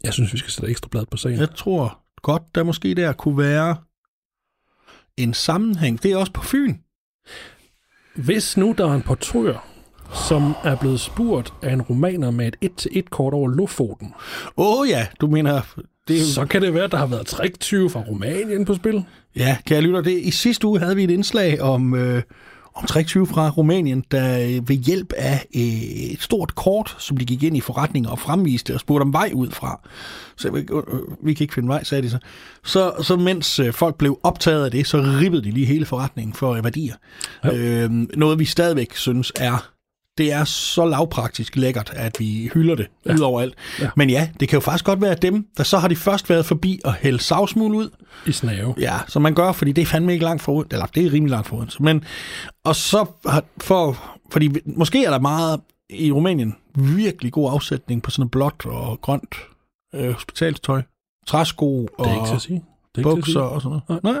Jeg 0.02 0.12
synes, 0.12 0.32
vi 0.32 0.38
skal 0.38 0.50
sætte 0.50 0.70
ekstra 0.70 0.88
blad 0.88 1.06
på 1.06 1.16
sagen. 1.16 1.38
Jeg 1.38 1.54
tror 1.54 2.02
godt, 2.22 2.42
der 2.54 2.62
måske 2.62 2.94
der 2.94 3.12
kunne 3.12 3.38
være 3.38 3.76
en 5.16 5.34
sammenhæng. 5.34 6.02
Det 6.02 6.12
er 6.12 6.16
også 6.16 6.32
på 6.32 6.42
Fyn. 6.42 6.74
Hvis 8.14 8.56
nu 8.56 8.74
der 8.78 8.86
er 8.90 8.94
en 8.94 9.02
portør, 9.02 9.66
som 10.28 10.54
er 10.64 10.76
blevet 10.76 11.00
spurgt 11.00 11.54
af 11.62 11.72
en 11.72 11.82
romaner 11.82 12.30
med 12.30 12.52
et 12.60 12.70
1-til-1 12.70 13.02
kort 13.10 13.34
over 13.34 13.48
Lofoten, 13.48 14.14
Åh 14.56 14.80
oh, 14.80 14.88
ja, 14.88 15.06
du 15.20 15.26
mener... 15.26 15.60
Det 16.08 16.20
er, 16.20 16.24
så 16.24 16.44
kan 16.44 16.62
det 16.62 16.74
være, 16.74 16.84
at 16.84 16.92
der 16.92 16.98
har 16.98 17.06
været 17.06 17.26
triktyve 17.26 17.90
fra 17.90 18.00
Rumænien 18.00 18.64
på 18.64 18.74
spil. 18.74 19.04
Ja, 19.36 19.56
kan 19.66 19.74
jeg 19.74 19.82
lytte 19.82 20.02
det? 20.02 20.20
I 20.22 20.30
sidste 20.30 20.66
uge 20.66 20.78
havde 20.78 20.96
vi 20.96 21.04
et 21.04 21.10
indslag 21.10 21.60
om, 21.60 21.94
øh, 21.94 22.22
om 22.74 22.86
23 22.86 23.26
fra 23.26 23.50
Rumænien, 23.50 24.04
der 24.10 24.38
øh, 24.38 24.68
ved 24.68 24.76
hjælp 24.76 25.12
af 25.16 25.46
øh, 25.56 25.62
et 26.12 26.22
stort 26.22 26.54
kort, 26.54 26.96
som 26.98 27.16
de 27.16 27.24
gik 27.24 27.42
ind 27.42 27.56
i 27.56 27.60
forretninger 27.60 28.10
og 28.10 28.18
fremviste 28.18 28.74
og 28.74 28.80
spurgte 28.80 29.02
om 29.02 29.12
vej 29.12 29.30
ud 29.34 29.50
fra. 29.50 29.88
Så 30.36 30.48
øh, 30.48 30.64
øh, 30.72 30.82
vi 31.22 31.34
kan 31.34 31.44
ikke 31.44 31.54
finde 31.54 31.68
vej, 31.68 31.84
sagde 31.84 32.02
de 32.02 32.10
så. 32.10 32.18
Så, 32.64 32.92
så 33.02 33.16
mens 33.16 33.58
øh, 33.58 33.72
folk 33.72 33.98
blev 33.98 34.20
optaget 34.22 34.64
af 34.64 34.70
det, 34.70 34.86
så 34.86 34.98
ribbede 35.20 35.44
de 35.44 35.50
lige 35.50 35.66
hele 35.66 35.86
forretningen 35.86 36.34
for 36.34 36.54
øh, 36.54 36.64
værdier. 36.64 36.94
Jo. 37.44 37.52
Øh, 37.52 37.90
noget 38.16 38.38
vi 38.38 38.44
stadigvæk 38.44 38.96
synes 38.96 39.32
er 39.36 39.70
det 40.18 40.32
er 40.32 40.44
så 40.44 40.84
lavpraktisk 40.84 41.56
lækkert, 41.56 41.92
at 41.96 42.20
vi 42.20 42.50
hylder 42.54 42.74
det 42.74 42.86
ja. 43.06 43.14
ud 43.14 43.18
over 43.18 43.40
alt. 43.40 43.54
Ja. 43.80 43.90
Men 43.96 44.10
ja, 44.10 44.28
det 44.40 44.48
kan 44.48 44.56
jo 44.56 44.60
faktisk 44.60 44.84
godt 44.84 45.00
være 45.00 45.14
dem, 45.14 45.46
der 45.56 45.62
så 45.62 45.78
har 45.78 45.88
de 45.88 45.96
først 45.96 46.30
været 46.30 46.46
forbi 46.46 46.80
og 46.84 46.94
hælde 46.94 47.18
savsmuld 47.18 47.76
ud, 47.76 47.90
I 48.26 48.32
snave. 48.32 48.74
Ja, 48.78 48.98
som 49.08 49.22
man 49.22 49.34
gør, 49.34 49.52
fordi 49.52 49.72
det 49.72 49.82
er 49.82 49.86
fandme 49.86 50.12
ikke 50.12 50.24
langt 50.24 50.42
forud, 50.42 50.64
eller 50.70 50.86
det 50.86 51.06
er 51.06 51.12
rimelig 51.12 51.30
langt 51.30 51.48
forud. 51.48 51.76
Men, 51.80 52.04
og 52.64 52.76
så 52.76 53.06
for, 53.58 53.98
fordi 54.32 54.50
måske 54.64 55.04
er 55.04 55.10
der 55.10 55.18
meget 55.20 55.60
i 55.90 56.12
Rumænien 56.12 56.56
virkelig 56.74 57.32
god 57.32 57.52
afsætning 57.52 58.02
på 58.02 58.10
sådan 58.10 58.28
blåt 58.28 58.66
og 58.66 59.00
grønt 59.00 59.34
øh, 59.94 60.12
hospitalstøj, 60.12 60.82
træsko 61.26 61.88
og 61.98 62.04
Det 62.04 62.12
er 62.12 62.14
ikke 62.14 62.26
til 62.26 62.34
at 62.34 62.42
sige. 62.42 62.64
Det 62.94 63.06
er 63.06 63.10
bukser 63.10 63.40
og 63.40 63.62
sådan 63.62 63.80
noget. 63.88 64.04
Nej. 64.04 64.14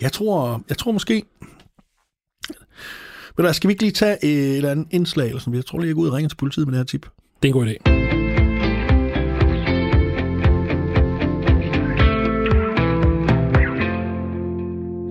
Jeg 0.00 0.12
tror, 0.12 0.62
jeg 0.68 0.78
tror 0.78 0.92
måske... 0.92 1.22
Du 3.36 3.42
hvad, 3.42 3.54
skal 3.54 3.68
vi 3.68 3.72
ikke 3.72 3.82
lige 3.82 3.92
tage 3.92 4.24
et 4.24 4.56
eller 4.56 4.70
andet 4.70 4.86
indslag? 4.90 5.26
Eller 5.26 5.40
sådan? 5.40 5.54
Jeg 5.54 5.66
tror 5.66 5.78
lige, 5.78 5.88
jeg 5.88 5.94
går 5.94 6.02
ud 6.02 6.08
og 6.08 6.14
ringer 6.14 6.28
til 6.28 6.36
politiet 6.36 6.66
med 6.66 6.72
det 6.72 6.78
her 6.78 6.84
tip. 6.84 7.06
Det 7.42 7.48
er 7.48 7.52
en 7.54 7.60
god 7.60 7.66
idé. 7.66 7.90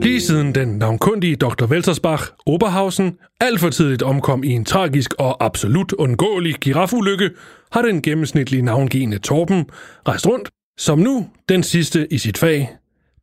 Lige 0.03 0.21
siden 0.21 0.55
den 0.55 0.67
navnkundige 0.67 1.35
Dr. 1.35 1.65
Weltersbach 1.65 2.23
Oberhausen 2.45 3.17
alt 3.41 3.59
for 3.59 3.69
tidligt 3.69 4.01
omkom 4.01 4.43
i 4.43 4.49
en 4.49 4.65
tragisk 4.65 5.13
og 5.13 5.45
absolut 5.45 5.93
undgåelig 5.93 6.55
girafulykke, 6.55 7.29
har 7.71 7.81
den 7.81 8.01
gennemsnitlige 8.01 8.61
navngivende 8.61 9.17
Torben 9.17 9.65
rejst 10.07 10.27
rundt, 10.27 10.49
som 10.77 10.99
nu 10.99 11.29
den 11.49 11.63
sidste 11.63 12.13
i 12.13 12.17
sit 12.17 12.37
fag. 12.37 12.69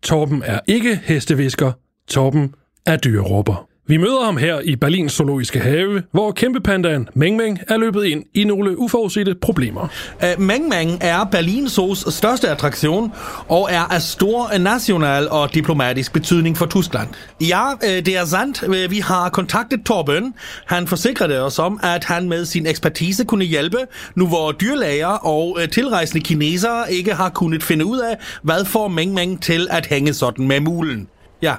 Torben 0.02 0.42
er 0.46 0.60
ikke 0.68 0.96
hestevisker, 1.04 1.72
Torben 2.08 2.54
er 2.86 2.96
dyreråber. 2.96 3.69
Vi 3.90 3.96
møder 3.96 4.24
ham 4.24 4.36
her 4.36 4.60
i 4.60 4.76
Berlins 4.76 5.12
zoologiske 5.12 5.60
have, 5.60 6.02
hvor 6.12 6.32
kæmpepandaen 6.32 7.08
Meng 7.14 7.36
Meng 7.36 7.58
er 7.68 7.76
løbet 7.76 8.04
ind 8.04 8.24
i 8.34 8.44
nogle 8.44 8.78
uforudsete 8.78 9.34
problemer. 9.34 9.88
Uh, 10.22 10.42
Meng 10.42 10.68
Meng 10.68 10.98
er 11.00 11.24
Berlin 11.24 11.68
Zoos 11.68 12.14
største 12.14 12.48
attraktion 12.48 13.12
og 13.48 13.68
er 13.72 13.80
af 13.80 14.02
stor 14.02 14.58
national 14.58 15.28
og 15.28 15.54
diplomatisk 15.54 16.12
betydning 16.12 16.56
for 16.56 16.66
Tyskland. 16.66 17.08
Ja, 17.40 17.72
uh, 17.72 17.78
det 17.82 18.08
er 18.08 18.24
sandt. 18.24 18.62
Uh, 18.62 18.90
Vi 18.90 18.98
har 18.98 19.28
kontaktet 19.28 19.80
Torben. 19.86 20.34
Han 20.66 20.86
forsikrede 20.86 21.42
os 21.42 21.58
om, 21.58 21.80
at 21.82 22.04
han 22.04 22.28
med 22.28 22.44
sin 22.44 22.66
ekspertise 22.66 23.24
kunne 23.24 23.44
hjælpe, 23.44 23.78
nu 24.14 24.26
hvor 24.26 24.52
dyrlæger 24.52 25.06
og 25.06 25.50
uh, 25.50 25.68
tilrejsende 25.68 26.24
kinesere 26.24 26.92
ikke 26.92 27.14
har 27.14 27.28
kunnet 27.28 27.62
finde 27.62 27.84
ud 27.84 27.98
af, 27.98 28.16
hvad 28.42 28.64
får 28.64 28.88
Meng 28.88 29.14
Meng 29.14 29.42
til 29.42 29.68
at 29.70 29.86
hænge 29.86 30.14
sådan 30.14 30.48
med 30.48 30.60
mulen. 30.60 31.08
Ja. 31.42 31.54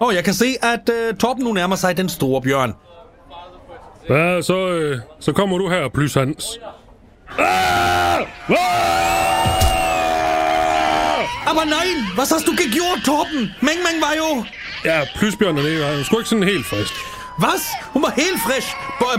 Og 0.00 0.14
jeg 0.14 0.24
kan 0.24 0.34
se, 0.34 0.54
at 0.62 0.88
uh, 0.88 1.16
Torben 1.18 1.44
nu 1.44 1.52
nærmer 1.52 1.76
sig 1.76 1.96
den 1.96 2.08
store 2.08 2.42
bjørn. 2.42 2.74
Ja, 4.08 4.42
så, 4.42 4.68
øh, 4.68 4.98
så 5.20 5.32
kommer 5.32 5.58
du 5.58 5.68
her, 5.68 5.88
plus 5.88 6.14
Hans. 6.14 6.44
Aber 11.50 11.64
nein, 11.64 11.96
was 12.16 12.30
hast 12.30 12.46
du 12.46 12.52
gegjort, 12.52 12.98
Torben? 13.04 13.40
Meng 13.60 13.78
Meng 13.86 14.00
var 14.00 14.14
jo... 14.16 14.44
Ja, 14.84 15.00
plusbjørnen 15.16 15.64
det 15.64 15.84
er 15.84 16.04
sgu 16.04 16.18
ikke 16.18 16.28
sådan 16.28 16.44
helt 16.44 16.66
frisk. 16.66 16.92
Was? 17.42 17.62
Hun 17.92 18.02
var 18.02 18.12
helt 18.16 18.40
frisk, 18.46 18.68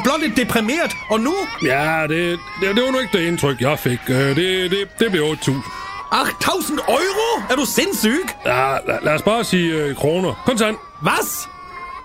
blot 0.04 0.22
lidt 0.22 0.38
deprimeret, 0.38 0.92
og 1.10 1.20
nu? 1.20 1.34
Ja, 1.64 2.02
det, 2.10 2.40
det, 2.62 2.76
det 2.76 2.84
var 2.84 2.92
nu 2.92 3.00
ikke 3.00 3.18
det 3.18 3.24
indtryk, 3.28 3.62
jeg 3.62 3.80
fik. 3.80 4.00
Øh, 4.10 4.16
Det, 4.36 4.72
det, 4.72 4.78
det 5.00 5.12
blev 5.12 5.24
8.000. 5.24 5.79
8000 6.12 6.80
euro? 6.80 7.44
Er 7.52 7.56
du 7.56 7.66
sindssyg? 7.66 8.20
Ja, 8.46 8.78
lad, 8.88 8.98
lad 9.04 9.14
os 9.14 9.22
bare 9.22 9.44
sige 9.44 9.84
øh, 9.84 9.96
kroner. 9.96 10.44
Kontant. 10.46 10.78
Was? 11.04 11.48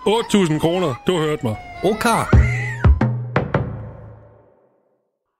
8.000 0.07 0.59
kroner, 0.59 0.95
du 1.07 1.17
har 1.17 1.25
hørt 1.25 1.45
mig. 1.45 1.57
Okay. 1.85 2.25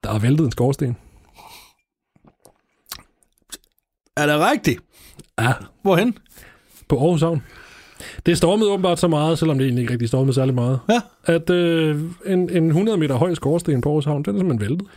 Der 0.03 0.13
er 0.13 0.19
væltet 0.19 0.45
en 0.45 0.51
skorsten. 0.51 0.97
Er 4.17 4.25
det 4.25 4.39
rigtigt? 4.51 4.79
Ja, 5.39 5.53
Hvorhen? 5.81 6.17
på 6.89 6.95
Aarhus 6.99 7.21
Havn. 7.21 7.43
Det 8.25 8.37
stormede 8.37 8.71
åbenbart 8.71 8.99
så 8.99 9.07
meget, 9.07 9.39
selvom 9.39 9.57
det 9.57 9.65
egentlig 9.65 9.81
ikke 9.81 9.91
rigtig 9.93 10.07
stormede 10.07 10.33
særlig 10.33 10.55
meget, 10.55 10.79
Ja. 10.89 11.01
at 11.25 11.49
øh, 11.49 12.01
en, 12.25 12.49
en 12.49 12.67
100 12.67 12.97
meter 12.97 13.15
høj 13.15 13.33
skorsten 13.33 13.81
på 13.81 13.89
Aarhus 13.89 14.05
Havn, 14.05 14.23
den 14.23 14.35
er 14.35 14.39
simpelthen 14.39 14.69
væltet. 14.69 14.87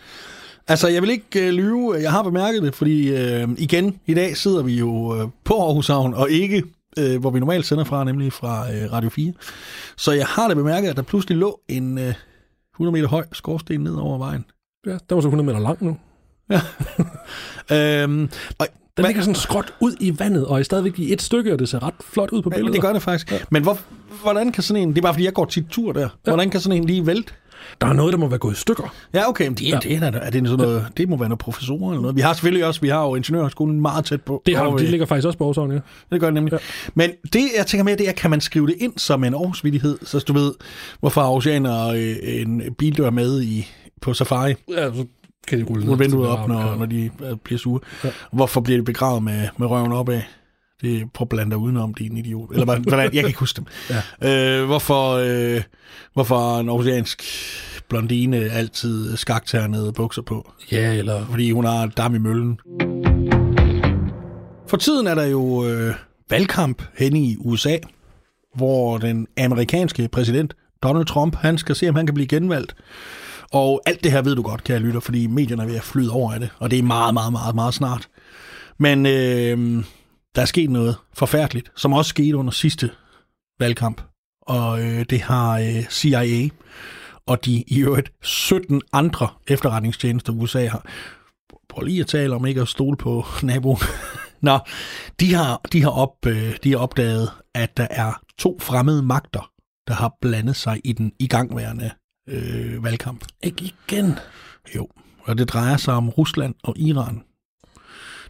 Altså, 0.68 0.88
jeg 0.88 1.02
vil 1.02 1.10
ikke 1.10 1.46
øh, 1.46 1.52
lyve. 1.52 1.94
Jeg 1.94 2.10
har 2.12 2.22
bemærket 2.22 2.62
det, 2.62 2.74
fordi 2.74 3.08
øh, 3.16 3.48
igen, 3.58 3.98
i 4.06 4.14
dag 4.14 4.36
sidder 4.36 4.62
vi 4.62 4.74
jo 4.78 5.16
øh, 5.20 5.28
på 5.44 5.54
Aarhus 5.66 5.86
Havn, 5.86 6.14
og 6.14 6.30
ikke 6.30 6.62
øh, 6.98 7.20
hvor 7.20 7.30
vi 7.30 7.38
normalt 7.40 7.66
sender 7.66 7.84
fra, 7.84 8.04
nemlig 8.04 8.32
fra 8.32 8.72
øh, 8.72 8.92
Radio 8.92 9.10
4. 9.10 9.32
Så 9.96 10.12
jeg 10.12 10.26
har 10.26 10.48
da 10.48 10.54
bemærket, 10.54 10.88
at 10.88 10.96
der 10.96 11.02
pludselig 11.02 11.38
lå 11.38 11.60
en 11.68 11.98
øh, 11.98 12.14
100 12.74 12.92
meter 12.92 13.08
høj 13.08 13.24
skorsten 13.32 13.80
ned 13.80 13.94
over 13.94 14.18
vejen. 14.18 14.44
Ja, 14.86 14.90
den 14.90 14.98
var 15.10 15.20
så 15.20 15.28
100 15.28 15.46
meter 15.46 15.60
lang 15.60 15.84
nu. 15.84 15.96
Øhm, 17.72 18.30
og, 18.58 18.66
Den 18.96 19.04
ligger 19.06 19.22
sådan 19.22 19.34
skråt 19.34 19.74
ud 19.80 19.96
i 20.00 20.18
vandet, 20.18 20.46
og 20.46 20.58
er 20.58 20.62
stadigvæk 20.62 20.98
i 20.98 21.12
et 21.12 21.22
stykke, 21.22 21.52
og 21.52 21.58
det 21.58 21.68
ser 21.68 21.82
ret 21.82 21.94
flot 22.00 22.30
ud 22.30 22.42
på 22.42 22.50
Ja, 22.52 22.56
billedet. 22.56 22.74
det 22.74 22.82
gør 22.82 22.92
det 22.92 23.02
faktisk. 23.02 23.32
Ja. 23.32 23.38
Men 23.50 23.62
hvor, 23.62 23.78
hvordan 24.22 24.52
kan 24.52 24.62
sådan 24.62 24.82
en... 24.82 24.88
Det 24.88 24.98
er 24.98 25.02
bare, 25.02 25.14
fordi 25.14 25.24
jeg 25.24 25.32
går 25.32 25.44
tit 25.44 25.64
tur 25.70 25.92
der. 25.92 26.08
Hvordan 26.24 26.50
kan 26.50 26.60
sådan 26.60 26.76
en 26.76 26.84
lige 26.86 27.06
vælte? 27.06 27.32
Der 27.80 27.86
er 27.86 27.92
noget, 27.92 28.12
der 28.12 28.18
må 28.18 28.28
være 28.28 28.38
gået 28.38 28.54
i 28.54 28.56
stykker. 28.56 28.94
Ja, 29.14 29.28
okay. 29.28 29.44
Men 29.44 29.54
det, 29.54 29.68
ja. 29.68 29.78
det, 29.82 29.92
er, 29.92 30.06
er 30.06 30.30
det, 30.30 30.48
sådan 30.48 30.66
noget, 30.66 30.86
det 30.96 31.08
må 31.08 31.16
være 31.16 31.28
noget 31.28 31.38
professor 31.38 31.90
eller 31.90 32.00
noget. 32.00 32.16
Vi 32.16 32.20
har 32.20 32.32
selvfølgelig 32.32 32.66
også... 32.66 32.80
Vi 32.80 32.88
har 32.88 33.02
jo 33.02 33.14
ingeniørskolen 33.14 33.80
meget 33.80 34.04
tæt 34.04 34.22
på. 34.22 34.42
Det 34.46 34.56
har, 34.56 34.64
Og, 34.66 34.78
de 34.78 34.84
øh, 34.84 34.90
ligger 34.90 35.06
faktisk 35.06 35.26
også 35.26 35.38
på 35.38 35.44
Aarhus 35.44 35.74
ja. 35.74 35.78
Det 36.12 36.20
gør 36.20 36.26
det 36.26 36.34
nemlig. 36.34 36.52
Ja. 36.52 36.58
Men 36.94 37.10
det, 37.32 37.42
jeg 37.58 37.66
tænker 37.66 37.84
mere, 37.84 37.96
det 37.96 38.08
er, 38.08 38.12
kan 38.12 38.30
man 38.30 38.40
skrive 38.40 38.66
det 38.66 38.74
ind 38.78 38.92
som 38.96 39.24
en 39.24 39.34
årsvidighed, 39.34 39.98
så 40.02 40.18
du 40.18 40.32
ved, 40.32 40.52
hvorfor 41.00 41.22
oceaner 41.22 41.86
øh, 41.88 42.16
en 42.22 42.62
bildør 42.78 43.10
med 43.10 43.42
i, 43.42 43.68
på 44.00 44.14
safari, 44.14 44.54
Ja, 44.68 44.92
så 44.94 45.04
kan 45.48 45.58
de 45.58 45.64
rulle 45.64 45.98
vinduet 45.98 46.28
op, 46.28 46.48
når, 46.48 46.76
når 46.76 46.86
de 46.86 47.10
øh, 47.24 47.36
bliver 47.44 47.58
sure. 47.58 47.80
Ja. 48.04 48.10
Hvorfor 48.32 48.60
bliver 48.60 48.78
de 48.78 48.84
begravet 48.84 49.22
med, 49.22 49.48
med 49.58 49.66
røven 49.66 49.92
opad? 49.92 50.20
Det 50.82 51.00
er 51.00 51.04
på 51.14 51.24
blander 51.24 51.56
udenom, 51.56 51.94
din 51.94 52.16
idiot. 52.16 52.50
Eller 52.50 52.64
hvad, 52.64 52.76
hvordan, 52.76 53.04
jeg 53.14 53.22
kan 53.22 53.26
ikke 53.26 53.40
huske 53.40 53.56
dem. 53.56 53.66
Ja. 54.22 54.60
Øh, 54.60 54.66
hvorfor, 54.66 55.12
øh, 55.12 55.62
hvorfor 56.14 56.58
en 56.58 56.68
oceansk 56.68 57.22
blondine 57.88 58.36
altid 58.36 59.16
skakternede 59.16 59.92
bukser 59.92 60.22
på? 60.22 60.52
Ja, 60.72 60.94
eller... 60.94 61.26
Fordi 61.26 61.50
hun 61.50 61.64
har 61.64 61.86
dam 61.86 62.14
i 62.14 62.18
møllen. 62.18 62.60
For 64.68 64.76
tiden 64.76 65.06
er 65.06 65.14
der 65.14 65.24
jo 65.24 65.66
øh, 65.66 65.94
valgkamp 66.30 66.82
hen 66.98 67.16
i 67.16 67.36
USA, 67.38 67.76
hvor 68.54 68.98
den 68.98 69.26
amerikanske 69.38 70.08
præsident 70.12 70.54
Donald 70.82 71.06
Trump, 71.06 71.36
han 71.36 71.58
skal 71.58 71.76
se, 71.76 71.88
om 71.88 71.94
han 71.94 72.06
kan 72.06 72.14
blive 72.14 72.28
genvalgt. 72.28 72.74
Og 73.52 73.82
alt 73.86 74.04
det 74.04 74.12
her 74.12 74.22
ved 74.22 74.36
du 74.36 74.42
godt, 74.42 74.64
kære 74.64 74.78
lytter, 74.78 75.00
fordi 75.00 75.26
medierne 75.26 75.62
er 75.62 75.66
ved 75.66 75.76
at 75.76 75.82
flyde 75.82 76.12
over 76.12 76.32
af 76.32 76.40
det, 76.40 76.50
og 76.58 76.70
det 76.70 76.78
er 76.78 76.82
meget, 76.82 77.14
meget, 77.14 77.32
meget, 77.32 77.54
meget 77.54 77.74
snart. 77.74 78.08
Men 78.78 79.06
øh, 79.06 79.84
der 80.38 80.42
er 80.42 80.46
sket 80.46 80.70
noget 80.70 80.96
forfærdeligt, 81.14 81.72
som 81.76 81.92
også 81.92 82.08
skete 82.08 82.36
under 82.36 82.50
sidste 82.50 82.90
valgkamp. 83.60 84.02
Og 84.42 84.82
øh, 84.82 85.04
det 85.10 85.20
har 85.20 85.58
øh, 85.58 85.84
CIA 85.90 86.48
og 87.26 87.44
de 87.44 87.64
i 87.66 87.80
øvrigt 87.80 88.12
17 88.22 88.82
andre 88.92 89.28
efterretningstjenester, 89.48 90.32
USA 90.32 90.66
har. 90.66 90.86
Prøv 91.68 91.84
lige 91.84 92.00
at 92.00 92.06
tale 92.06 92.34
om 92.34 92.46
ikke 92.46 92.60
at 92.60 92.68
stole 92.68 92.96
på 92.96 93.24
naboen. 93.42 93.78
Nå, 94.40 94.58
de 95.20 95.34
har, 95.34 95.60
de, 95.72 95.82
har 95.82 95.90
op, 95.90 96.26
øh, 96.26 96.56
de 96.64 96.70
har 96.70 96.78
opdaget, 96.78 97.30
at 97.54 97.76
der 97.76 97.86
er 97.90 98.22
to 98.38 98.58
fremmede 98.60 99.02
magter, 99.02 99.50
der 99.88 99.94
har 99.94 100.16
blandet 100.20 100.56
sig 100.56 100.80
i 100.84 100.92
den 100.92 101.12
igangværende 101.18 101.90
øh, 102.28 102.84
valgkamp. 102.84 103.24
Ikke 103.42 103.64
igen. 103.64 104.18
Jo, 104.76 104.88
og 105.22 105.38
det 105.38 105.48
drejer 105.48 105.76
sig 105.76 105.94
om 105.94 106.08
Rusland 106.08 106.54
og 106.62 106.78
Iran. 106.78 107.22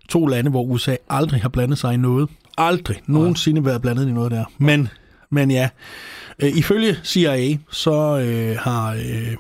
To 0.09 0.27
lande, 0.27 0.51
hvor 0.51 0.63
USA 0.63 0.97
aldrig 1.11 1.43
har 1.43 1.49
blandet 1.49 1.79
sig 1.79 1.95
i 1.95 1.97
noget. 1.97 2.29
Aldrig 2.59 3.01
nogensinde 3.07 3.65
været 3.65 3.83
blandet 3.83 4.09
i 4.09 4.13
noget 4.13 4.31
der. 4.31 4.45
Men, 4.59 4.89
men 5.31 5.51
ja, 5.51 5.69
øh, 6.39 6.57
ifølge 6.57 6.97
CIA, 7.05 7.57
så 7.71 8.19
øh, 8.19 8.59
har... 8.59 8.93
Øh, 8.93 9.37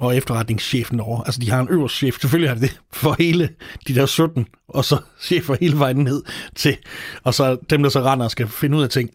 og 0.00 0.16
efterretningschefen 0.16 1.00
over. 1.00 1.22
Altså, 1.22 1.40
de 1.40 1.50
har 1.50 1.60
en 1.60 1.68
øverste 1.70 1.96
chef. 1.96 2.20
Selvfølgelig 2.20 2.50
har 2.50 2.54
de 2.54 2.60
det 2.60 2.80
for 2.92 3.16
hele 3.18 3.48
de 3.88 3.94
der 3.94 4.06
17, 4.06 4.46
og 4.68 4.84
så 4.84 4.98
chefer 5.20 5.56
hele 5.60 5.78
vejen 5.78 5.96
ned 5.96 6.22
til. 6.54 6.76
Og 7.24 7.34
så 7.34 7.58
dem, 7.70 7.82
der 7.82 7.90
så 7.90 8.00
render 8.00 8.28
skal 8.28 8.48
finde 8.48 8.76
ud 8.76 8.82
af 8.82 8.88
ting. 8.88 9.10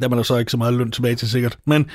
Der 0.00 0.08
er 0.08 0.14
der 0.14 0.22
så 0.22 0.36
ikke 0.36 0.50
så 0.50 0.56
meget 0.56 0.74
løn 0.74 0.90
tilbage 0.90 1.14
til 1.14 1.30
sikkert. 1.30 1.58
Men 1.66 1.90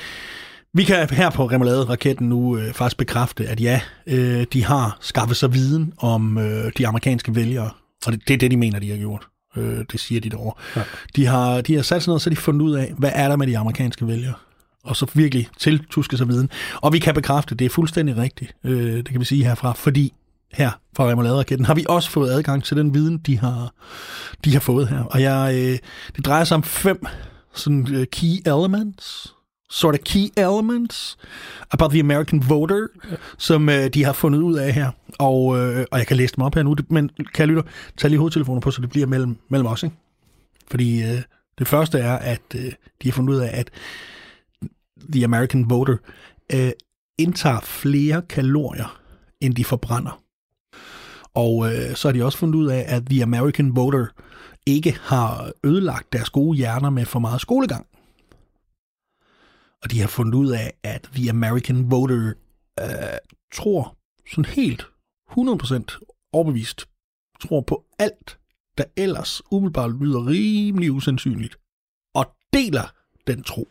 vi 0.73 0.83
kan 0.83 1.09
her 1.09 1.29
på 1.29 1.45
Remoulade-raketten 1.45 2.29
nu 2.29 2.57
øh, 2.57 2.73
faktisk 2.73 2.97
bekræfte, 2.97 3.47
at 3.47 3.61
ja, 3.61 3.81
øh, 4.07 4.45
de 4.53 4.63
har 4.63 4.97
skaffet 5.01 5.37
sig 5.37 5.53
viden 5.53 5.93
om 5.97 6.37
øh, 6.37 6.71
de 6.77 6.87
amerikanske 6.87 7.35
vælgere. 7.35 7.69
Og 8.05 8.13
det, 8.13 8.27
det 8.27 8.33
er 8.33 8.37
det, 8.37 8.51
de 8.51 8.57
mener, 8.57 8.79
de 8.79 8.89
har 8.89 8.97
gjort. 8.97 9.27
Øh, 9.57 9.85
det 9.91 9.99
siger 9.99 10.21
de 10.21 10.29
derovre. 10.29 10.53
Ja. 10.75 10.83
De, 11.15 11.25
har, 11.25 11.61
de 11.61 11.75
har 11.75 11.81
sat 11.81 12.03
sig 12.03 12.11
ned, 12.11 12.19
så 12.19 12.29
de 12.29 12.35
fundet 12.35 12.61
ud 12.61 12.73
af, 12.73 12.93
hvad 12.97 13.11
er 13.13 13.27
der 13.27 13.35
med 13.35 13.47
de 13.47 13.57
amerikanske 13.57 14.07
vælgere? 14.07 14.33
og 14.87 14.95
så 14.95 15.05
virkelig 15.13 15.47
tiltuske 15.59 16.17
sig 16.17 16.27
viden. 16.27 16.49
Og 16.75 16.93
vi 16.93 16.99
kan 16.99 17.13
bekræfte, 17.13 17.55
det 17.55 17.65
er 17.65 17.69
fuldstændig 17.69 18.17
rigtigt, 18.17 18.55
øh, 18.63 18.97
det 18.97 19.09
kan 19.09 19.19
vi 19.19 19.25
sige 19.25 19.43
herfra, 19.43 19.73
fordi 19.73 20.13
her 20.53 20.71
fra 20.95 21.09
Remoulade-raketten 21.09 21.65
har 21.65 21.75
vi 21.75 21.85
også 21.89 22.09
fået 22.09 22.31
adgang 22.31 22.63
til 22.63 22.77
den 22.77 22.93
viden, 22.93 23.17
de 23.17 23.37
har, 23.39 23.73
de 24.45 24.53
har 24.53 24.59
fået 24.59 24.87
her. 24.87 25.03
Og 25.03 25.21
jeg, 25.21 25.53
øh, 25.55 25.77
det 26.15 26.25
drejer 26.25 26.43
sig 26.43 26.55
om 26.55 26.63
fem 26.63 27.05
sådan, 27.53 27.95
uh, 27.95 28.03
key 28.11 28.37
elements, 28.45 29.33
sort 29.69 29.95
of 29.95 30.01
key 30.03 30.29
elements 30.37 31.17
about 31.71 31.91
the 31.91 31.99
American 31.99 32.49
voter, 32.49 32.87
ja. 33.11 33.15
som 33.37 33.69
øh, 33.69 33.87
de 33.87 34.03
har 34.03 34.13
fundet 34.13 34.39
ud 34.39 34.57
af 34.57 34.73
her. 34.73 34.91
Og, 35.19 35.57
øh, 35.57 35.85
og 35.91 35.99
jeg 35.99 36.07
kan 36.07 36.17
læse 36.17 36.35
dem 36.35 36.43
op 36.43 36.55
her 36.55 36.63
nu, 36.63 36.75
men 36.89 37.09
kan 37.09 37.27
jeg 37.39 37.47
lytte, 37.47 37.63
tage 37.97 38.09
lige 38.09 38.19
hovedtelefoner 38.19 38.61
på, 38.61 38.71
så 38.71 38.81
det 38.81 38.89
bliver 38.89 39.07
mellem, 39.07 39.37
mellem 39.49 39.67
os. 39.67 39.83
Ikke? 39.83 39.95
Fordi 40.71 41.03
øh, 41.03 41.21
det 41.59 41.67
første 41.67 41.99
er, 41.99 42.13
at 42.13 42.41
øh, 42.55 42.71
de 43.01 43.07
har 43.07 43.11
fundet 43.11 43.33
ud 43.33 43.39
af, 43.39 43.49
at 43.53 43.69
the 45.11 45.23
American 45.23 45.69
voter 45.69 45.97
øh, 46.53 46.71
indtager 47.17 47.59
flere 47.59 48.21
kalorier, 48.21 48.99
end 49.41 49.55
de 49.55 49.65
forbrænder. 49.65 50.21
Og 51.33 51.73
øh, 51.73 51.95
så 51.95 52.07
har 52.07 52.13
de 52.13 52.23
også 52.23 52.37
fundet 52.37 52.55
ud 52.55 52.67
af, 52.67 52.85
at 52.87 53.05
the 53.05 53.23
American 53.23 53.75
voter 53.75 54.05
ikke 54.65 54.97
har 55.01 55.51
ødelagt 55.63 56.13
deres 56.13 56.29
gode 56.29 56.57
hjerner 56.57 56.89
med 56.89 57.05
for 57.05 57.19
meget 57.19 57.41
skolegang. 57.41 57.85
Og 59.87 59.91
de 59.91 60.01
har 60.01 60.07
fundet 60.07 60.33
ud 60.33 60.51
af, 60.51 60.73
at 60.83 61.09
the 61.15 61.29
American 61.29 61.91
voter 61.91 62.33
øh, 62.79 62.85
tror 63.53 63.97
sådan 64.31 64.45
helt 64.45 64.81
100% 65.31 66.29
overbevist, 66.33 66.85
tror 67.41 67.61
på 67.61 67.85
alt, 67.99 68.39
der 68.77 68.83
ellers 68.97 69.41
umiddelbart 69.51 69.91
lyder 69.99 70.27
rimelig 70.27 70.91
usandsynligt, 70.91 71.57
og 72.15 72.25
deler 72.53 72.93
den 73.27 73.43
tro 73.43 73.67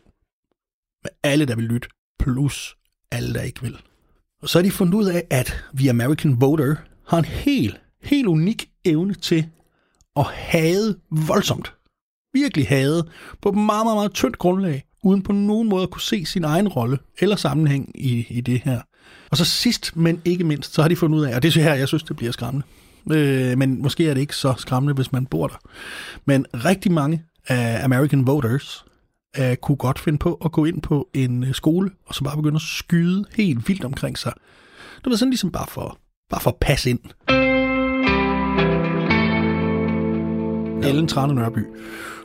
med 1.03 1.09
alle, 1.23 1.45
der 1.45 1.55
vil 1.55 1.65
lytte, 1.65 1.89
plus 2.19 2.77
alle, 3.11 3.33
der 3.33 3.41
ikke 3.41 3.61
vil. 3.61 3.81
Og 4.41 4.49
så 4.49 4.59
har 4.59 4.63
de 4.63 4.71
fundet 4.71 4.93
ud 4.93 5.05
af, 5.05 5.27
at 5.29 5.63
The 5.75 5.89
American 5.89 6.41
Voter 6.41 6.75
har 7.07 7.17
en 7.17 7.25
helt, 7.25 7.81
helt 8.01 8.27
unik 8.27 8.71
evne 8.85 9.13
til 9.13 9.49
at 10.15 10.25
hade 10.25 10.99
voldsomt. 11.09 11.73
Virkelig 12.33 12.67
hade 12.67 13.09
på 13.41 13.49
et 13.49 13.55
meget, 13.55 13.85
meget, 13.85 13.97
meget 13.97 14.13
tyndt 14.13 14.37
grundlag, 14.37 14.86
uden 15.03 15.21
på 15.21 15.31
nogen 15.31 15.69
måde 15.69 15.83
at 15.83 15.89
kunne 15.89 16.01
se 16.01 16.25
sin 16.25 16.43
egen 16.43 16.67
rolle 16.67 16.97
eller 17.19 17.35
sammenhæng 17.35 17.91
i, 17.95 18.27
i 18.29 18.41
det 18.41 18.61
her. 18.65 18.81
Og 19.29 19.37
så 19.37 19.45
sidst, 19.45 19.95
men 19.95 20.21
ikke 20.25 20.43
mindst, 20.43 20.73
så 20.73 20.81
har 20.81 20.89
de 20.89 20.95
fundet 20.95 21.17
ud 21.17 21.23
af, 21.25 21.35
og 21.35 21.41
det 21.41 21.47
er 21.47 21.51
så 21.51 21.61
her, 21.61 21.73
jeg 21.73 21.87
synes, 21.87 22.03
det 22.03 22.15
bliver 22.15 22.31
skræmmende. 22.31 22.67
Øh, 23.11 23.57
men 23.57 23.81
måske 23.81 24.09
er 24.09 24.13
det 24.13 24.21
ikke 24.21 24.35
så 24.35 24.53
skræmmende, 24.57 24.93
hvis 24.93 25.11
man 25.11 25.25
bor 25.25 25.47
der. 25.47 25.57
Men 26.25 26.45
rigtig 26.53 26.91
mange 26.91 27.23
af 27.47 27.83
American 27.83 28.27
voters 28.27 28.85
øh, 29.39 29.55
kunne 29.55 29.75
godt 29.75 29.99
finde 29.99 30.19
på 30.19 30.33
at 30.45 30.51
gå 30.51 30.65
ind 30.65 30.81
på 30.81 31.09
en 31.13 31.43
øh, 31.43 31.53
skole, 31.53 31.91
og 32.05 32.15
så 32.15 32.23
bare 32.23 32.35
begynde 32.37 32.55
at 32.55 32.61
skyde 32.61 33.25
helt 33.35 33.67
vildt 33.67 33.85
omkring 33.85 34.17
sig. 34.17 34.33
Det 35.03 35.11
var 35.11 35.15
sådan 35.15 35.29
ligesom 35.29 35.51
bare 35.51 35.67
for, 35.67 35.97
bare 36.29 36.41
for 36.41 36.49
at 36.49 36.57
passe 36.61 36.89
ind. 36.89 36.99
Ja. 40.81 40.89
Ellen 40.89 41.07
Trane 41.07 41.35
Nørby. 41.35 41.59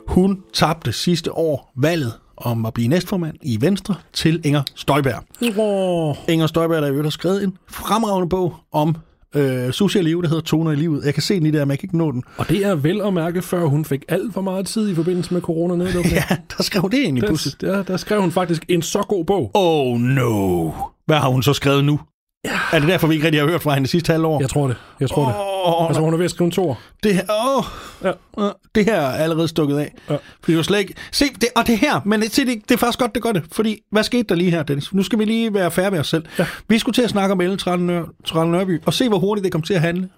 Hun 0.07 0.43
tabte 0.53 0.91
sidste 0.91 1.31
år 1.31 1.73
valget 1.75 2.13
om 2.37 2.65
at 2.65 2.73
blive 2.73 2.87
næstformand 2.87 3.35
i 3.41 3.61
Venstre 3.61 3.95
til 4.13 4.41
Inger 4.43 4.63
Støjberg. 4.75 5.23
Oh. 5.57 6.15
Inger 6.29 6.47
Støjberg, 6.47 6.81
der 6.81 7.03
har 7.03 7.09
skrevet 7.09 7.43
en 7.43 7.57
fremragende 7.69 8.29
bog 8.29 8.55
om 8.71 8.95
øh, 9.35 9.71
Sushi 9.71 9.97
og 9.97 10.03
Liv, 10.03 10.21
der 10.21 10.29
hedder 10.29 10.43
Toner 10.43 10.71
i 10.71 10.75
livet. 10.75 11.05
Jeg 11.05 11.13
kan 11.13 11.23
se 11.23 11.35
den 11.35 11.45
i 11.45 11.51
der, 11.51 11.65
men 11.65 11.71
jeg 11.71 11.79
kan 11.79 11.85
ikke 11.85 11.97
nå 11.97 12.11
den. 12.11 12.23
Og 12.37 12.49
det 12.49 12.65
er 12.65 12.75
vel 12.75 13.01
at 13.01 13.13
mærke, 13.13 13.41
før 13.41 13.65
hun 13.65 13.85
fik 13.85 14.05
alt 14.09 14.33
for 14.33 14.41
meget 14.41 14.67
tid 14.67 14.89
i 14.89 14.95
forbindelse 14.95 15.33
med 15.33 15.41
corona 15.41 15.75
nedlukning. 15.75 16.15
ja, 16.29 16.35
der 16.57 16.63
skrev 16.63 16.89
det 16.91 16.99
egentlig 16.99 17.23
pludselig. 17.23 17.61
Der, 17.61 17.83
der 17.83 17.97
skrev 17.97 18.21
hun 18.21 18.31
faktisk 18.31 18.65
en 18.69 18.81
så 18.81 19.01
god 19.01 19.25
bog. 19.25 19.51
Oh 19.53 19.99
no. 19.99 20.71
Hvad 21.05 21.17
har 21.17 21.29
hun 21.29 21.43
så 21.43 21.53
skrevet 21.53 21.85
nu? 21.85 21.99
Ja. 22.45 22.59
Er 22.73 22.79
det 22.79 22.87
derfor, 22.87 23.07
vi 23.07 23.13
ikke 23.13 23.25
rigtig 23.25 23.41
har 23.41 23.47
hørt 23.47 23.61
fra 23.61 23.73
hende 23.73 23.83
det 23.83 23.89
sidste 23.91 24.11
halvår? 24.11 24.39
Jeg 24.39 24.49
tror 24.49 24.67
det. 24.67 24.75
Jeg 24.99 25.09
tror 25.09 25.25
oh, 25.65 25.81
det. 25.81 25.87
Altså, 25.87 26.01
hun 26.01 26.13
er 26.13 26.17
ved 26.17 26.25
at 26.25 26.31
skrive 26.31 26.45
en 26.45 26.51
tor. 26.51 26.79
Det 27.03 27.15
her, 27.15 27.23
oh, 27.29 27.63
ja. 28.03 28.49
det 28.75 28.85
her 28.85 28.95
er 28.95 29.23
allerede 29.23 29.47
stukket 29.47 29.77
af. 29.77 29.93
Ja. 30.09 30.17
Fordi 30.43 30.57
du 30.57 30.63
slet 30.63 30.79
ikke... 30.79 30.93
Se, 31.11 31.25
det, 31.25 31.49
og 31.55 31.67
det 31.67 31.77
her, 31.77 32.01
men 32.05 32.29
se, 32.29 32.45
det, 32.45 32.61
det 32.69 32.75
er 32.75 32.77
faktisk 32.77 32.99
godt, 32.99 33.15
det 33.15 33.23
gør 33.23 33.31
det. 33.31 33.43
Fordi, 33.51 33.79
hvad 33.91 34.03
skete 34.03 34.23
der 34.23 34.35
lige 34.35 34.51
her, 34.51 34.63
Dennis? 34.63 34.93
Nu 34.93 35.03
skal 35.03 35.19
vi 35.19 35.25
lige 35.25 35.53
være 35.53 35.71
færre 35.71 35.91
med 35.91 35.99
os 35.99 36.07
selv. 36.07 36.25
Ja. 36.39 36.45
Vi 36.69 36.79
skulle 36.79 36.93
til 36.93 37.01
at 37.01 37.09
snakke 37.09 37.31
om 37.31 37.41
Ellen 37.41 37.57
Trane 37.57 38.51
Nørby, 38.51 38.81
og 38.85 38.93
se, 38.93 39.09
hvor 39.09 39.19
hurtigt 39.19 39.43
det 39.43 39.51
kommer 39.51 39.65
til 39.65 39.73
at 39.73 39.81
handle 39.81 40.09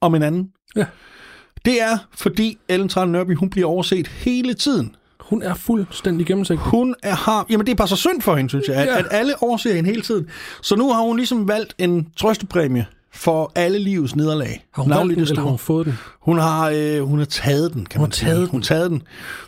om 0.00 0.14
en 0.14 0.22
anden. 0.22 0.48
Ja. 0.76 0.84
Det 1.64 1.82
er, 1.82 1.98
fordi 2.14 2.58
Ellen 2.68 2.88
Trane 2.88 3.12
Nørby, 3.12 3.36
hun 3.36 3.50
bliver 3.50 3.68
overset 3.68 4.08
hele 4.08 4.54
tiden. 4.54 4.96
Hun 5.28 5.42
er 5.42 5.54
fuldstændig 5.54 6.26
gennemsigtig. 6.26 6.66
Hun 6.66 6.94
er, 7.02 7.14
har... 7.14 7.46
Jamen, 7.50 7.66
det 7.66 7.72
er 7.72 7.76
bare 7.76 7.88
så 7.88 7.96
synd 7.96 8.22
for 8.22 8.36
hende, 8.36 8.50
synes 8.50 8.68
jeg, 8.68 8.76
at, 8.76 8.86
ja. 8.86 8.98
at 8.98 9.06
alle 9.10 9.42
overser 9.42 9.74
hende 9.74 9.90
hele 9.90 10.02
tiden. 10.02 10.26
Så 10.62 10.76
nu 10.76 10.92
har 10.92 11.02
hun 11.02 11.16
ligesom 11.16 11.48
valgt 11.48 11.74
en 11.78 12.08
trøstepræmie 12.16 12.86
for 13.12 13.52
alle 13.54 13.78
livets 13.78 14.16
nederlag. 14.16 14.64
Har 14.72 14.82
hun 14.82 14.90
valgt 14.90 15.14
den, 15.14 15.20
eller 15.20 15.40
har 15.40 15.48
hun 15.48 15.58
fået 15.58 15.86
den? 15.86 15.98
Hun 16.20 16.38
har, 16.38 16.70
øh, 16.74 17.00
hun 17.00 17.18
har 17.18 17.26
taget 17.26 17.74
den, 17.74 17.86
kan 17.86 17.98
hun 17.98 18.04
man 18.04 18.12
sige. 18.12 18.28
Taget 18.30 18.48
hun 18.48 18.60
har 18.60 18.64
taget 18.64 18.90
den. 18.90 19.02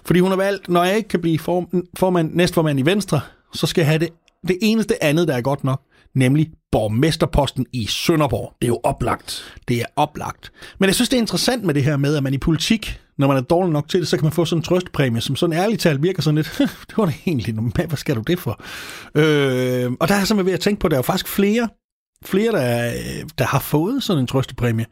Fordi 0.04 0.20
hun 0.20 0.30
har 0.30 0.36
valgt, 0.36 0.68
når 0.68 0.84
jeg 0.84 0.96
ikke 0.96 1.08
kan 1.08 1.20
blive 1.20 1.38
form, 1.38 1.86
formand, 1.98 2.30
næstformand 2.34 2.78
i 2.78 2.82
Venstre, 2.82 3.20
så 3.54 3.66
skal 3.66 3.82
jeg 3.82 3.88
have 3.88 3.98
det, 3.98 4.08
det 4.48 4.58
eneste 4.62 5.04
andet, 5.04 5.28
der 5.28 5.34
er 5.34 5.40
godt 5.40 5.64
nok, 5.64 5.80
nemlig 6.14 6.50
borgmesterposten 6.72 7.66
i 7.72 7.86
Sønderborg. 7.86 8.54
Det 8.60 8.66
er 8.66 8.68
jo 8.68 8.80
oplagt. 8.82 9.54
Det 9.68 9.80
er 9.80 9.84
oplagt. 9.96 10.52
Men 10.78 10.86
jeg 10.86 10.94
synes, 10.94 11.08
det 11.08 11.16
er 11.16 11.20
interessant 11.20 11.64
med 11.64 11.74
det 11.74 11.84
her 11.84 11.96
med, 11.96 12.16
at 12.16 12.22
man 12.22 12.34
i 12.34 12.38
politik, 12.38 13.00
når 13.18 13.26
man 13.28 13.36
er 13.36 13.40
dårlig 13.40 13.72
nok 13.72 13.88
til 13.88 14.00
det, 14.00 14.08
så 14.08 14.16
kan 14.16 14.24
man 14.24 14.32
få 14.32 14.44
sådan 14.44 14.58
en 14.58 14.62
trøstpræmie, 14.62 15.20
som 15.20 15.36
sådan 15.36 15.56
ærligt 15.56 15.80
talt 15.80 16.02
virker 16.02 16.22
sådan 16.22 16.36
lidt, 16.36 16.52
det 16.88 16.96
var 16.96 17.06
da 17.06 17.12
egentlig, 17.26 17.54
hvad 17.54 17.96
skal 17.96 18.16
du 18.16 18.20
det 18.20 18.38
for? 18.38 18.60
Øh, 19.14 19.92
og 20.00 20.08
der 20.08 20.14
er 20.14 20.18
jeg 20.18 20.26
simpelthen 20.26 20.46
ved 20.46 20.52
at 20.52 20.60
tænke 20.60 20.80
på, 20.80 20.86
at 20.86 20.90
der 20.90 20.96
er 20.96 20.98
jo 20.98 21.02
faktisk 21.02 21.28
flere, 21.28 21.68
flere 22.24 22.52
der, 22.52 22.92
der 23.38 23.44
har 23.44 23.58
fået 23.58 24.02
sådan 24.02 24.20
en 24.20 24.26
trøstepræmie. 24.26 24.86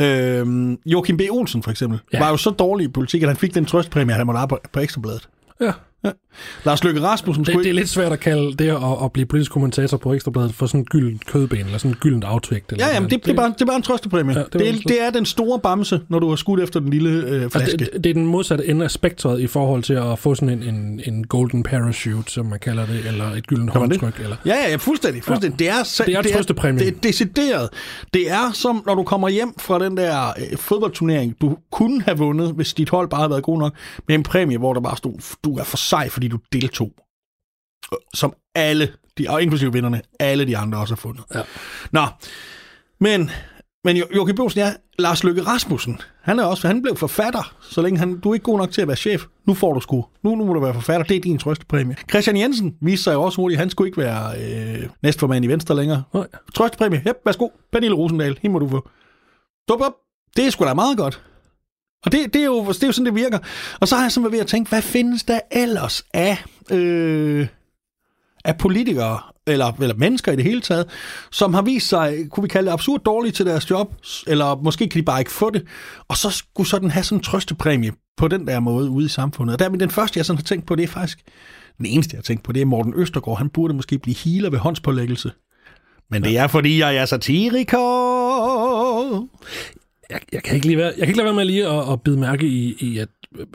Øh, 0.00 0.72
Joachim 0.86 1.16
B. 1.16 1.20
Olsen 1.30 1.62
for 1.62 1.70
eksempel, 1.70 2.00
ja. 2.12 2.18
var 2.18 2.30
jo 2.30 2.36
så 2.36 2.50
dårlig 2.50 2.84
i 2.84 2.88
politik, 2.88 3.22
at 3.22 3.28
han 3.28 3.36
fik 3.36 3.54
den 3.54 3.64
trøstepræmie, 3.64 4.12
at 4.12 4.16
han 4.16 4.26
måtte 4.26 4.38
arbejde 4.38 4.68
på 4.72 4.80
Ekstrabladet. 4.80 5.28
Ja. 5.60 5.72
Ja. 6.06 6.12
Lars 6.66 6.84
Løkke 6.84 7.02
Rasmussen... 7.02 7.44
Det, 7.44 7.54
det 7.54 7.66
er 7.66 7.72
lidt 7.72 7.88
svært 7.88 8.12
at 8.12 8.20
kalde 8.20 8.54
det 8.54 8.68
at, 8.68 9.04
at 9.04 9.12
blive 9.12 9.26
politisk 9.26 9.52
kommentator 9.52 9.96
på 9.96 10.14
Ekstrabladet 10.14 10.54
for 10.54 10.66
sådan 10.66 10.80
en 10.80 10.84
gyldent 10.84 11.26
kødben, 11.26 11.58
eller 11.58 11.78
sådan 11.78 11.90
en 11.90 11.96
gyldent 12.00 12.24
aftryk. 12.24 12.64
Eller 12.70 12.86
ja, 12.86 12.94
jamen, 12.94 13.10
det, 13.10 13.24
det, 13.24 13.32
er 13.32 13.36
bare, 13.36 13.48
det 13.48 13.60
er 13.60 13.66
bare 13.66 13.76
en 13.76 13.82
trøstepræmie. 13.82 14.38
Ja, 14.38 14.42
det, 14.42 14.52
det, 14.52 14.68
er, 14.68 14.72
det 14.72 15.02
er 15.02 15.10
den 15.10 15.26
store 15.26 15.60
bamse, 15.60 16.00
når 16.08 16.18
du 16.18 16.28
har 16.28 16.36
skudt 16.36 16.60
efter 16.60 16.80
den 16.80 16.90
lille 16.90 17.10
øh, 17.10 17.50
flaske. 17.50 17.76
Det, 17.76 17.90
det 18.04 18.06
er 18.06 18.14
den 18.14 18.26
modsatte 18.26 18.66
ende 18.66 18.84
af 18.84 18.90
spektret 18.90 19.40
i 19.40 19.46
forhold 19.46 19.82
til 19.82 19.94
at 19.94 20.18
få 20.18 20.34
sådan 20.34 20.48
en, 20.48 20.74
en, 20.74 21.00
en 21.06 21.26
golden 21.26 21.62
parachute, 21.62 22.32
som 22.32 22.46
man 22.46 22.58
kalder 22.58 22.86
det, 22.86 23.06
eller 23.06 23.30
et 23.30 23.46
gyldent 23.46 23.70
håndtryk. 23.70 24.20
Eller... 24.20 24.36
Ja, 24.46 24.54
ja, 24.70 24.76
fuldstændig. 24.76 25.24
fuldstændig. 25.24 25.60
Ja. 25.60 25.72
Det 25.72 25.80
er, 25.80 26.04
det 26.06 26.14
er, 26.14 26.22
det 26.22 26.30
er 26.30 26.36
trøstepræmie. 26.36 26.80
Det 26.80 26.88
er 26.88 27.00
decideret. 27.02 27.68
Det 28.14 28.30
er 28.30 28.52
som, 28.52 28.82
når 28.86 28.94
du 28.94 29.02
kommer 29.02 29.28
hjem 29.28 29.54
fra 29.58 29.78
den 29.78 29.96
der 29.96 30.28
øh, 30.28 30.58
fodboldturnering, 30.58 31.36
du 31.40 31.56
kunne 31.72 32.02
have 32.02 32.18
vundet, 32.18 32.52
hvis 32.52 32.74
dit 32.74 32.88
hold 32.88 33.08
bare 33.08 33.20
havde 33.20 33.30
været 33.30 33.42
god 33.42 33.58
nok, 33.58 33.72
med 34.08 34.14
en 34.14 34.22
præmie, 34.22 34.58
hvor 34.58 34.72
der 34.72 34.80
bare 34.80 34.96
stod, 34.96 35.36
du 35.44 35.56
er 35.58 35.64
for 35.64 35.76
sej, 35.96 36.08
fordi 36.10 36.28
du 36.28 36.38
deltog. 36.52 36.92
som 38.14 38.34
alle, 38.54 38.92
de, 39.18 39.26
og 39.28 39.42
inklusive 39.42 39.72
vinderne, 39.72 40.02
alle 40.20 40.44
de 40.46 40.56
andre 40.56 40.78
også 40.78 40.94
har 40.94 40.96
fundet. 40.96 41.24
Ja. 41.34 41.40
Nå, 41.92 42.06
men, 43.00 43.30
men 43.84 43.96
Jo- 43.96 44.06
Joachim 44.16 44.36
B. 44.36 44.40
Olsen, 44.40 44.60
ja, 44.60 44.72
Lars 44.98 45.24
Løkke 45.24 45.42
Rasmussen, 45.42 46.00
han 46.22 46.38
er 46.38 46.44
også, 46.44 46.66
han 46.68 46.82
blev 46.82 46.96
forfatter, 46.96 47.56
så 47.60 47.82
længe 47.82 47.98
han, 47.98 48.20
du 48.20 48.30
er 48.30 48.34
ikke 48.34 48.44
god 48.44 48.58
nok 48.58 48.70
til 48.70 48.82
at 48.82 48.88
være 48.88 48.96
chef. 48.96 49.24
Nu 49.46 49.54
får 49.54 49.72
du 49.72 49.80
sgu. 49.80 50.06
Nu, 50.22 50.34
nu 50.34 50.44
må 50.44 50.52
du 50.54 50.60
være 50.60 50.74
forfatter. 50.74 51.06
Det 51.06 51.16
er 51.16 51.20
din 51.20 51.38
trøstepræmie. 51.38 51.96
Christian 52.10 52.36
Jensen 52.36 52.76
viste 52.80 53.04
sig 53.04 53.14
jo 53.14 53.22
også 53.22 53.36
hurtigt, 53.36 53.58
han 53.58 53.70
skulle 53.70 53.88
ikke 53.88 53.98
være 54.00 54.40
øh, 54.82 54.88
næstformand 55.02 55.44
i 55.44 55.48
Venstre 55.48 55.76
længere. 55.76 56.02
Nej. 56.14 56.26
Trøstepræmie. 56.54 57.02
Yep, 57.06 57.16
værsgo. 57.24 57.48
Pernille 57.72 57.96
Rosendal. 57.96 58.38
Hende 58.42 58.52
må 58.52 58.58
du 58.58 58.68
få. 58.68 58.88
Dup, 59.68 59.80
op. 59.80 59.92
Det 60.36 60.46
er 60.46 60.50
sgu 60.50 60.64
da 60.64 60.74
meget 60.74 60.98
godt. 60.98 61.22
Og 62.06 62.12
det, 62.12 62.34
det, 62.34 62.40
er 62.40 62.46
jo, 62.46 62.66
det 62.68 62.82
er 62.82 62.86
jo 62.86 62.92
sådan, 62.92 63.06
det 63.06 63.14
virker. 63.14 63.38
Og 63.80 63.88
så 63.88 63.96
har 63.96 64.02
jeg 64.02 64.12
simpelthen 64.12 64.36
ved 64.36 64.40
at 64.40 64.46
tænke, 64.46 64.68
hvad 64.68 64.82
findes 64.82 65.24
der 65.24 65.40
ellers 65.50 66.04
af, 66.14 66.44
øh, 66.70 67.46
af 68.44 68.58
politikere, 68.58 69.18
eller, 69.46 69.72
eller 69.80 69.94
mennesker 69.94 70.32
i 70.32 70.36
det 70.36 70.44
hele 70.44 70.60
taget, 70.60 70.86
som 71.30 71.54
har 71.54 71.62
vist 71.62 71.88
sig, 71.88 72.16
kunne 72.30 72.42
vi 72.42 72.48
kalde 72.48 72.66
det 72.66 72.72
absurd 72.72 73.00
dårlige 73.04 73.32
til 73.32 73.46
deres 73.46 73.70
job, 73.70 73.94
eller 74.26 74.56
måske 74.62 74.88
kan 74.88 75.00
de 75.00 75.04
bare 75.04 75.20
ikke 75.20 75.32
få 75.32 75.50
det, 75.50 75.64
og 76.08 76.16
så 76.16 76.30
skulle 76.30 76.68
sådan 76.68 76.90
have 76.90 77.04
sådan 77.04 77.18
en 77.18 77.22
trøstepræmie 77.22 77.92
på 78.16 78.28
den 78.28 78.46
der 78.46 78.60
måde 78.60 78.90
ude 78.90 79.06
i 79.06 79.08
samfundet. 79.08 79.52
Og 79.52 79.58
der, 79.58 79.68
men 79.68 79.80
den 79.80 79.90
første, 79.90 80.18
jeg 80.18 80.26
sådan 80.26 80.38
har 80.38 80.44
tænkt 80.44 80.66
på, 80.66 80.74
det 80.74 80.82
er 80.82 80.88
faktisk, 80.88 81.18
den 81.78 81.86
eneste, 81.86 82.14
jeg 82.14 82.18
har 82.18 82.22
tænkt 82.22 82.42
på, 82.44 82.52
det 82.52 82.62
er 82.62 82.66
Morten 82.66 82.94
Østergaard. 82.96 83.38
Han 83.38 83.48
burde 83.48 83.74
måske 83.74 83.98
blive 83.98 84.16
healer 84.16 84.50
ved 84.50 84.58
håndspålæggelse. 84.58 85.32
Men 86.10 86.22
det 86.22 86.38
er, 86.38 86.46
fordi 86.46 86.78
jeg 86.78 86.96
er 86.96 87.04
satiriker. 87.04 87.78
Jeg, 90.10 90.20
jeg, 90.32 90.42
kan 90.42 90.54
ikke 90.54 90.66
lige 90.66 90.78
være, 90.78 90.86
jeg 90.86 90.98
kan 90.98 91.08
ikke 91.08 91.16
lade 91.16 91.24
være 91.24 91.34
med 91.34 91.44
lige 91.44 91.66
at, 91.68 91.92
at 91.92 92.02
bide 92.02 92.20
mærke 92.20 92.46
i, 92.46 92.76
i 92.80 92.98
at 92.98 93.08
øh, 93.38 93.46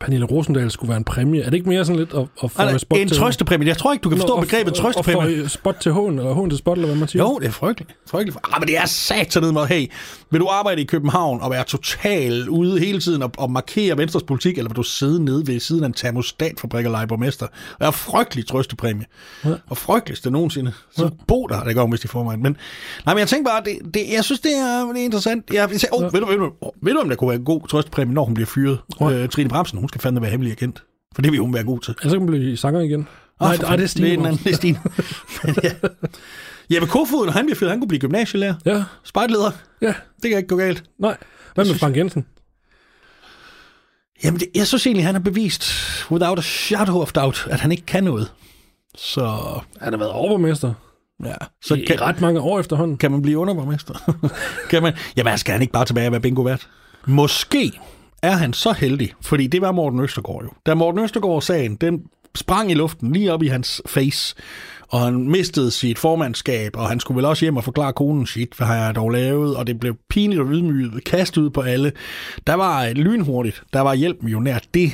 Pernille 0.00 0.26
Rosendal 0.26 0.70
skulle 0.70 0.88
være 0.88 0.96
en 0.96 1.04
præmie. 1.04 1.40
Er 1.40 1.44
det 1.44 1.54
ikke 1.54 1.68
mere 1.68 1.84
sådan 1.84 1.98
lidt 1.98 2.14
at, 2.14 2.20
at 2.42 2.50
få 2.50 2.62
Altså, 2.62 2.78
spot 2.78 2.98
en 2.98 3.08
til... 3.08 3.16
trøstepræmie. 3.16 3.68
Jeg 3.68 3.76
tror 3.78 3.92
ikke, 3.92 4.02
du 4.02 4.08
kan 4.08 4.18
forstå 4.18 4.34
Nå, 4.34 4.40
begrebet 4.40 4.72
og- 4.72 4.78
trøstepræmie. 4.78 5.42
Og 5.42 5.42
få 5.42 5.48
spot 5.48 5.76
til 5.80 5.92
hån, 5.92 6.18
eller 6.18 6.32
hån 6.32 6.50
til 6.50 6.58
spot, 6.58 6.76
eller 6.78 6.86
hvad 6.88 6.96
man 6.98 7.08
siger. 7.08 7.22
Jo, 7.22 7.38
det 7.40 7.46
er 7.46 7.50
frygteligt. 7.52 7.92
frygteligt. 8.10 8.38
Ah, 8.52 8.60
men 8.60 8.68
det 8.68 8.78
er 8.78 8.86
sat 8.86 9.32
sådan 9.32 9.54
noget. 9.54 9.68
Hey, 9.68 9.86
vil 10.30 10.40
du 10.40 10.46
arbejde 10.50 10.82
i 10.82 10.84
København 10.84 11.40
og 11.42 11.50
være 11.50 11.64
total 11.64 12.48
ude 12.48 12.78
hele 12.80 13.00
tiden 13.00 13.22
og, 13.22 13.30
og 13.38 13.50
markere 13.50 13.98
Venstres 13.98 14.22
politik, 14.22 14.58
eller 14.58 14.68
vil 14.68 14.76
du 14.76 14.82
sidde 14.82 15.24
nede 15.24 15.46
ved 15.46 15.60
siden 15.60 15.82
af 15.84 15.86
en 15.86 15.92
termostatfabrik 15.92 16.84
og 16.86 16.90
lege 16.92 17.06
borgmester? 17.06 17.46
Det 17.78 17.86
er 17.86 17.90
frygtelig 17.90 18.46
trøstepræmie. 18.46 19.04
Ja. 19.44 19.50
Og 19.68 19.76
frygteligste 19.76 20.30
nogensinde. 20.30 20.72
Så 20.96 21.02
ja. 21.04 21.08
bo 21.28 21.46
der, 21.46 21.64
det 21.64 21.74
går 21.74 21.86
hvis 21.88 22.00
de 22.00 22.08
får 22.08 22.24
mig. 22.24 22.38
Men, 22.38 22.56
nej, 23.06 23.14
men 23.14 23.18
jeg 23.20 23.28
tænker 23.28 23.50
bare, 23.50 23.62
det, 23.64 23.94
det, 23.94 24.02
jeg 24.14 24.24
synes, 24.24 24.40
det 24.40 24.52
er, 24.58 24.86
det 24.92 25.00
er 25.00 25.04
interessant. 25.04 25.44
Jeg, 25.50 25.56
jeg 25.56 25.68
tænker, 25.80 25.96
oh, 25.96 26.02
ja. 26.02 26.08
ved, 26.12 26.20
du, 26.20 26.26
ved, 26.26 26.36
du, 26.36 26.50
ved 26.82 26.92
du, 26.94 27.00
om 27.00 27.08
der 27.08 27.16
kunne 27.16 27.28
være 27.28 27.38
en 27.38 27.44
god 27.44 27.68
trøstepræmie, 27.68 28.14
når 28.14 28.24
hun 28.24 28.34
bliver 28.34 28.46
fyret? 28.46 28.78
Ja. 29.00 29.10
Øh, 29.10 29.28
Trine 29.28 29.48
Bremsen, 29.48 29.78
hun 29.86 29.88
skal 29.88 30.00
fandme 30.00 30.20
være 30.22 30.30
hemmelig 30.30 30.52
agent. 30.52 30.82
For 31.14 31.22
det 31.22 31.32
vil 31.32 31.40
hun 31.40 31.54
være 31.54 31.64
god 31.64 31.80
til. 31.80 31.94
Ellers 32.02 32.12
kan 32.12 32.20
man 32.22 32.26
blive 32.26 32.56
sanger 32.56 32.80
igen. 32.80 33.08
Åh, 33.40 33.48
nej, 33.48 33.56
nej, 33.56 33.76
det 33.76 33.82
er. 33.82 33.86
Stine. 33.88 34.06
Det 34.06 34.14
er, 34.14 34.18
en 34.18 34.26
anden, 34.26 34.44
det 34.44 34.52
er 34.52 34.56
Stine. 34.56 34.78
Ja. 35.64 35.70
Jeppe 36.74 36.88
Kofod, 36.88 37.24
når 37.26 37.32
han 37.32 37.46
bliver 37.46 37.68
han 37.68 37.78
kunne 37.80 37.88
blive 37.88 38.00
gymnasielærer. 38.00 38.54
Ja, 38.64 38.84
Spejleder. 39.04 39.50
ja, 39.82 39.94
Det 40.22 40.30
kan 40.30 40.36
ikke 40.36 40.48
gå 40.48 40.56
galt. 40.56 40.84
nej. 40.98 41.16
Hvad 41.54 41.64
med 41.64 41.74
Frank 41.74 41.96
Jensen? 41.96 42.26
Jamen, 44.24 44.40
det, 44.40 44.48
jeg 44.54 44.66
synes 44.66 44.86
egentlig, 44.86 45.06
han 45.06 45.14
har 45.14 45.22
bevist, 45.22 45.64
without 46.10 46.38
a 46.38 46.42
shadow 46.42 47.00
of 47.00 47.12
doubt, 47.12 47.46
at 47.50 47.60
han 47.60 47.72
ikke 47.72 47.86
kan 47.86 48.04
noget. 48.04 48.32
Så, 48.94 49.20
Han 49.80 49.92
har 49.92 49.98
været 49.98 50.10
overborgmester 50.10 50.74
ja. 51.24 51.34
så 51.62 51.74
i, 51.74 51.84
kan, 51.84 52.00
ret 52.00 52.20
mange 52.20 52.40
år 52.40 52.60
efterhånden. 52.60 52.96
kan 52.96 53.10
man 53.10 53.22
blive 53.22 53.38
underborgmester. 53.38 54.18
kan 54.70 54.82
man, 54.82 54.94
jamen, 55.16 55.38
skal 55.38 55.52
han 55.52 55.62
ikke 55.62 55.72
bare 55.72 55.84
tilbage 55.84 56.08
og 56.08 56.12
være 56.12 56.20
bingo-vært? 56.20 56.68
Måske 57.06 57.72
er 58.22 58.32
han 58.32 58.52
så 58.52 58.72
heldig, 58.72 59.12
fordi 59.22 59.46
det 59.46 59.60
var 59.60 59.72
Morten 59.72 60.00
Østergaard 60.00 60.42
jo. 60.42 60.50
Da 60.66 60.74
Morten 60.74 61.00
Østergaard-sagen, 61.00 61.76
den 61.76 62.02
sprang 62.34 62.70
i 62.70 62.74
luften 62.74 63.12
lige 63.12 63.32
op 63.32 63.42
i 63.42 63.46
hans 63.46 63.82
face, 63.86 64.36
og 64.88 65.00
han 65.00 65.30
mistede 65.30 65.70
sit 65.70 65.98
formandskab, 65.98 66.76
og 66.76 66.88
han 66.88 67.00
skulle 67.00 67.16
vel 67.16 67.24
også 67.24 67.44
hjem 67.44 67.56
og 67.56 67.64
forklare 67.64 67.92
konen, 67.92 68.26
shit, 68.26 68.54
hvad 68.56 68.66
har 68.66 68.74
jeg 68.74 68.94
dog 68.94 69.10
lavet, 69.10 69.56
og 69.56 69.66
det 69.66 69.80
blev 69.80 69.96
pinligt 70.10 70.40
og 70.40 70.48
ydmyget, 70.50 71.04
kastet 71.04 71.42
ud 71.42 71.50
på 71.50 71.60
alle. 71.60 71.92
Der 72.46 72.54
var 72.54 72.92
lynhurtigt, 72.92 73.62
der 73.72 73.80
var 73.80 73.94
hjælpen 73.94 74.28
jo 74.28 74.40
nær 74.40 74.58
det, 74.74 74.92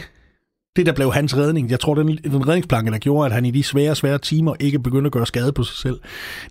det 0.77 0.87
der 0.87 0.93
blev 0.93 1.12
hans 1.12 1.37
redning. 1.37 1.70
Jeg 1.70 1.81
tror, 1.81 1.95
den, 1.95 2.09
den 2.09 2.49
redningsplanke, 2.49 2.91
der 2.91 2.99
gjorde, 2.99 3.27
at 3.27 3.33
han 3.33 3.45
i 3.45 3.51
de 3.51 3.62
svære, 3.62 3.95
svære 3.95 4.18
timer 4.18 4.55
ikke 4.61 4.79
begyndte 4.79 5.09
at 5.09 5.12
gøre 5.12 5.27
skade 5.27 5.53
på 5.53 5.64
sig 5.64 5.77
selv. 5.77 6.01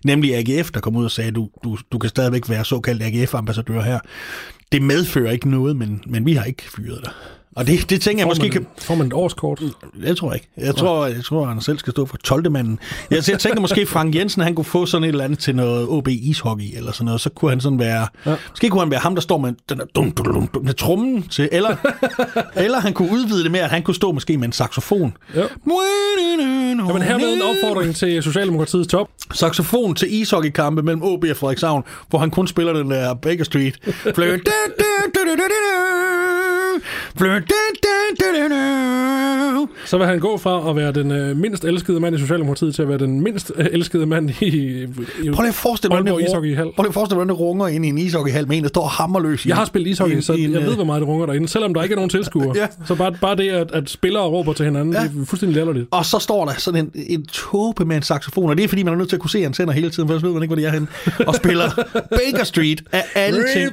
Nemlig 0.04 0.34
AGF, 0.34 0.70
der 0.70 0.80
kom 0.80 0.96
ud 0.96 1.04
og 1.04 1.10
sagde, 1.10 1.30
du, 1.30 1.48
du, 1.64 1.78
du 1.92 1.98
kan 1.98 2.10
stadigvæk 2.10 2.48
være 2.48 2.64
såkaldt 2.64 3.02
AGF-ambassadør 3.02 3.82
her. 3.82 3.98
Det 4.72 4.82
medfører 4.82 5.32
ikke 5.32 5.50
noget, 5.50 5.76
men, 5.76 6.02
men 6.06 6.26
vi 6.26 6.32
har 6.32 6.44
ikke 6.44 6.62
fyret 6.62 7.00
dig. 7.04 7.12
Og 7.56 7.66
det, 7.66 7.90
det 7.90 8.00
tænker 8.00 8.20
jeg 8.20 8.28
måske 8.28 8.42
man, 8.42 8.50
kan... 8.50 8.66
får 8.78 8.94
man 8.94 9.06
et 9.06 9.12
årskort? 9.12 9.62
Jeg 10.02 10.16
tror 10.16 10.32
ikke. 10.32 10.48
Jeg 10.56 10.76
tror, 10.76 11.06
jeg 11.06 11.24
tror, 11.24 11.44
han 11.44 11.60
selv 11.60 11.78
skal 11.78 11.90
stå 11.90 12.06
for 12.06 12.16
12. 12.16 12.50
manden. 12.50 12.78
Jeg, 13.10 13.22
jeg 13.28 13.38
tænker 13.38 13.60
måske, 13.60 13.86
Frank 13.86 14.14
Jensen, 14.14 14.42
han 14.42 14.54
kunne 14.54 14.64
få 14.64 14.86
sådan 14.86 15.04
et 15.04 15.08
eller 15.08 15.24
andet 15.24 15.38
til 15.38 15.56
noget 15.56 15.88
OB 15.88 16.08
ishockey 16.08 16.76
eller 16.76 16.92
sådan 16.92 17.04
noget. 17.04 17.20
Så 17.20 17.30
kunne 17.30 17.50
han 17.50 17.60
sådan 17.60 17.78
være... 17.78 18.06
Ja. 18.26 18.34
Måske 18.50 18.68
kunne 18.68 18.80
han 18.80 18.90
være 18.90 19.00
ham, 19.00 19.14
der 19.14 19.22
står 19.22 19.38
med 19.38 19.52
den 19.68 19.78
der 19.78 19.84
dum, 19.84 20.10
dum, 20.10 20.34
dum, 20.34 20.46
dum, 20.46 20.64
med 20.64 20.74
trummen 20.74 21.22
til. 21.22 21.48
Eller, 21.52 21.76
eller 22.64 22.80
han 22.80 22.92
kunne 22.92 23.10
udvide 23.10 23.44
det 23.44 23.50
med, 23.50 23.60
at 23.60 23.70
han 23.70 23.82
kunne 23.82 23.94
stå 23.94 24.12
måske 24.12 24.38
med 24.38 24.46
en 24.46 24.52
saxofon. 24.52 25.16
Ja. 25.34 25.44
Jamen 26.88 27.02
hermed 27.02 27.32
en 27.32 27.42
opfordring 27.42 27.96
til 27.96 28.22
Socialdemokratiets 28.22 28.88
top. 28.88 29.08
Saxofon 29.34 29.94
til 29.94 30.14
ishockeykampe 30.14 30.82
mellem 30.82 31.02
OB 31.02 31.24
og 31.30 31.36
Frederikshavn, 31.36 31.82
hvor 32.10 32.18
han 32.18 32.30
kun 32.30 32.48
spiller 32.48 32.72
den 32.72 32.90
der 32.90 33.14
Baker 33.14 33.44
Street. 33.44 33.78
Så 39.86 39.98
vil 39.98 40.06
han 40.06 40.18
gå 40.20 40.38
fra 40.38 40.70
at 40.70 40.76
være 40.76 40.92
den 40.92 41.10
øh, 41.10 41.36
mindst 41.36 41.64
elskede 41.64 42.00
mand 42.00 42.16
i 42.16 42.18
Socialdemokratiet 42.18 42.74
til 42.74 42.82
at 42.82 42.88
være 42.88 42.98
den 42.98 43.20
mindst 43.20 43.52
øh, 43.56 43.66
elskede 43.72 44.06
mand 44.06 44.30
i, 44.40 44.46
i 44.46 44.86
Prøv 45.30 45.42
lige 45.42 45.48
at 45.48 45.54
forestille 45.54 45.90
dig, 45.96 46.02
hvordan 46.02 46.04
det, 46.18 46.22
ru- 46.28 46.30
prøv 46.76 46.82
lige 46.82 46.88
at 46.88 46.94
forestille 46.94 47.08
dig, 47.08 47.24
hvordan 47.24 47.28
det 47.28 47.38
runger 47.40 47.68
ind 47.68 47.84
i 47.86 47.88
en 47.88 47.98
ishockeyhal 47.98 48.48
med 48.48 48.56
en, 48.56 48.62
der 48.62 48.68
står 48.68 48.86
hammerløs. 48.86 49.46
i- 49.46 49.48
Jeg 49.48 49.56
har 49.56 49.64
spillet 49.64 49.90
ishockey, 49.90 50.18
i- 50.18 50.22
så 50.22 50.32
en, 50.32 50.52
jeg 50.52 50.60
ved, 50.62 50.68
øh, 50.68 50.74
hvor 50.74 50.84
meget 50.84 51.00
det 51.00 51.08
runger 51.08 51.26
derinde. 51.26 51.48
Selvom 51.48 51.74
der 51.74 51.82
ikke 51.82 51.92
er 51.92 51.96
nogen 51.96 52.10
tilskuere. 52.10 52.52
Ja. 52.62 52.66
Så 52.86 52.94
bare, 52.94 53.12
bare 53.20 53.36
det, 53.36 53.48
at, 53.48 53.70
at 53.72 53.90
spillere 53.90 54.22
råber 54.22 54.52
til 54.52 54.64
hinanden, 54.64 54.94
Ja. 54.94 55.00
det 55.00 55.06
er 55.22 55.26
fuldstændig 55.26 55.56
latterligt. 55.56 55.86
Og 55.90 56.04
så 56.06 56.18
står 56.18 56.44
der 56.44 56.52
sådan 56.58 56.80
en, 56.94 57.04
en 57.08 57.26
tåbe 57.26 57.84
med 57.84 57.96
en 57.96 58.02
saxofon, 58.02 58.50
og 58.50 58.56
det 58.56 58.64
er 58.64 58.68
fordi, 58.68 58.82
man 58.82 58.92
er 58.94 58.98
nødt 58.98 59.08
til 59.08 59.16
at 59.16 59.20
kunne 59.20 59.30
se, 59.30 59.38
at 59.38 59.44
han 59.44 59.54
sender 59.54 59.72
hele 59.74 59.90
tiden, 59.90 60.08
for 60.08 60.14
ellers 60.14 60.22
ved 60.24 60.32
man 60.32 60.42
ikke, 60.42 60.54
hvor 60.54 60.60
de 60.62 60.66
er 60.66 60.72
henne. 60.72 60.86
Og 61.26 61.34
spiller 61.34 61.70
Baker 62.32 62.44
Street 62.44 62.82
af 62.92 63.04
alle 63.14 63.40
ting. 63.54 63.72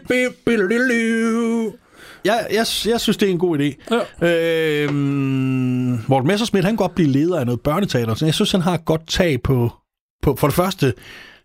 Jeg, 2.25 2.47
jeg, 2.51 2.65
jeg 2.85 3.01
synes, 3.01 3.17
det 3.17 3.27
er 3.27 3.31
en 3.31 3.39
god 3.39 3.59
idé. 3.59 3.95
Ja. 4.21 4.83
Øhm, 4.83 6.03
Morten 6.07 6.27
Messerschmidt, 6.27 6.65
han 6.65 6.71
kan 6.71 6.77
godt 6.77 6.95
blive 6.95 7.09
leder 7.09 7.39
af 7.39 7.45
noget 7.45 7.61
børneteater. 7.61 8.15
Så 8.15 8.25
jeg 8.25 8.33
synes, 8.33 8.51
han 8.51 8.61
har 8.61 8.73
et 8.73 8.85
godt 8.85 9.07
tag 9.07 9.41
på, 9.41 9.71
på... 10.21 10.35
For 10.35 10.47
det 10.47 10.55
første, 10.55 10.93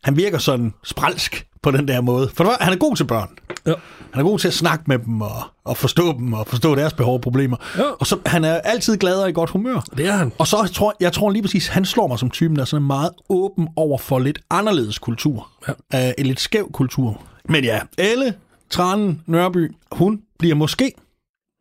han 0.04 0.16
virker 0.16 0.38
sådan 0.38 0.74
spralsk 0.84 1.46
på 1.62 1.70
den 1.70 1.88
der 1.88 2.00
måde. 2.00 2.30
For 2.34 2.44
det 2.44 2.50
første, 2.50 2.64
han 2.64 2.72
er 2.72 2.78
god 2.78 2.96
til 2.96 3.04
børn. 3.04 3.28
Ja. 3.66 3.72
Han 4.10 4.20
er 4.20 4.28
god 4.28 4.38
til 4.38 4.48
at 4.48 4.54
snakke 4.54 4.84
med 4.86 4.98
dem 4.98 5.20
og, 5.20 5.42
og 5.64 5.76
forstå 5.76 6.12
dem 6.18 6.32
og 6.32 6.46
forstå 6.46 6.74
deres 6.74 6.92
behov 6.92 7.14
og 7.14 7.20
problemer. 7.20 7.56
Ja. 7.78 7.82
Og 8.00 8.06
så 8.06 8.18
han 8.26 8.44
er 8.44 8.54
altid 8.54 8.96
glad 8.96 9.16
og 9.16 9.28
i 9.28 9.32
godt 9.32 9.50
humør. 9.50 9.84
Det 9.96 10.06
er 10.06 10.12
han. 10.12 10.32
Og 10.38 10.46
så 10.46 10.70
tror 10.74 10.94
jeg 11.00 11.12
tror 11.12 11.30
lige 11.30 11.42
præcis, 11.42 11.66
han 11.66 11.84
slår 11.84 12.06
mig 12.06 12.18
som 12.18 12.30
typen, 12.30 12.56
der 12.56 12.62
er 12.62 12.66
sådan 12.66 12.86
meget 12.86 13.10
åben 13.28 13.68
over 13.76 13.98
for 13.98 14.18
lidt 14.18 14.38
anderledes 14.50 14.98
kultur. 14.98 15.48
Ja. 15.92 16.08
Uh, 16.08 16.12
en 16.18 16.26
lidt 16.26 16.40
skæv 16.40 16.72
kultur. 16.72 17.22
Men 17.48 17.64
ja, 17.64 17.80
Elle 17.98 18.34
Tranen 18.70 19.22
Nørby, 19.26 19.72
hun 19.92 20.20
bliver 20.39 20.55
måske, 20.55 20.93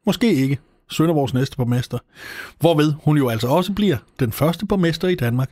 måske 0.06 0.34
ikke, 0.34 0.60
Sønderborgs 0.90 1.34
næste 1.34 1.58
borgmester. 1.58 1.98
Hvorved 2.60 2.94
hun 3.04 3.18
jo 3.18 3.30
altså 3.30 3.48
også 3.48 3.74
bliver 3.74 3.98
den 4.20 4.32
første 4.32 4.66
borgmester 4.66 5.08
i 5.08 5.16
Danmark, 5.16 5.52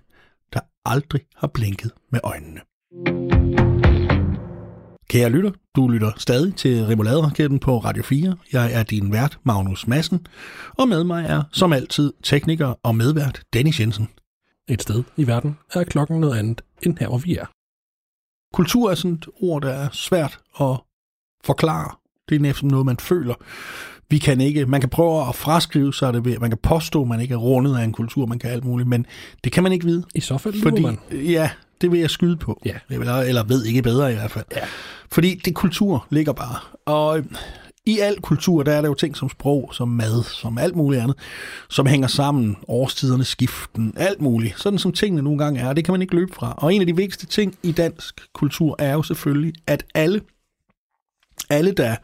der 0.53 0.59
aldrig 0.85 1.21
har 1.35 1.47
blinket 1.47 1.91
med 2.11 2.19
øjnene. 2.23 2.61
Kære 5.09 5.29
lytter, 5.29 5.51
du 5.75 5.87
lytter 5.87 6.11
stadig 6.17 6.55
til 6.55 6.85
Remoulade-raketten 6.85 7.59
på 7.59 7.77
Radio 7.77 8.03
4. 8.03 8.37
Jeg 8.53 8.73
er 8.73 8.83
din 8.83 9.11
vært, 9.11 9.39
Magnus 9.43 9.87
Madsen, 9.87 10.27
og 10.77 10.87
med 10.87 11.03
mig 11.03 11.25
er, 11.25 11.43
som 11.51 11.73
altid, 11.73 12.13
tekniker 12.23 12.73
og 12.83 12.95
medvært 12.95 13.43
Dennis 13.53 13.79
Jensen. 13.79 14.07
Et 14.69 14.81
sted 14.81 15.03
i 15.17 15.27
verden 15.27 15.57
er 15.73 15.83
klokken 15.83 16.19
noget 16.19 16.39
andet 16.39 16.61
end 16.83 16.97
her, 16.99 17.07
hvor 17.07 17.17
vi 17.17 17.35
er. 17.35 17.45
Kultur 18.53 18.91
er 18.91 18.95
sådan 18.95 19.11
et 19.11 19.27
ord, 19.41 19.61
der 19.61 19.69
er 19.69 19.89
svært 19.91 20.39
at 20.59 20.79
forklare. 21.43 22.00
Det 22.31 22.37
er 22.37 22.41
næsten 22.41 22.67
noget, 22.67 22.85
man 22.85 22.97
føler. 22.97 23.33
Vi 24.09 24.17
kan 24.17 24.41
ikke, 24.41 24.65
man 24.65 24.81
kan 24.81 24.89
prøve 24.89 25.27
at 25.27 25.35
fraskrive 25.35 25.93
sig 25.93 26.13
det 26.13 26.25
ved, 26.25 26.37
man 26.37 26.49
kan 26.49 26.59
påstå, 26.63 27.01
at 27.01 27.07
man 27.07 27.19
ikke 27.19 27.33
er 27.33 27.37
rundet 27.37 27.77
af 27.77 27.83
en 27.83 27.93
kultur, 27.93 28.25
man 28.25 28.39
kan 28.39 28.49
alt 28.49 28.65
muligt, 28.65 28.89
men 28.89 29.05
det 29.43 29.51
kan 29.51 29.63
man 29.63 29.71
ikke 29.71 29.85
vide. 29.85 30.03
I 30.15 30.19
så 30.19 30.37
fald 30.37 30.61
Fordi, 30.61 30.81
man. 30.81 30.99
ja, 31.11 31.49
det 31.81 31.91
vil 31.91 31.99
jeg 31.99 32.09
skyde 32.09 32.37
på. 32.37 32.61
Ja. 32.65 32.73
Eller, 32.89 33.15
eller 33.15 33.43
ved 33.43 33.65
ikke 33.65 33.81
bedre 33.81 34.11
i 34.11 34.15
hvert 34.15 34.31
fald. 34.31 34.45
Ja. 34.55 34.61
Fordi 35.11 35.41
det 35.45 35.55
kultur 35.55 36.07
ligger 36.09 36.33
bare. 36.33 36.55
Og 36.85 37.17
øh, 37.17 37.25
i 37.85 37.99
al 37.99 38.21
kultur, 38.21 38.63
der 38.63 38.71
er 38.71 38.81
der 38.81 38.87
jo 38.87 38.93
ting 38.93 39.17
som 39.17 39.29
sprog, 39.29 39.69
som 39.73 39.87
mad, 39.87 40.23
som 40.23 40.57
alt 40.57 40.75
muligt 40.75 41.01
andet, 41.01 41.17
som 41.69 41.85
hænger 41.85 42.07
sammen, 42.07 42.57
årstiderne 42.67 43.23
skiften, 43.23 43.93
alt 43.97 44.21
muligt. 44.21 44.59
Sådan 44.59 44.79
som 44.79 44.91
tingene 44.91 45.21
nogle 45.21 45.39
gange 45.39 45.59
er, 45.59 45.73
det 45.73 45.85
kan 45.85 45.91
man 45.91 46.01
ikke 46.01 46.15
løbe 46.15 46.33
fra. 46.33 46.53
Og 46.57 46.73
en 46.73 46.81
af 46.81 46.87
de 46.87 46.95
vigtigste 46.95 47.25
ting 47.25 47.55
i 47.63 47.71
dansk 47.71 48.21
kultur 48.33 48.75
er 48.79 48.93
jo 48.93 49.03
selvfølgelig, 49.03 49.53
at 49.67 49.83
alle, 49.95 50.21
alle 51.51 51.71
der 51.71 51.95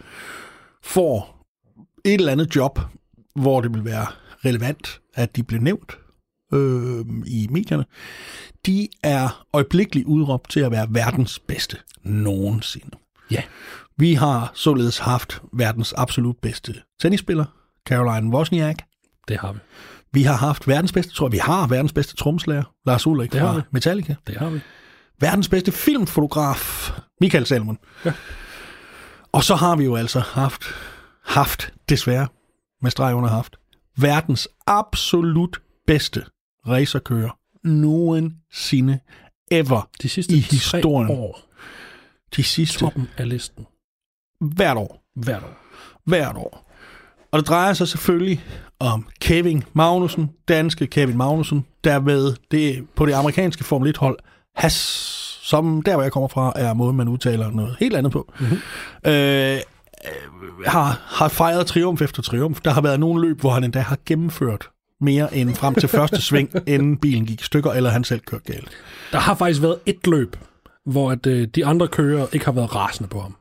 får 0.84 1.46
et 2.06 2.14
eller 2.14 2.32
andet 2.32 2.56
job, 2.56 2.80
hvor 3.36 3.62
det 3.62 3.74
vil 3.74 3.86
være 3.86 4.08
relevant, 4.46 5.02
at 5.16 5.36
de 5.36 5.44
bliver 5.44 5.62
nævnt, 5.62 5.98
øh, 6.54 7.06
i 7.26 7.48
medierne, 7.52 7.86
de 8.66 8.88
er 9.04 9.46
øjeblikkeligt 9.54 10.08
udråbt 10.08 10.50
til 10.50 10.60
at 10.60 10.72
være 10.72 10.88
verdens 10.90 11.40
bedste 11.40 11.78
nogensinde. 12.04 12.98
Ja. 13.32 13.42
Vi 13.98 14.14
har 14.14 14.52
således 14.54 14.98
haft 14.98 15.42
verdens 15.54 15.94
absolut 15.98 16.38
bedste 16.42 16.76
tennisspiller, 17.02 17.46
Caroline 17.88 18.34
Wozniak. 18.36 18.78
Det 19.28 19.38
har 19.38 19.52
vi. 19.54 19.60
Vi 20.14 20.24
har 20.24 20.36
haft 20.38 20.68
verdens 20.68 20.92
bedste, 20.92 21.14
tror 21.14 21.28
jeg, 21.28 21.32
vi 21.32 21.38
har 21.38 21.68
verdens 21.68 21.94
bedste 21.94 22.16
trommeslager, 22.16 22.64
Lars 22.86 23.08
Ulrik 23.08 23.32
Det 23.32 23.40
har 23.40 23.48
fra 23.48 23.56
vi. 23.56 23.62
Metallica. 23.72 24.16
Det 24.28 24.38
har 24.38 24.50
vi. 24.50 24.60
Verdens 25.20 25.50
bedste 25.50 25.72
filmfotograf, 25.72 26.92
Michael 27.22 27.46
Salmon. 27.46 27.78
Ja. 28.06 28.14
Og 29.32 29.44
så 29.44 29.56
har 29.56 29.76
vi 29.76 29.84
jo 29.84 29.96
altså 29.96 30.20
haft, 30.20 30.64
haft 31.26 31.74
desværre, 31.90 32.28
med 32.82 32.92
streg 32.92 33.16
under 33.16 33.30
haft, 33.30 33.56
verdens 33.98 34.48
absolut 34.68 35.62
bedste 35.88 36.26
racerkører 36.68 37.38
nogensinde 37.64 39.00
ever 39.52 39.90
De 40.02 40.10
sidste 40.10 40.34
I 40.34 40.40
historien. 40.40 41.12
år. 41.12 41.42
de 42.36 42.44
sidste 42.44 42.80
Toppen 42.80 43.08
af 43.18 43.30
listen. 43.30 43.66
hvert 44.42 44.78
år. 44.78 45.04
Hvert 45.16 45.44
år. 45.44 45.58
hvert 46.06 46.36
år. 46.36 46.64
Og 47.32 47.40
det 47.40 47.48
drejer 47.48 47.74
sig 47.74 47.88
selvfølgelig 47.88 48.44
om 48.80 49.08
Kevin 49.22 49.64
Magnussen, 49.74 50.32
danske 50.48 50.88
Kevin 50.88 51.18
Magnussen, 51.18 51.66
der 51.84 52.00
ved 52.00 52.36
det, 52.52 52.88
på 52.96 53.06
det 53.06 53.14
amerikanske 53.14 53.64
Formel 53.64 53.96
1-hold, 53.98 54.20
Haas, 54.56 55.27
som 55.48 55.82
der 55.82 55.94
hvor 55.94 56.04
jeg 56.04 56.12
kommer 56.12 56.28
fra, 56.28 56.54
er 56.56 56.74
måden, 56.74 56.96
man 56.96 57.08
udtaler 57.08 57.52
noget 57.52 57.76
helt 57.80 57.96
andet 57.96 58.12
på, 58.12 58.34
mm-hmm. 58.40 58.58
øh, 59.12 59.60
har, 60.66 61.02
har 61.06 61.28
fejret 61.28 61.68
triumf 61.68 62.02
efter 62.02 62.22
triumf. 62.22 62.62
Der 62.62 62.72
har 62.72 62.82
været 62.82 63.00
nogle 63.00 63.28
løb, 63.28 63.40
hvor 63.40 63.50
han 63.50 63.64
endda 63.64 63.80
har 63.80 63.98
gennemført 64.06 64.70
mere 65.02 65.36
end 65.36 65.56
frem 65.56 65.76
til 65.76 65.90
første 65.90 66.22
sving, 66.22 66.50
inden 66.68 66.98
bilen 66.98 67.26
gik 67.26 67.42
i 67.42 67.44
stykker, 67.44 67.72
eller 67.72 67.90
han 67.90 68.04
selv 68.04 68.20
kørte 68.20 68.44
galt. 68.44 68.70
Der 69.12 69.18
har 69.20 69.36
faktisk 69.36 69.62
været 69.62 69.78
et 69.86 70.08
løb, 70.08 70.36
hvor 70.86 71.12
at, 71.12 71.26
øh, 71.28 71.48
de 71.48 71.66
andre 71.66 71.88
kører 71.88 72.28
ikke 72.34 72.46
har 72.46 72.52
været 72.52 72.76
rasende 72.76 73.10
på 73.10 73.20
ham. 73.20 73.36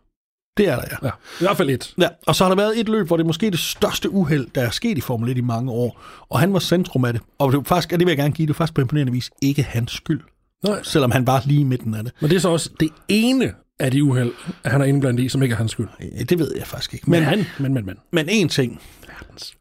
Det 0.57 0.69
er 0.69 0.77
der, 0.77 0.85
ja. 0.91 1.07
Ja, 1.07 1.11
i 1.41 1.45
hvert 1.45 1.57
fald 1.57 1.71
et. 1.71 1.95
Ja, 2.01 2.09
og 2.27 2.37
så 2.37 2.45
har 2.45 2.49
der 2.49 2.57
været 2.57 2.81
et 2.81 2.89
løb, 2.89 3.07
hvor 3.07 3.17
det 3.17 3.25
er 3.25 3.27
måske 3.27 3.51
det 3.51 3.59
største 3.59 4.11
uheld, 4.11 4.47
der 4.55 4.63
er 4.63 4.71
sket 4.71 4.99
i 4.99 5.01
Formel 5.01 5.31
1 5.31 5.39
i 5.39 5.41
mange 5.41 5.73
år. 5.73 6.01
Og 6.29 6.41
han 6.41 6.53
var 6.53 6.59
centrum 6.59 7.05
af 7.05 7.13
det. 7.13 7.23
Og 7.39 7.53
det, 7.53 7.57
var 7.57 7.63
faktisk, 7.63 7.93
og 7.93 7.99
det 7.99 8.07
vil 8.07 8.13
jeg 8.13 8.19
gerne 8.19 8.33
give, 8.33 8.47
det 8.47 8.55
var 8.55 8.59
faktisk 8.59 8.75
på 8.75 8.81
imponerende 8.81 9.13
vis 9.13 9.31
ikke 9.43 9.63
hans 9.63 9.93
skyld. 9.93 10.21
Nej. 10.65 10.83
Selvom 10.83 11.11
han 11.11 11.27
var 11.27 11.43
lige 11.47 11.61
i 11.61 11.65
midten 11.65 11.95
af 11.95 12.05
det. 12.05 12.13
Men 12.21 12.31
det 12.31 12.37
er 12.37 12.41
så 12.41 12.49
også 12.49 12.71
det 12.81 12.89
ene 13.09 13.53
af 13.79 13.91
de 13.91 14.05
uheld, 14.05 14.33
han 14.65 14.81
er 14.81 14.85
indblandet 14.85 15.25
i, 15.25 15.29
som 15.29 15.43
ikke 15.43 15.53
er 15.53 15.57
hans 15.57 15.73
skyld. 15.73 15.89
Ja, 16.01 16.23
Det 16.23 16.39
ved 16.39 16.53
jeg 16.57 16.67
faktisk 16.67 16.95
ikke. 16.95 17.11
Men 17.11 17.21
Men, 17.21 17.29
han, 17.29 17.45
men, 17.59 17.75
men, 17.75 17.87
men. 17.87 17.97
men 18.13 18.29
én 18.29 18.49
ting, 18.49 18.81
Verdens 19.09 19.55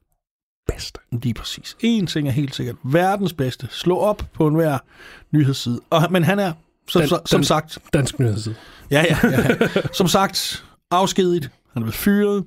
bedste. 0.67 0.99
lige 1.11 1.33
præcis. 1.33 1.75
En 1.79 2.07
ting 2.07 2.27
er 2.27 2.31
helt 2.31 2.55
sikkert. 2.55 2.75
Verdens 2.83 3.33
bedste. 3.33 3.67
Slå 3.71 3.97
op 3.97 4.23
på 4.33 4.47
enhver 4.47 4.77
nyhedsside. 5.31 5.79
Og, 5.89 6.01
men 6.11 6.23
han 6.23 6.39
er, 6.39 6.53
som, 6.89 7.01
den, 7.01 7.09
som 7.09 7.19
den- 7.39 7.43
sagt, 7.43 7.77
Dansk 7.93 8.19
nyhedsside. 8.19 8.55
ja, 8.91 9.05
ja, 9.09 9.17
ja, 9.29 9.47
som 9.93 10.07
sagt, 10.07 10.65
afskediget. 10.91 11.43
Han 11.73 11.81
er 11.81 11.85
blevet 11.85 11.95
fyret. 11.95 12.43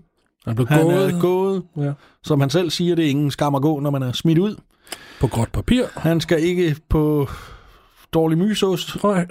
Han 0.47 0.55
blev 0.55 0.69
Han 0.69 0.83
gået 0.83 1.11
er 1.15 1.21
gået. 1.21 1.63
ja, 1.77 1.93
Som 2.25 2.41
han 2.41 2.51
selv 2.51 2.71
siger, 2.71 2.95
det 2.95 3.05
er 3.05 3.11
ingen 3.11 3.31
skam 3.31 3.55
at 3.55 3.63
gå, 3.63 3.81
når 3.81 3.91
man 3.91 4.03
er 4.03 4.13
smidt 4.13 4.39
ud. 4.39 4.57
på 5.21 5.27
gråt 5.27 5.53
papir. 5.53 5.85
Han 5.97 6.21
skal 6.21 6.43
ikke 6.43 6.77
på 6.89 7.29
dårlig 8.13 8.39
mysost. 8.39 9.03
Nej, 9.05 9.27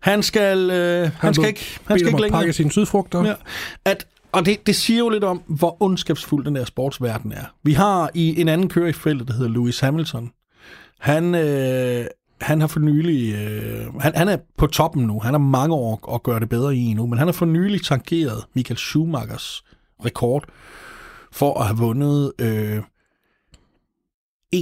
Han 0.00 0.22
skal, 0.22 0.70
øh, 0.70 1.02
han, 1.02 1.12
han 1.18 1.34
skal 1.34 1.48
ikke, 1.48 1.78
han 1.86 1.98
skal 1.98 2.08
ikke 2.08 2.20
længere. 2.20 2.40
pakke 2.40 2.52
sine 2.52 2.70
sydfrugter. 2.70 3.24
Ja. 3.24 3.34
At, 3.84 4.06
og 4.32 4.46
det, 4.46 4.66
det 4.66 4.76
siger 4.76 4.98
jo 4.98 5.08
lidt 5.08 5.24
om, 5.24 5.42
hvor 5.46 5.82
ondskabsfuld 5.82 6.44
den 6.44 6.54
der 6.54 6.64
sportsverden 6.64 7.32
er. 7.32 7.44
Vi 7.62 7.72
har 7.72 8.10
i 8.14 8.40
en 8.40 8.48
anden 8.48 8.68
kører 8.68 8.88
i 8.88 8.92
feltet, 8.92 9.28
der 9.28 9.34
hedder 9.34 9.50
Lewis 9.50 9.80
Hamilton. 9.80 10.30
Han, 11.00 11.34
øh, 11.34 12.06
han 12.40 12.60
har 12.60 12.66
for 12.66 12.80
nylig... 12.80 13.34
Øh, 13.34 13.94
han, 14.00 14.12
han 14.16 14.28
er 14.28 14.36
på 14.58 14.66
toppen 14.66 15.02
nu. 15.04 15.20
Han 15.20 15.34
har 15.34 15.38
mange 15.38 15.74
år 15.74 16.14
at 16.14 16.22
gøre 16.22 16.40
det 16.40 16.48
bedre 16.48 16.76
i 16.76 16.94
nu, 16.94 17.06
men 17.06 17.18
han 17.18 17.28
har 17.28 17.32
for 17.32 17.46
nylig 17.46 17.84
tankeret 17.84 18.44
Michael 18.54 18.78
Schumachers 18.78 19.62
rekord 20.04 20.44
for 21.32 21.60
at 21.60 21.66
have 21.66 21.78
vundet 21.78 22.32
øh, 22.38 22.82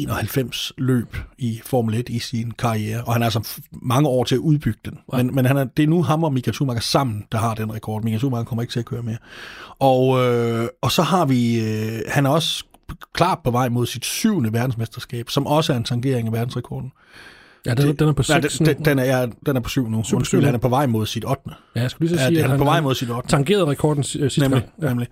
91 0.03 0.73
løb 0.79 1.17
i 1.39 1.61
Formel 1.65 1.95
1 1.95 2.09
i 2.09 2.19
sin 2.19 2.51
karriere, 2.51 3.05
og 3.05 3.13
han 3.13 3.23
har 3.23 3.27
altså 3.37 3.61
mange 3.73 4.09
år 4.09 4.25
til 4.25 4.35
at 4.35 4.39
udbygge 4.39 4.79
den. 4.85 4.99
Men, 5.13 5.35
men 5.35 5.45
han 5.47 5.57
er, 5.57 5.65
det 5.65 5.83
er 5.83 5.87
nu 5.87 6.03
ham 6.03 6.25
og 6.25 6.33
Michael 6.33 6.55
Schumacher 6.55 6.81
sammen, 6.83 7.25
der 7.33 7.39
har 7.39 7.55
den 7.55 7.75
rekord. 7.75 8.03
Michael 8.03 8.19
Schumacher 8.21 8.45
kommer 8.45 8.63
ikke 8.63 8.73
til 8.73 8.79
at 8.79 8.85
køre 8.87 9.03
mere. 9.03 9.17
Og, 9.79 10.25
øh, 10.25 10.69
og 10.83 10.93
så 10.93 11.03
har 11.03 11.25
vi, 11.25 11.61
øh, 11.61 11.99
han 12.09 12.27
er 12.27 12.31
også 12.31 12.65
klart 13.15 13.39
på 13.45 13.51
vej 13.51 13.69
mod 13.69 13.87
sit 13.87 14.05
syvende 14.05 14.53
verdensmesterskab, 14.53 15.31
som 15.31 15.47
også 15.47 15.73
er 15.73 15.77
en 15.77 15.85
tangering 15.85 16.27
af 16.27 16.33
verdensrekorden. 16.33 16.93
Ja, 17.67 17.75
den, 17.75 17.97
den 17.97 18.09
er 18.09 18.13
på 18.13 18.23
Nej, 18.29 18.41
6 18.41 18.59
den, 18.59 18.67
den, 18.67 18.85
den, 18.85 18.99
er, 18.99 19.27
den 19.47 19.57
er 19.57 19.61
på 19.61 19.69
syv 19.69 19.89
nu. 19.89 20.03
Syv- 20.05 20.17
Undskyld, 20.17 20.25
syv 20.39 20.41
nu. 20.41 20.45
han 20.47 20.55
er 20.55 20.59
på 20.59 20.69
vej 20.69 20.87
mod 20.87 21.07
sit 21.07 21.25
8. 21.25 21.43
Ja, 21.77 21.81
jeg 21.81 21.91
skulle 21.91 22.09
lige 22.09 22.19
så 22.19 22.23
Ja, 22.25 22.29
sige, 22.29 22.41
han 22.43 22.51
at 22.51 22.55
er 22.55 22.59
på 22.59 22.65
vej 22.65 22.81
mod 22.81 22.95
sit 22.95 23.11
8. 23.11 23.29
tangerede 23.29 23.65
rekorden 23.67 24.03
sidste 24.03 24.41
Nemlig, 24.41 24.61
gang. 24.61 24.73
ja. 24.83 24.89
nemlig. 24.89 25.09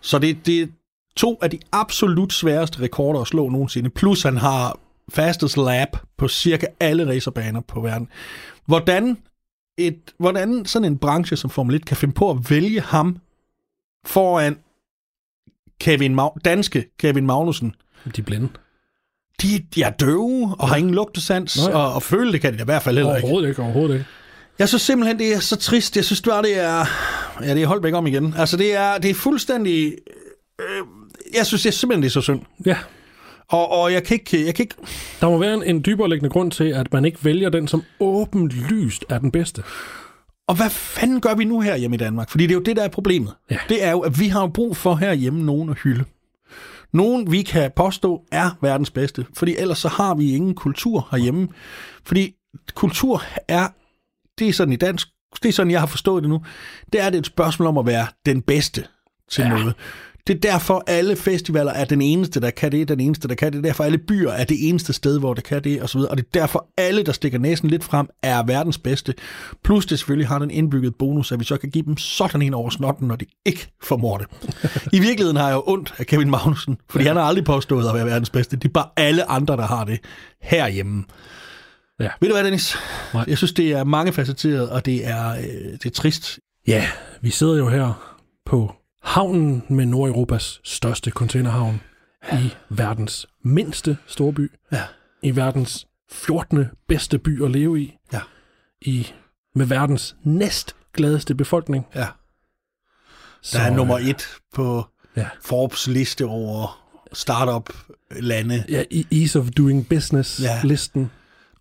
Så 0.00 0.18
det, 0.18 0.46
det 0.46 0.70
to 1.16 1.38
af 1.42 1.50
de 1.50 1.58
absolut 1.72 2.32
sværeste 2.32 2.80
rekorder 2.80 3.20
at 3.20 3.26
slå 3.26 3.48
nogensinde. 3.48 3.90
Plus 3.90 4.22
han 4.22 4.36
har 4.36 4.78
fastest 5.08 5.56
lap 5.56 5.88
på 6.16 6.28
cirka 6.28 6.66
alle 6.80 7.08
racerbaner 7.08 7.60
på 7.60 7.80
verden. 7.80 8.08
Hvordan, 8.66 9.18
et, 9.78 9.98
hvordan 10.18 10.64
sådan 10.64 10.92
en 10.92 10.98
branche 10.98 11.36
som 11.36 11.50
Formel 11.50 11.74
1 11.76 11.86
kan 11.86 11.96
finde 11.96 12.14
på 12.14 12.30
at 12.30 12.50
vælge 12.50 12.80
ham 12.80 13.18
foran 14.06 14.58
Kevin 15.80 16.14
Mag- 16.20 16.38
danske 16.44 16.84
Kevin 16.98 17.26
Magnussen. 17.26 17.74
De 18.16 18.20
er 18.20 18.24
blinde. 18.24 18.48
De, 19.42 19.66
de 19.74 19.82
er 19.82 19.90
døve 19.90 20.54
og 20.58 20.68
har 20.68 20.76
ingen 20.76 20.94
lugtesans, 20.94 21.58
Nej. 21.66 21.74
og, 21.74 21.92
og 21.94 22.02
føle 22.02 22.32
det 22.32 22.40
kan 22.40 22.54
de 22.54 22.62
i 22.62 22.64
hvert 22.64 22.82
fald 22.82 22.96
heller 22.96 23.16
ikke. 23.16 23.24
Overhovedet 23.26 23.48
ikke, 23.48 23.62
overhovedet 23.62 23.94
ikke. 23.94 24.06
Jeg 24.58 24.68
synes 24.68 24.82
simpelthen, 24.82 25.18
det 25.18 25.34
er 25.34 25.38
så 25.40 25.56
trist. 25.56 25.96
Jeg 25.96 26.04
synes 26.04 26.22
bare, 26.22 26.42
det 26.42 26.58
er... 26.58 26.84
Ja, 27.42 27.54
det 27.54 27.62
er 27.62 27.66
holdt 27.66 27.82
væk 27.82 27.94
om 27.94 28.06
igen. 28.06 28.34
Altså, 28.36 28.56
det 28.56 28.74
er, 28.76 28.98
det 28.98 29.10
er 29.10 29.14
fuldstændig... 29.14 29.94
Øh, 30.60 30.82
jeg 31.36 31.46
synes 31.46 31.62
det 31.62 31.68
er 31.68 31.72
simpelthen, 31.72 32.02
det 32.02 32.08
er 32.08 32.12
så 32.12 32.20
synd. 32.20 32.40
Ja, 32.66 32.76
Og, 33.48 33.70
og 33.72 33.92
jeg 33.92 34.04
kan 34.04 34.14
ikke... 34.14 34.46
Jeg 34.46 34.54
kan 34.54 34.62
ikke 34.62 34.74
der 35.20 35.28
må 35.28 35.38
være 35.38 35.54
en, 35.54 35.62
en 35.62 35.82
dybere 35.86 36.08
liggende 36.08 36.30
grund 36.30 36.50
til, 36.50 36.64
at 36.64 36.92
man 36.92 37.04
ikke 37.04 37.24
vælger 37.24 37.48
den, 37.48 37.68
som 37.68 37.82
åbenlyst 38.00 39.04
er 39.08 39.18
den 39.18 39.30
bedste. 39.30 39.62
og 40.48 40.54
hvad 40.56 40.70
fanden 40.70 41.20
gør 41.20 41.34
vi 41.34 41.44
nu 41.44 41.60
her 41.60 41.76
hjemme 41.76 41.94
i 41.94 41.98
Danmark? 41.98 42.30
Fordi 42.30 42.44
det 42.44 42.50
er 42.50 42.54
jo 42.54 42.62
det, 42.62 42.76
der 42.76 42.82
er 42.84 42.88
problemet. 42.88 43.34
Ja. 43.50 43.58
Det 43.68 43.84
er 43.84 43.90
jo, 43.90 44.00
at 44.00 44.20
vi 44.20 44.28
har 44.28 44.40
jo 44.40 44.46
brug 44.46 44.76
for 44.76 44.94
herhjemme 44.94 45.42
nogen 45.42 45.70
at 45.70 45.76
hylde. 45.78 46.04
Nogen, 46.92 47.32
vi 47.32 47.42
kan 47.42 47.70
påstå, 47.76 48.22
er 48.32 48.50
verdens 48.60 48.90
bedste. 48.90 49.26
Fordi 49.36 49.56
ellers 49.58 49.78
så 49.78 49.88
har 49.88 50.14
vi 50.14 50.34
ingen 50.34 50.54
kultur 50.54 51.08
herhjemme. 51.10 51.48
Fordi 52.04 52.32
kultur 52.74 53.22
er... 53.48 53.68
Det 54.38 54.48
er 54.48 54.52
sådan 54.52 54.72
i 54.72 54.76
dansk... 54.76 55.08
Det 55.42 55.48
er 55.48 55.52
sådan, 55.52 55.70
jeg 55.70 55.80
har 55.80 55.86
forstået 55.86 56.22
det 56.22 56.30
nu. 56.30 56.42
Det 56.92 57.00
er 57.00 57.10
det 57.10 57.18
et 57.18 57.26
spørgsmål 57.26 57.68
om 57.68 57.78
at 57.78 57.86
være 57.86 58.06
den 58.26 58.42
bedste 58.42 58.84
til 59.30 59.42
ja. 59.42 59.48
noget. 59.48 59.74
Det 60.26 60.34
er 60.36 60.40
derfor, 60.40 60.84
alle 60.86 61.16
festivaler 61.16 61.72
er 61.72 61.84
den 61.84 62.02
eneste, 62.02 62.40
der 62.40 62.50
kan 62.50 62.72
det, 62.72 62.88
den 62.88 63.00
eneste, 63.00 63.28
der 63.28 63.34
kan 63.34 63.46
det. 63.46 63.52
Det 63.52 63.58
er 63.58 63.72
derfor, 63.72 63.84
alle 63.84 63.98
byer 63.98 64.30
er 64.30 64.44
det 64.44 64.68
eneste 64.68 64.92
sted, 64.92 65.18
hvor 65.18 65.34
det 65.34 65.44
kan 65.44 65.64
det, 65.64 65.82
og 65.82 65.88
så 65.88 65.98
videre. 65.98 66.10
Og 66.10 66.16
det 66.16 66.24
er 66.24 66.40
derfor, 66.40 66.68
alle, 66.78 67.02
der 67.02 67.12
stikker 67.12 67.38
næsen 67.38 67.68
lidt 67.68 67.84
frem, 67.84 68.06
er 68.22 68.42
verdens 68.42 68.78
bedste. 68.78 69.14
Plus 69.64 69.86
det 69.86 69.98
selvfølgelig 69.98 70.28
har 70.28 70.38
den 70.38 70.50
indbygget 70.50 70.94
bonus, 70.94 71.32
at 71.32 71.40
vi 71.40 71.44
så 71.44 71.56
kan 71.56 71.70
give 71.70 71.84
dem 71.84 71.96
sådan 71.96 72.42
en 72.42 72.54
over 72.54 72.70
snotten, 72.70 73.08
når 73.08 73.16
de 73.16 73.26
ikke 73.46 73.72
formår 73.82 74.18
det. 74.18 74.26
I 74.92 75.00
virkeligheden 75.00 75.36
har 75.36 75.46
jeg 75.46 75.54
jo 75.54 75.62
ondt 75.66 75.94
af 75.98 76.06
Kevin 76.06 76.30
Magnussen, 76.30 76.76
fordi 76.90 77.04
han 77.04 77.16
har 77.16 77.22
aldrig 77.22 77.44
påstået 77.44 77.88
at 77.88 77.94
være 77.94 78.06
verdens 78.06 78.30
bedste. 78.30 78.56
Det 78.56 78.64
er 78.64 78.72
bare 78.72 78.88
alle 78.96 79.30
andre, 79.30 79.56
der 79.56 79.66
har 79.66 79.84
det 79.84 79.98
herhjemme. 80.42 81.04
Ja. 82.00 82.10
Ved 82.20 82.28
du 82.28 82.34
hvad, 82.34 82.44
Dennis? 82.44 82.76
Nej. 83.14 83.24
Jeg 83.28 83.38
synes, 83.38 83.52
det 83.52 83.72
er 83.72 83.84
mangefacetteret, 83.84 84.70
og 84.70 84.86
det 84.86 85.06
er, 85.06 85.30
øh, 85.30 85.72
det 85.72 85.86
er 85.86 85.90
trist. 85.90 86.38
Ja, 86.66 86.86
vi 87.22 87.30
sidder 87.30 87.56
jo 87.56 87.68
her 87.68 88.14
på 88.46 88.74
havnen 89.04 89.62
med 89.68 89.86
Nordeuropas 89.86 90.60
største 90.64 91.10
containerhavn 91.10 91.80
i 92.32 92.50
verdens 92.68 93.26
mindste 93.42 93.96
storby. 94.06 94.52
Ja. 94.72 94.82
I 95.22 95.36
verdens 95.36 95.86
14. 96.10 96.66
bedste 96.88 97.18
by 97.18 97.42
at 97.44 97.50
leve 97.50 97.80
i. 97.80 97.96
Ja. 98.12 98.20
I 98.80 99.06
med 99.54 99.66
verdens 99.66 100.16
næst 100.22 100.76
gladeste 100.92 101.34
befolkning. 101.34 101.86
Ja. 101.94 102.06
Så, 103.42 103.58
Der 103.58 103.64
er 103.64 103.70
øh, 103.70 103.76
nummer 103.76 103.98
et 103.98 104.28
på 104.54 104.84
Ja. 105.16 105.28
Forbes 105.42 105.86
liste 105.86 106.24
over 106.26 106.86
startup-lande. 107.12 108.64
Ja, 108.68 108.84
i 108.90 109.06
Ease 109.22 109.38
of 109.40 109.50
Doing 109.50 109.88
Business 109.88 110.42
Ja. 110.42 110.60
listen. 110.64 111.10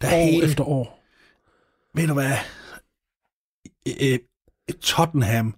Der 0.01 0.07
er 0.07 0.15
år 0.21 0.25
hele, 0.25 0.45
efter 0.45 0.63
år. 0.63 1.03
ved 1.95 2.07
du 2.07 2.13
hvad? 2.13 2.31
Øh, 3.87 3.93
øh, 4.13 4.19
Tottenham, 4.81 5.55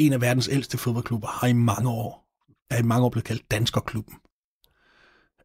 en 0.00 0.12
af 0.12 0.20
verdens 0.20 0.48
ældste 0.52 0.78
fodboldklubber, 0.78 1.28
har 1.28 1.46
i 1.46 1.52
mange 1.52 1.90
år, 1.90 2.26
er 2.70 2.78
i 2.78 2.82
mange 2.82 3.04
år 3.04 3.10
blevet 3.10 3.24
kaldt 3.24 3.50
Danskerklubben. 3.50 4.14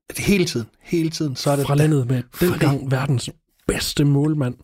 Det 0.10 0.20
Hele 0.20 0.46
tiden, 0.46 0.68
hele 0.82 1.10
tiden, 1.10 1.36
så 1.36 1.52
er 1.52 1.56
det... 1.56 1.66
Fra 1.66 1.76
landet 1.76 2.08
med 2.08 2.24
Fra 2.34 2.46
dengang 2.46 2.92
verdens 2.92 3.30
bedste 3.68 4.06
målmand. 4.06 4.56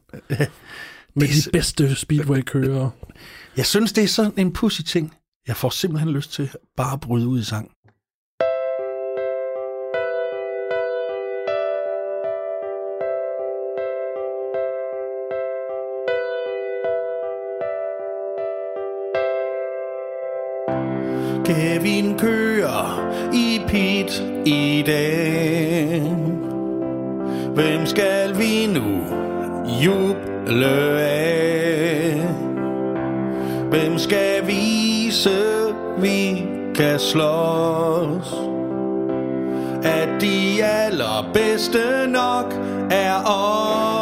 Med 1.15 1.27
Det 1.27 1.45
de 1.45 1.51
bedste 1.51 1.95
speedway-kører. 1.95 2.89
Jeg 3.57 3.65
synes, 3.65 3.93
det 3.93 4.03
er 4.03 4.07
sådan 4.07 4.33
en 4.37 4.53
pussy 4.53 4.81
ting. 4.81 5.13
Jeg 5.47 5.57
får 5.57 5.69
simpelthen 5.69 6.11
lyst 6.11 6.31
til 6.31 6.49
bare 6.77 6.93
at 6.93 6.99
bryde 6.99 7.27
ud 7.27 7.39
i 7.39 7.43
sang. 7.43 7.71
Juble 29.85 31.01
af? 31.01 32.21
Hvem 33.69 33.97
skal 33.97 34.47
vise, 34.47 35.39
vi 35.97 36.43
kan 36.75 36.99
slås? 36.99 38.35
At 39.83 40.09
de 40.21 40.63
allerbedste 40.63 42.07
nok 42.07 42.53
er 42.91 43.15
os. 43.25 44.00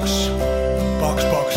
Box, 0.00 0.30
box 0.98 1.24
Box, 1.24 1.56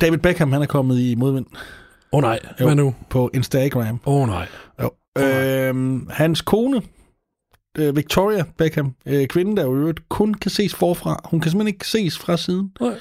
David 0.00 0.18
Beckham, 0.18 0.52
han 0.52 0.62
er 0.62 0.66
kommet 0.66 0.98
i 0.98 1.14
modvind. 1.14 1.46
Åh 2.12 2.18
oh, 2.18 2.22
nej, 2.22 2.38
hvad 2.58 2.74
nu? 2.74 2.94
på 3.10 3.30
Instagram. 3.34 4.00
Åh 4.06 4.14
oh, 4.14 4.28
nej. 4.28 4.46
Jo. 4.82 4.90
Øhm, 5.18 6.08
hans 6.10 6.40
kone, 6.40 6.82
øh, 7.78 7.96
Victoria 7.96 8.44
Beckham, 8.56 8.94
øh, 9.06 9.26
kvinden, 9.26 9.56
der 9.56 9.64
jo 9.64 9.76
øvrigt 9.76 10.08
kun 10.08 10.34
kan 10.34 10.50
ses 10.50 10.74
forfra. 10.74 11.20
Hun 11.24 11.40
kan 11.40 11.50
simpelthen 11.50 11.74
ikke 11.74 11.88
ses 11.88 12.18
fra 12.18 12.36
siden. 12.36 12.72
Nej. 12.80 12.94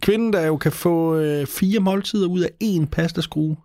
Kvinden, 0.00 0.32
der 0.32 0.46
jo 0.46 0.56
kan 0.56 0.72
få 0.72 1.16
øh, 1.16 1.46
fire 1.46 1.80
måltider 1.80 2.28
ud 2.28 2.40
af 2.40 2.50
én 2.64 2.86
pastaskrue. 2.86 3.56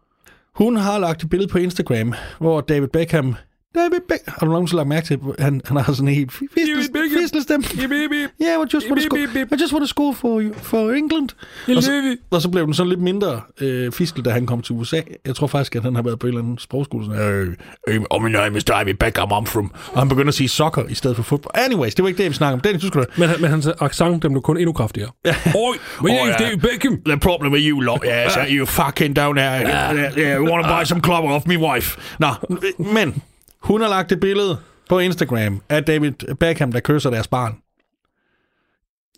Hun 0.56 0.76
har 0.76 1.00
lagt 1.00 1.24
et 1.24 1.30
billede 1.30 1.52
på 1.52 1.58
Instagram, 1.58 2.14
hvor 2.40 2.62
David 2.62 2.88
Beckham... 2.88 3.36
David 3.76 4.02
Beckham... 4.10 4.34
Har 4.40 4.46
du 4.46 4.52
nogensinde 4.52 4.78
lagt 4.78 4.88
mærke 4.88 5.08
til, 5.08 5.14
at 5.14 5.44
han, 5.44 5.62
han 5.66 5.78
har 5.78 5.94
sådan 5.94 6.08
en 6.08 6.16
helt 6.16 6.32
David 6.56 6.90
Beckham. 6.94 7.22
fisle 7.22 7.42
stemme? 7.42 7.64
Bip, 7.72 7.90
bip, 7.90 8.10
bip. 8.10 8.30
Yeah, 8.42 8.66
I 8.66 8.68
just 8.74 8.88
want 8.90 9.02
to 9.02 9.06
score. 9.10 9.58
I 9.58 9.62
just 9.62 9.74
want 9.74 9.84
to 9.84 9.88
score 9.88 10.14
for, 10.14 10.44
for 10.54 10.92
England. 10.92 11.30
Og 11.78 11.84
så-. 11.84 12.18
Og 12.32 12.42
så 12.42 12.50
blev 12.50 12.66
den 12.66 12.74
sådan 12.74 12.90
lidt 12.90 13.02
mindre 13.02 13.42
øh, 13.62 13.92
fiskel, 13.92 14.26
da 14.26 14.30
han 14.30 14.46
kom 14.46 14.62
til 14.62 14.76
USA. 14.76 15.02
Jeg 15.26 15.36
tror 15.36 15.48
faktisk, 15.48 15.76
at 15.76 15.84
han 15.84 15.96
har 15.96 16.02
været 16.02 16.20
på 16.20 16.28
en 16.28 16.34
eller 16.34 16.42
anden 16.42 16.58
sprogskole. 16.58 17.06
Sådan, 17.06 17.22
øh, 17.22 17.56
øh, 17.88 18.02
oh, 18.10 18.24
my 18.24 18.30
name 18.30 18.58
is 18.58 18.64
David 18.64 18.94
Beckham, 18.94 19.32
I'm 19.32 19.46
from... 19.46 19.72
Og 19.94 20.00
han 20.00 20.10
begynder 20.10 20.28
at 20.28 20.34
sige 20.34 20.50
soccer 20.50 20.84
i 20.90 20.94
stedet 20.94 21.16
for 21.16 21.24
fodbold. 21.24 21.52
Anyways, 21.66 21.96
det 21.96 22.04
var 22.04 22.10
ikke 22.10 22.24
det, 22.24 22.32
vi 22.32 22.36
snakker 22.36 22.54
om. 22.54 22.60
Dennis, 22.60 22.82
du 22.82 22.88
skal 22.88 23.02
da... 23.02 23.06
Men, 23.18 23.30
men 23.40 23.50
hans 23.50 23.68
accent, 23.80 24.24
den 24.24 24.32
blev 24.32 24.42
kun 24.42 24.58
endnu 24.58 24.74
kraftigere. 24.74 25.10
Oj, 25.26 25.76
oh, 26.00 26.10
ja. 26.10 26.36
det 26.40 26.54
er 26.54 26.58
Beckham. 26.58 27.02
The 27.06 27.20
problem 27.20 27.54
with 27.54 27.64
you 27.68 27.80
lot, 27.80 28.00
yeah, 28.06 28.28
is 28.28 28.34
that 28.34 28.48
you 28.50 28.66
fucking 28.66 29.16
down 29.16 29.36
there. 29.36 29.62
Yeah, 29.62 30.18
yeah, 30.18 30.40
you 30.40 30.52
want 30.52 30.66
to 30.66 30.70
buy 30.80 30.86
some 30.86 31.02
clobber 31.02 31.30
off 31.30 31.46
me 31.46 31.58
wife. 31.58 31.98
Nå, 32.20 32.34
men 32.78 33.24
hun 33.66 33.82
har 33.82 33.90
lagt 33.90 34.12
et 34.12 34.20
billede 34.20 34.58
på 34.90 35.00
Instagram 35.00 35.62
af 35.70 35.84
David 35.84 36.36
Beckham, 36.40 36.72
der 36.72 36.80
kysser 36.80 37.10
deres 37.10 37.28
barn. 37.28 37.58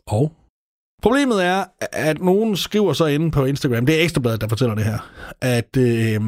Og? 0.08 0.34
Problemet 1.02 1.46
er, 1.46 1.66
at 1.92 2.22
nogen 2.22 2.56
skriver 2.56 2.94
så 2.94 3.06
inde 3.06 3.32
på 3.32 3.46
Instagram, 3.46 3.86
det 3.86 4.00
er 4.00 4.04
Ekstrabladet, 4.04 4.42
der 4.42 4.48
fortæller 4.48 4.76
det 4.76 4.84
her, 4.84 5.12
at, 5.42 5.78
øh, 5.78 6.22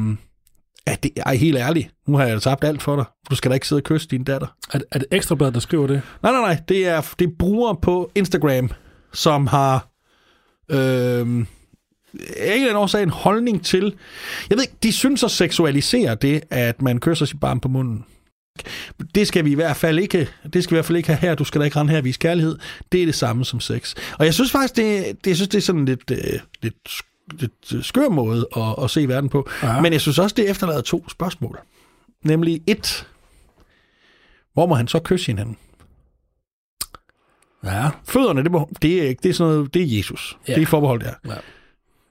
Ja, 0.86 0.96
det 1.02 1.10
er 1.16 1.32
helt 1.32 1.58
ærligt. 1.58 1.90
Nu 2.06 2.16
har 2.16 2.26
jeg 2.26 2.42
tabt 2.42 2.64
alt 2.64 2.82
for 2.82 2.96
dig. 2.96 3.04
Du 3.30 3.36
skal 3.36 3.50
da 3.50 3.54
ikke 3.54 3.68
sidde 3.68 3.80
og 3.80 3.84
kysse 3.84 4.08
din 4.08 4.24
datter. 4.24 4.46
Er, 4.72 4.78
er 4.92 4.98
det 4.98 5.08
Ekstrablad, 5.10 5.52
der 5.52 5.60
skriver 5.60 5.86
det? 5.86 6.02
Nej, 6.22 6.32
nej, 6.32 6.40
nej. 6.40 6.62
Det 6.68 6.88
er, 6.88 7.14
det 7.18 7.26
er 7.26 7.32
brugere 7.38 7.76
på 7.82 8.10
Instagram, 8.14 8.70
som 9.12 9.46
har... 9.46 9.88
Øh, 10.70 11.46
ikke 12.54 12.68
den 12.68 12.76
årsag 12.76 13.02
en 13.02 13.10
holdning 13.10 13.64
til... 13.64 13.94
Jeg 14.50 14.56
ved 14.58 14.62
ikke, 14.64 14.76
de 14.82 14.92
synes 14.92 15.24
at 15.24 15.30
seksualisere 15.30 16.14
det, 16.14 16.40
at 16.50 16.82
man 16.82 17.00
kysser 17.00 17.26
sit 17.26 17.40
barn 17.40 17.60
på 17.60 17.68
munden. 17.68 18.04
Det 19.14 19.28
skal 19.28 19.44
vi 19.44 19.50
i 19.50 19.54
hvert 19.54 19.76
fald 19.76 19.98
ikke, 19.98 20.28
det 20.52 20.64
skal 20.64 20.74
vi 20.74 20.76
i 20.76 20.78
hvert 20.78 20.84
fald 20.84 20.96
ikke 20.96 21.08
have 21.08 21.18
her. 21.20 21.34
Du 21.34 21.44
skal 21.44 21.60
da 21.60 21.64
ikke 21.64 21.76
rende 21.80 21.90
her 21.90 21.98
og 21.98 22.04
vise 22.04 22.18
kærlighed. 22.18 22.58
Det 22.92 23.02
er 23.02 23.06
det 23.06 23.14
samme 23.14 23.44
som 23.44 23.60
sex. 23.60 23.94
Og 24.18 24.24
jeg 24.24 24.34
synes 24.34 24.50
faktisk, 24.52 24.76
det, 24.76 25.06
det, 25.24 25.26
jeg 25.26 25.36
synes, 25.36 25.48
det 25.48 25.58
er 25.58 25.62
sådan 25.62 25.84
lidt, 25.84 26.10
øh, 26.10 26.40
lidt, 26.62 26.74
lidt 27.40 27.86
skør 27.86 28.08
måde 28.08 28.46
at, 28.56 28.84
at 28.84 28.90
se 28.90 29.08
verden 29.08 29.30
på. 29.30 29.48
Ja. 29.62 29.80
Men 29.80 29.92
jeg 29.92 30.00
synes 30.00 30.18
også, 30.18 30.34
det 30.36 30.50
efterlader 30.50 30.80
to 30.80 31.08
spørgsmål. 31.08 31.58
Nemlig 32.24 32.60
et, 32.66 33.06
hvor 34.54 34.66
må 34.66 34.74
han 34.74 34.88
så 34.88 34.98
kysse 35.04 35.26
hinanden? 35.26 35.56
Ja. 37.64 37.88
Fødderne, 38.08 38.42
det, 38.42 38.50
må, 38.50 38.68
det, 38.82 39.02
er, 39.02 39.08
ikke- 39.08 39.20
det 39.22 39.28
er 39.28 39.32
sådan 39.34 39.52
noget, 39.54 39.74
det 39.74 39.82
er 39.82 39.96
Jesus. 39.98 40.38
Ja. 40.48 40.54
Det 40.54 40.62
er 40.62 40.66
forbeholdt 40.66 41.04
der. 41.04 41.14
Ja. 41.28 41.34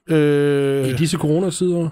Øh, 0.08 0.88
I 0.88 0.92
disse 0.92 1.16
coronasider. 1.16 1.88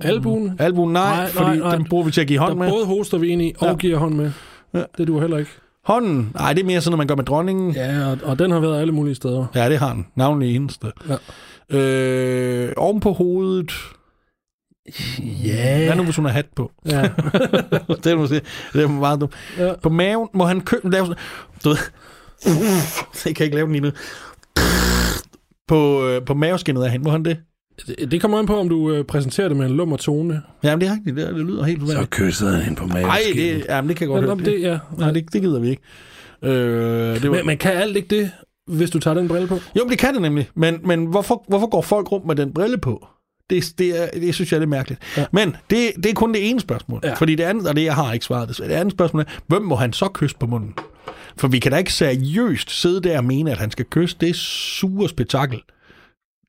Albuen. 0.00 0.56
Albuen, 0.58 0.92
nej, 0.92 1.02
Nej, 1.02 1.16
nej, 1.16 1.22
nej, 1.24 1.30
fordi 1.32 1.58
nej. 1.58 1.76
den 1.76 1.84
bruger 1.88 2.04
vi 2.04 2.10
til 2.10 2.20
at 2.20 2.26
give 2.26 2.38
hånd 2.38 2.50
Der 2.52 2.56
med. 2.58 2.70
både 2.70 2.86
hoster 2.86 3.18
vi 3.18 3.28
ind 3.28 3.42
i 3.42 3.54
og 3.58 3.66
Ja. 3.68 3.74
giver 3.76 3.96
hånd 3.98 4.14
med. 4.14 4.30
Ja. 4.74 4.82
Det 4.98 5.08
du 5.08 5.20
heller 5.20 5.38
ikke. 5.38 5.50
Hånden, 5.84 6.30
nej, 6.34 6.52
det 6.52 6.62
er 6.62 6.66
mere 6.66 6.80
sådan, 6.80 6.90
noget, 6.90 6.98
man 6.98 7.06
gør 7.06 7.14
med 7.16 7.24
dronningen. 7.24 7.72
Ja, 7.74 8.06
og, 8.10 8.18
og 8.22 8.38
den 8.38 8.50
har 8.50 8.60
været 8.60 8.80
alle 8.80 8.92
mulige 8.92 9.14
steder. 9.14 9.46
ja 9.54 9.68
det 9.70 9.78
har 9.78 9.92
den. 9.92 10.06
Navnlig 10.16 10.56
eneste. 10.56 10.92
Ja. 11.08 11.78
Øh, 11.78 12.72
oven 12.76 13.00
på 13.00 13.12
hovedet. 13.12 13.72
Ja. 15.44 15.84
Hvad 15.86 15.96
nu, 15.96 16.02
hvis 16.04 16.16
hun 16.16 16.24
har 16.24 16.32
hat 16.32 16.46
på? 16.56 16.72
Ja. 16.86 17.02
det 18.04 18.06
er 18.06 18.16
måske 18.16 18.40
det 18.72 18.82
er 18.82 18.88
meget 18.88 19.20
dumt. 19.20 19.34
ja. 19.58 19.72
På 19.82 19.88
maven 19.88 20.28
må 20.34 20.44
han 20.44 20.60
kø- 20.60 20.80
lave. 20.84 21.06
Du 21.64 21.68
ved, 21.68 21.76
jeg 23.26 23.34
kan 23.36 23.44
ikke 23.44 23.56
lave 23.56 23.66
den 23.66 23.72
lige 23.72 23.82
nu. 23.82 23.90
På, 25.68 26.08
øh, 26.08 26.24
på 26.24 26.34
maveskinnet 26.34 26.84
af 26.84 26.90
hende, 26.90 27.04
må 27.04 27.10
han 27.10 27.24
det? 27.24 27.36
Det, 27.86 28.10
det 28.10 28.20
kommer 28.20 28.38
an 28.38 28.46
på, 28.46 28.56
om 28.60 28.68
du 28.68 28.92
øh, 28.92 29.04
præsenterer 29.04 29.48
det 29.48 29.56
med 29.56 29.66
en 29.66 29.76
lummer 29.76 29.96
tone. 29.96 30.42
Jamen, 30.62 30.80
det 30.80 30.88
er 30.88 30.92
rigtigt. 30.92 31.16
Det, 31.16 31.26
det 31.28 31.46
lyder 31.46 31.64
helt 31.64 31.80
forfærdeligt. 31.80 32.10
kyssede 32.10 32.52
han 32.52 32.62
hende 32.62 32.76
på 32.76 32.86
maven. 32.86 33.06
Nej, 33.06 33.18
det, 33.34 33.64
jamen, 33.68 33.88
det 33.88 33.96
kan 33.96 34.04
jeg 34.10 34.20
godt 34.20 34.38
Men, 34.38 34.46
høre. 34.46 34.56
det, 34.56 34.62
ja. 34.62 34.78
Nej, 34.98 35.10
det, 35.10 35.32
det 35.32 35.42
gider 35.42 35.60
vi 35.60 35.68
ikke. 35.68 35.82
Øh, 36.42 36.50
det 37.22 37.30
var, 37.30 37.36
Men, 37.36 37.46
men 37.46 37.58
kan 37.58 37.72
alt 37.72 37.96
ikke 37.96 38.16
det, 38.16 38.30
hvis 38.66 38.90
du 38.90 38.98
tager 38.98 39.14
den 39.14 39.28
brille 39.28 39.48
på? 39.48 39.54
Jo, 39.54 39.84
men 39.84 39.90
det 39.90 39.98
kan 39.98 40.14
det 40.14 40.22
nemlig. 40.22 40.48
Men, 40.54 40.80
men 40.84 41.04
hvorfor, 41.06 41.44
hvorfor 41.48 41.66
går 41.66 41.82
folk 41.82 42.12
rundt 42.12 42.26
med 42.26 42.36
den 42.36 42.54
brille 42.54 42.78
på? 42.78 43.06
Det, 43.50 43.72
det, 43.78 44.02
er, 44.02 44.20
det 44.20 44.34
synes 44.34 44.52
jeg 44.52 44.56
er 44.56 44.60
lidt 44.60 44.70
mærkeligt. 44.70 45.00
Ja. 45.16 45.20
Ja. 45.20 45.26
Men 45.32 45.56
det, 45.70 45.90
det 45.96 46.06
er 46.06 46.14
kun 46.14 46.32
det 46.34 46.50
ene 46.50 46.60
spørgsmål. 46.60 47.00
Ja. 47.04 47.08
Ja. 47.08 47.14
Fordi 47.14 47.34
det 47.34 47.44
andet, 47.44 47.68
og 47.68 47.76
det 47.76 47.84
jeg 47.84 47.94
har 47.94 48.12
ikke 48.12 48.24
svaret, 48.24 48.48
det, 48.48 48.56
det 48.56 48.70
andet 48.70 48.92
spørgsmål 48.92 49.22
er, 49.22 49.26
hvem 49.46 49.62
må 49.62 49.74
han 49.76 49.92
så 49.92 50.08
kysse 50.14 50.36
på 50.40 50.46
munden? 50.46 50.74
For 51.38 51.48
vi 51.48 51.58
kan 51.58 51.72
da 51.72 51.78
ikke 51.78 51.92
seriøst 51.92 52.70
sidde 52.70 53.08
der 53.08 53.18
og 53.18 53.24
mene, 53.24 53.50
at 53.50 53.58
han 53.58 53.70
skal 53.70 53.84
kysse. 53.84 54.16
Det 54.20 54.36
sure 54.36 55.08
spektakel. 55.08 55.62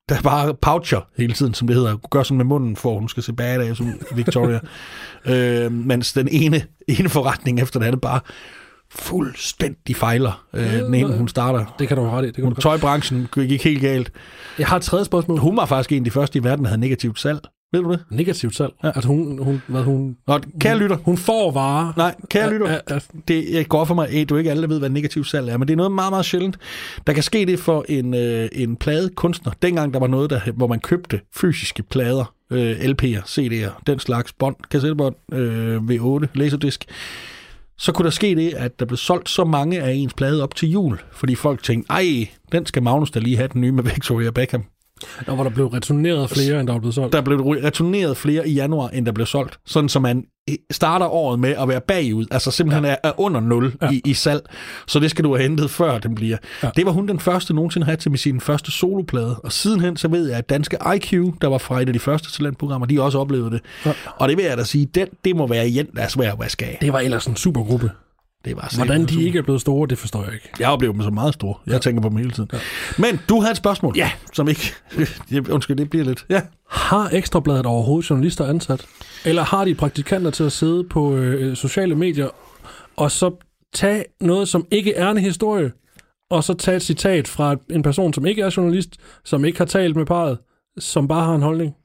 Der 0.09 0.15
er 0.15 0.21
bare 0.21 0.53
poucher 0.53 1.01
hele 1.17 1.33
tiden, 1.33 1.53
som 1.53 1.67
det 1.67 1.75
hedder. 1.75 1.95
Gør 2.09 2.23
sådan 2.23 2.37
med 2.37 2.45
munden, 2.45 2.75
for 2.75 2.99
hun 2.99 3.09
skal 3.09 3.23
se 3.23 3.33
badass 3.33 3.81
ud, 3.81 4.15
Victoria. 4.15 4.59
øh, 5.65 5.71
mens 5.71 6.13
den 6.13 6.27
ene, 6.31 6.63
ene 6.87 7.09
forretning 7.09 7.61
efter 7.61 7.79
den 7.79 7.87
anden 7.87 8.01
bare 8.01 8.19
fuldstændig 8.91 9.95
fejler, 9.95 10.45
øh, 10.53 10.73
den 10.73 10.93
ene 10.93 11.17
hun 11.17 11.27
starter. 11.27 11.75
Det 11.79 11.87
kan 11.87 11.97
du 11.97 12.03
ret 12.03 12.23
i. 12.23 12.27
Det 12.27 12.35
kan 12.35 12.43
godt. 12.43 12.61
Tøjbranchen 12.61 13.27
gik 13.33 13.63
helt 13.63 13.81
galt. 13.81 14.11
Jeg 14.59 14.67
har 14.67 14.77
et 14.77 14.83
tredje 14.83 15.05
spørgsmål. 15.05 15.39
Hun 15.39 15.57
var 15.57 15.65
faktisk 15.65 15.91
en 15.91 15.97
af 15.97 16.03
de 16.03 16.11
første 16.11 16.39
i 16.39 16.43
verden, 16.43 16.65
der 16.65 16.69
havde 16.69 16.81
negativt 16.81 17.19
salg. 17.19 17.39
Ved 17.71 17.81
du 17.83 17.91
det? 17.91 18.03
Negativt 18.11 18.55
salg. 18.55 18.73
Ja. 18.83 18.87
Altså 18.87 19.07
hun, 19.07 19.43
hun, 19.43 19.61
hvad 19.67 19.81
hun, 19.83 20.17
Nå, 20.27 20.39
kære 20.59 20.77
lytter. 20.77 20.97
hun 20.97 21.17
får 21.17 21.51
varer. 21.51 21.93
Nej, 21.97 22.15
kære 22.29 22.53
lytter. 22.53 22.69
Ja, 22.71 22.77
ja. 22.89 22.99
Det 23.27 23.49
jeg 23.51 23.67
går 23.67 23.85
for 23.85 23.93
mig, 23.95 24.09
at 24.09 24.29
du 24.29 24.35
er 24.35 24.37
ikke 24.39 24.51
alle, 24.51 24.69
ved, 24.69 24.79
hvad 24.79 24.89
negativt 24.89 25.27
salg 25.27 25.49
er, 25.49 25.57
men 25.57 25.67
det 25.67 25.73
er 25.73 25.77
noget 25.77 25.91
meget, 25.91 26.11
meget 26.11 26.25
sjældent. 26.25 26.57
Der 27.07 27.13
kan 27.13 27.23
ske 27.23 27.45
det 27.45 27.59
for 27.59 27.85
en, 27.89 28.13
øh, 28.13 28.49
en 28.51 28.75
pladekunstner. 28.75 29.51
Dengang 29.61 29.93
der 29.93 29.99
var 29.99 30.07
noget, 30.07 30.29
der, 30.29 30.39
hvor 30.51 30.67
man 30.67 30.79
købte 30.79 31.19
fysiske 31.35 31.83
plader, 31.83 32.33
øh, 32.51 32.71
LP'er, 32.79 33.21
CD'er, 33.21 33.81
den 33.87 33.99
slags 33.99 34.33
bånd, 34.33 34.55
kassettebånd, 34.71 35.15
øh, 35.33 35.77
V8, 35.77 36.27
laserdisk, 36.33 36.85
så 37.77 37.91
kunne 37.91 38.03
der 38.03 38.11
ske 38.11 38.35
det, 38.35 38.53
at 38.53 38.79
der 38.79 38.85
blev 38.85 38.97
solgt 38.97 39.29
så 39.29 39.43
mange 39.43 39.81
af 39.81 39.91
ens 39.93 40.13
plade 40.13 40.43
op 40.43 40.55
til 40.55 40.69
jul, 40.71 40.99
fordi 41.11 41.35
folk 41.35 41.63
tænkte, 41.63 41.91
ej, 41.91 42.27
den 42.51 42.65
skal 42.65 42.83
Magnus 42.83 43.11
da 43.11 43.19
lige 43.19 43.37
have 43.37 43.49
den 43.53 43.61
nye 43.61 43.71
med 43.71 43.83
Victoria 43.83 44.31
Beckham. 44.31 44.63
Og 45.27 45.35
hvor 45.35 45.43
der 45.43 45.51
blev 45.51 45.67
returneret 45.67 46.29
flere, 46.29 46.59
end 46.59 46.67
der 46.67 46.73
var 46.73 46.79
blevet 46.79 46.95
solgt. 46.95 47.13
Der 47.13 47.21
blev 47.21 47.39
returneret 47.41 48.17
flere 48.17 48.47
i 48.49 48.53
januar, 48.53 48.87
end 48.89 49.05
der 49.05 49.11
blev 49.11 49.25
solgt. 49.25 49.59
Sådan, 49.65 49.89
så 49.89 49.99
man 49.99 50.23
eh, 50.49 50.55
starter 50.71 51.05
året 51.05 51.39
med 51.39 51.49
at 51.49 51.67
være 51.67 51.81
bagud. 51.81 52.25
Altså 52.31 52.51
simpelthen 52.51 52.85
ja. 52.85 52.91
er, 52.91 52.95
er 53.03 53.19
under 53.19 53.39
0 53.41 53.73
Ja. 53.81 53.89
i, 53.91 54.01
i 54.05 54.13
salg. 54.13 54.41
Så 54.87 54.99
det 54.99 55.11
skal 55.11 55.23
du 55.23 55.35
have 55.35 55.43
hentet, 55.43 55.69
før 55.71 55.97
den 55.99 56.15
bliver. 56.15 56.37
Ja. 56.63 56.69
Det 56.75 56.85
var 56.85 56.91
hun 56.91 57.07
den 57.07 57.19
første 57.19 57.53
nogensinde 57.53 57.85
have 57.85 57.97
til 57.97 58.11
med 58.11 58.17
sin 58.19 58.41
første 58.41 58.71
soloplade. 58.71 59.35
Og 59.43 59.51
sidenhen 59.51 59.97
så 59.97 60.07
ved 60.07 60.27
jeg, 60.29 60.37
at 60.37 60.49
danske 60.49 60.77
IQ, 60.95 61.11
der 61.41 61.47
var 61.47 61.57
fra 61.57 61.81
et 61.81 61.87
af 61.87 61.93
de 61.93 61.99
første 61.99 62.31
talentprogrammer, 62.31 62.87
de 62.87 63.01
også 63.01 63.19
oplevede 63.19 63.51
det. 63.51 63.61
Ja. 63.85 63.91
Og 64.17 64.29
det 64.29 64.37
vil 64.37 64.45
jeg 64.45 64.57
da 64.57 64.63
sige, 64.63 64.85
den, 64.85 65.07
det 65.25 65.35
må 65.35 65.47
være 65.47 65.69
igen, 65.69 65.87
der 65.95 66.01
er 66.01 66.07
svært 66.07 66.33
at 66.33 66.39
vaske 66.39 66.65
af. 66.65 66.77
Det 66.81 66.93
var 66.93 66.99
ellers 66.99 67.25
en 67.25 67.35
supergruppe. 67.35 67.91
Det 68.45 68.55
var 68.55 68.71
Hvordan 68.75 69.05
de 69.05 69.23
ikke 69.23 69.39
er 69.39 69.43
blevet 69.43 69.61
store, 69.61 69.87
det 69.87 69.97
forstår 69.97 70.23
jeg 70.23 70.33
ikke. 70.33 70.49
Jeg 70.59 70.69
oplever 70.69 70.93
dem 70.93 71.01
som 71.01 71.13
meget 71.13 71.33
store. 71.33 71.55
Jeg 71.65 71.73
ja. 71.73 71.79
tænker 71.79 72.01
på 72.01 72.09
dem 72.09 72.17
hele 72.17 72.31
tiden. 72.31 72.49
Ja. 72.53 72.59
Men 72.97 73.19
du 73.29 73.39
havde 73.39 73.51
et 73.51 73.57
spørgsmål, 73.57 73.93
Ja. 73.97 74.11
som 74.33 74.47
ikke... 74.47 74.73
Undskyld, 75.53 75.77
det 75.77 75.89
bliver 75.89 76.05
lidt... 76.05 76.25
Ja. 76.29 76.41
Har 76.69 77.09
Ekstrabladet 77.13 77.65
overhovedet 77.65 78.09
journalister 78.09 78.45
ansat? 78.45 78.85
Eller 79.25 79.43
har 79.43 79.65
de 79.65 79.75
praktikanter 79.75 80.31
til 80.31 80.43
at 80.43 80.51
sidde 80.51 80.83
på 80.83 81.15
øh, 81.15 81.55
sociale 81.55 81.95
medier, 81.95 82.27
og 82.97 83.11
så 83.11 83.35
tage 83.73 84.03
noget, 84.21 84.47
som 84.47 84.67
ikke 84.71 84.93
er 84.93 85.09
en 85.11 85.17
historie, 85.17 85.71
og 86.29 86.43
så 86.43 86.53
tage 86.53 86.77
et 86.77 86.83
citat 86.83 87.27
fra 87.27 87.55
en 87.69 87.83
person, 87.83 88.13
som 88.13 88.25
ikke 88.25 88.41
er 88.41 88.53
journalist, 88.57 88.95
som 89.25 89.45
ikke 89.45 89.57
har 89.57 89.65
talt 89.65 89.95
med 89.95 90.05
parret, 90.05 90.37
som 90.79 91.07
bare 91.07 91.25
har 91.25 91.35
en 91.35 91.41
holdning? 91.41 91.75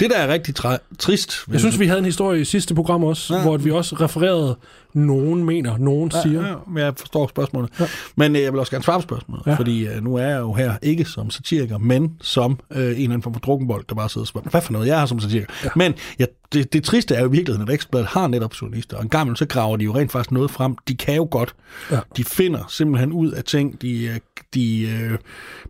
Det, 0.00 0.10
der 0.10 0.16
er 0.16 0.32
rigtig 0.32 0.54
trist... 0.98 1.34
Jeg 1.52 1.60
synes, 1.60 1.80
vi 1.80 1.86
havde 1.86 1.98
en 1.98 2.04
historie 2.04 2.40
i 2.40 2.44
sidste 2.44 2.74
program 2.74 3.04
også. 3.04 3.34
Ja. 3.36 3.42
hvor 3.42 3.56
vi 3.56 3.70
også 3.70 3.96
refererede, 3.96 4.56
nogen 4.94 5.44
mener, 5.44 5.78
nogen 5.78 6.10
siger. 6.10 6.40
Ja, 6.42 6.48
ja, 6.48 6.54
men 6.68 6.82
jeg 6.82 6.92
forstår 6.96 7.26
spørgsmålet. 7.26 7.70
Ja. 7.80 7.84
Men 8.16 8.36
øh, 8.36 8.42
jeg 8.42 8.52
vil 8.52 8.60
også 8.60 8.72
gerne 8.72 8.84
svare 8.84 8.98
på 8.98 9.02
spørgsmålet, 9.02 9.46
Ja. 9.46 9.50
ja. 9.50 9.56
fordi 9.56 9.86
øh, 9.86 10.04
nu 10.04 10.14
er 10.14 10.26
jeg 10.26 10.40
jo 10.40 10.52
her 10.52 10.74
ikke 10.82 11.04
som 11.04 11.30
satiriker, 11.30 11.78
men 11.78 12.12
som 12.20 12.58
øh, 12.70 12.82
en 12.82 12.88
eller 12.90 13.04
anden 13.04 13.22
form 13.22 13.32
for 13.34 13.40
drukkenbold, 13.40 13.84
der 13.88 13.94
bare 13.94 14.08
sidder 14.08 14.22
og 14.22 14.28
spørger, 14.28 14.50
hvad 14.50 14.60
for 14.62 14.72
noget 14.72 14.86
jeg 14.86 15.02
er 15.02 15.06
som 15.06 15.20
satiriker. 15.20 15.52
Ja. 15.64 15.68
Men 15.76 15.94
ja, 16.18 16.24
det, 16.52 16.72
det 16.72 16.84
triste 16.84 17.14
er 17.14 17.20
jo 17.20 17.28
i 17.28 17.30
virkeligheden, 17.30 17.68
at 17.68 17.74
Ekstrabladet 17.74 18.06
har 18.08 18.26
netop 18.26 18.52
journalister, 18.62 18.96
og 18.96 19.02
en 19.02 19.08
gammel 19.08 19.36
så 19.36 19.46
graver 19.46 19.76
de 19.76 19.84
jo 19.84 19.94
rent 19.96 20.12
faktisk 20.12 20.30
noget 20.30 20.50
frem. 20.50 20.76
De 20.88 20.94
kan 20.96 21.16
jo 21.16 21.28
godt. 21.30 21.54
Ja. 21.90 21.98
De 22.16 22.24
finder 22.24 22.64
simpelthen 22.68 23.12
ud 23.12 23.30
af 23.30 23.44
ting, 23.44 23.82
de, 23.82 24.20
de 24.54 24.80
øh, 24.82 25.18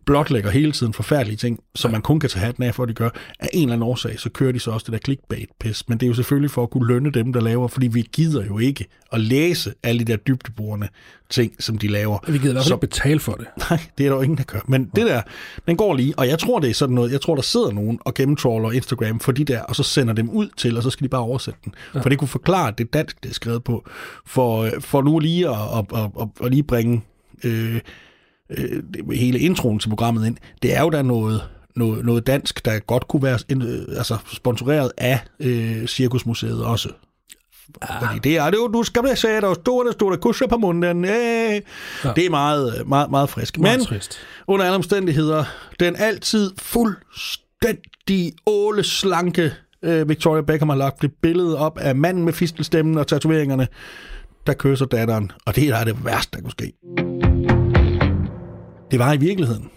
blotlægger 0.05 0.49
hele 0.51 0.71
tiden 0.71 0.93
forfærdelige 0.93 1.37
ting, 1.37 1.59
som 1.75 1.91
man 1.91 2.01
kun 2.01 2.19
kan 2.19 2.29
tage 2.29 2.45
hatten 2.45 2.63
af 2.63 2.75
for, 2.75 2.83
at 2.83 2.89
de 2.89 2.93
gør. 2.93 3.09
Af 3.39 3.49
en 3.53 3.61
eller 3.63 3.73
anden 3.73 3.89
årsag, 3.89 4.19
så 4.19 4.29
kører 4.29 4.51
de 4.51 4.59
så 4.59 4.71
også 4.71 4.83
det 4.85 4.93
der 4.93 4.99
clickbait-pis. 5.05 5.89
Men 5.89 5.97
det 5.97 6.05
er 6.05 6.07
jo 6.07 6.13
selvfølgelig 6.13 6.51
for 6.51 6.63
at 6.63 6.69
kunne 6.69 6.87
lønne 6.87 7.11
dem, 7.11 7.33
der 7.33 7.41
laver, 7.41 7.67
fordi 7.67 7.87
vi 7.87 8.09
gider 8.11 8.45
jo 8.45 8.59
ikke 8.59 8.85
at 9.13 9.19
læse 9.19 9.73
alle 9.83 9.99
de 9.99 10.05
der 10.05 10.17
dybdeborende 10.17 10.87
ting, 11.29 11.55
som 11.59 11.77
de 11.77 11.87
laver. 11.87 12.19
Vi 12.27 12.37
gider 12.37 12.49
i 12.49 12.53
hvert 12.53 12.63
fald 12.63 12.73
ikke 12.73 12.87
betale 12.87 13.19
for 13.19 13.33
det. 13.33 13.47
Nej, 13.69 13.79
det 13.97 14.05
er 14.05 14.09
der 14.09 14.15
jo 14.15 14.21
ingen, 14.21 14.37
der 14.37 14.43
gør. 14.43 14.59
Men 14.67 14.91
det 14.95 15.05
der, 15.05 15.21
den 15.67 15.77
går 15.77 15.95
lige, 15.95 16.13
og 16.17 16.27
jeg 16.27 16.39
tror, 16.39 16.59
det 16.59 16.69
er 16.69 16.73
sådan 16.73 16.95
noget, 16.95 17.11
jeg 17.11 17.21
tror, 17.21 17.35
der 17.35 17.41
sidder 17.41 17.71
nogen 17.71 17.99
og 18.01 18.13
gennemtrawler 18.13 18.71
Instagram 18.71 19.19
for 19.19 19.31
de 19.31 19.43
der, 19.43 19.61
og 19.61 19.75
så 19.75 19.83
sender 19.83 20.13
dem 20.13 20.29
ud 20.29 20.47
til, 20.57 20.77
og 20.77 20.83
så 20.83 20.89
skal 20.89 21.03
de 21.03 21.09
bare 21.09 21.21
oversætte 21.21 21.59
den. 21.65 21.73
Ja. 21.95 21.99
For 21.99 22.09
det 22.09 22.17
kunne 22.17 22.27
forklare, 22.27 22.67
at 22.67 22.77
det 22.77 22.93
dansk, 22.93 23.23
det 23.23 23.29
er 23.29 23.33
skrevet 23.33 23.63
på, 23.63 23.85
for, 24.25 24.69
for 24.79 25.01
nu 25.01 25.19
lige 25.19 25.49
at, 25.49 25.55
at, 25.55 25.85
at, 25.99 26.09
at, 26.21 26.27
at 26.45 26.51
lige 26.51 26.63
bringe 26.63 27.01
øh, 27.43 27.79
øh, 28.49 28.83
hele 29.13 29.39
introen 29.39 29.79
til 29.79 29.89
programmet 29.89 30.27
ind. 30.27 30.37
Det 30.61 30.75
er 30.75 30.81
jo 30.81 30.89
da 30.89 31.01
noget, 31.01 31.41
noget, 31.75 32.05
noget 32.05 32.27
dansk, 32.27 32.65
der 32.65 32.79
godt 32.79 33.07
kunne 33.07 33.23
være 33.23 33.39
øh, 33.49 33.97
altså 33.97 34.17
sponsoreret 34.33 34.91
af 34.97 35.19
øh, 35.39 35.87
Cirkusmuseet 35.87 36.65
også. 36.65 36.89
Fordi 38.01 38.19
det 38.19 38.37
er 38.37 38.49
det 38.49 38.57
jo, 38.57 38.67
du 38.67 38.83
skal 38.83 39.03
da 39.03 39.15
sige, 39.15 39.41
der 39.41 39.53
står 39.91 40.09
der 40.09 40.17
kusser 40.17 40.47
på 40.47 40.57
munden. 40.57 41.05
Øh. 41.05 41.11
Ja. 41.11 41.61
Det 42.15 42.25
er 42.25 42.29
meget, 42.29 42.87
meget, 42.87 43.11
meget 43.11 43.29
frisk. 43.29 43.59
Meget 43.59 43.79
Men 43.79 43.85
trist. 43.85 44.19
under 44.47 44.65
alle 44.65 44.75
omstændigheder, 44.75 45.43
den 45.79 45.95
altid 45.95 46.51
fuldstændig 46.57 48.33
åleslanke 48.45 49.53
øh, 49.83 50.09
Victoria 50.09 50.41
Beckham 50.41 50.69
har 50.69 50.75
lagt 50.75 51.03
et 51.03 51.13
billede 51.21 51.57
op 51.57 51.77
af 51.77 51.95
manden 51.95 52.25
med 52.25 52.33
fistelstemmen 52.33 52.97
og 52.97 53.07
tatoveringerne, 53.07 53.67
der 54.47 54.53
kysser 54.53 54.85
datteren. 54.85 55.31
Og 55.45 55.55
det 55.55 55.67
er 55.67 55.83
det 55.83 56.05
værste, 56.05 56.37
der 56.37 56.41
kunne 56.41 56.51
ske. 56.51 56.73
Det 58.91 58.99
var 58.99 59.13
i 59.13 59.17
virkeligheden 59.17 59.69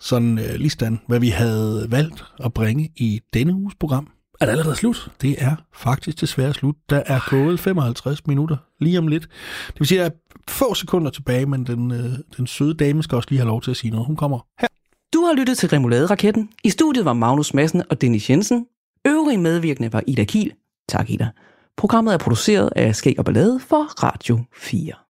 sådan 0.00 0.38
øh, 0.38 0.54
listan, 0.54 1.00
hvad 1.06 1.20
vi 1.20 1.28
havde 1.28 1.86
valgt 1.90 2.24
at 2.44 2.54
bringe 2.54 2.90
i 2.96 3.20
denne 3.34 3.54
uges 3.54 3.74
program. 3.80 4.08
Er 4.40 4.46
det 4.46 4.52
allerede 4.52 4.76
slut? 4.76 5.08
Det 5.22 5.42
er 5.42 5.56
faktisk 5.74 6.20
desværre 6.20 6.54
slut. 6.54 6.74
Der 6.90 7.02
er 7.06 7.20
gået 7.30 7.60
55 7.60 8.26
minutter 8.26 8.56
lige 8.78 8.98
om 8.98 9.08
lidt. 9.08 9.22
Det 9.66 9.80
vil 9.80 9.88
sige, 9.88 10.02
at 10.02 10.12
der 10.12 10.16
er 10.16 10.40
få 10.48 10.74
sekunder 10.74 11.10
tilbage, 11.10 11.46
men 11.46 11.66
den, 11.66 11.90
øh, 11.90 12.12
den 12.36 12.46
søde 12.46 12.74
dame 12.74 13.02
skal 13.02 13.16
også 13.16 13.28
lige 13.30 13.38
have 13.38 13.48
lov 13.48 13.62
til 13.62 13.70
at 13.70 13.76
sige 13.76 13.90
noget. 13.90 14.06
Hun 14.06 14.16
kommer 14.16 14.38
her. 14.60 14.68
Du 15.14 15.24
har 15.24 15.34
lyttet 15.34 15.58
til 15.58 15.68
Remoulade-raketten. 15.68 16.50
I 16.64 16.70
studiet 16.70 17.04
var 17.04 17.12
Magnus 17.12 17.54
Madsen 17.54 17.82
og 17.90 18.00
Dennis 18.00 18.30
Jensen. 18.30 18.66
Øvrige 19.06 19.38
medvirkende 19.38 19.92
var 19.92 20.02
Ida 20.06 20.24
Kiel. 20.24 20.52
Tak, 20.88 21.10
Ida. 21.10 21.28
Programmet 21.76 22.14
er 22.14 22.18
produceret 22.18 22.70
af 22.76 22.96
Skæg 22.96 23.18
og 23.18 23.24
Ballade 23.24 23.60
for 23.60 24.02
Radio 24.04 24.44
4. 24.56 24.92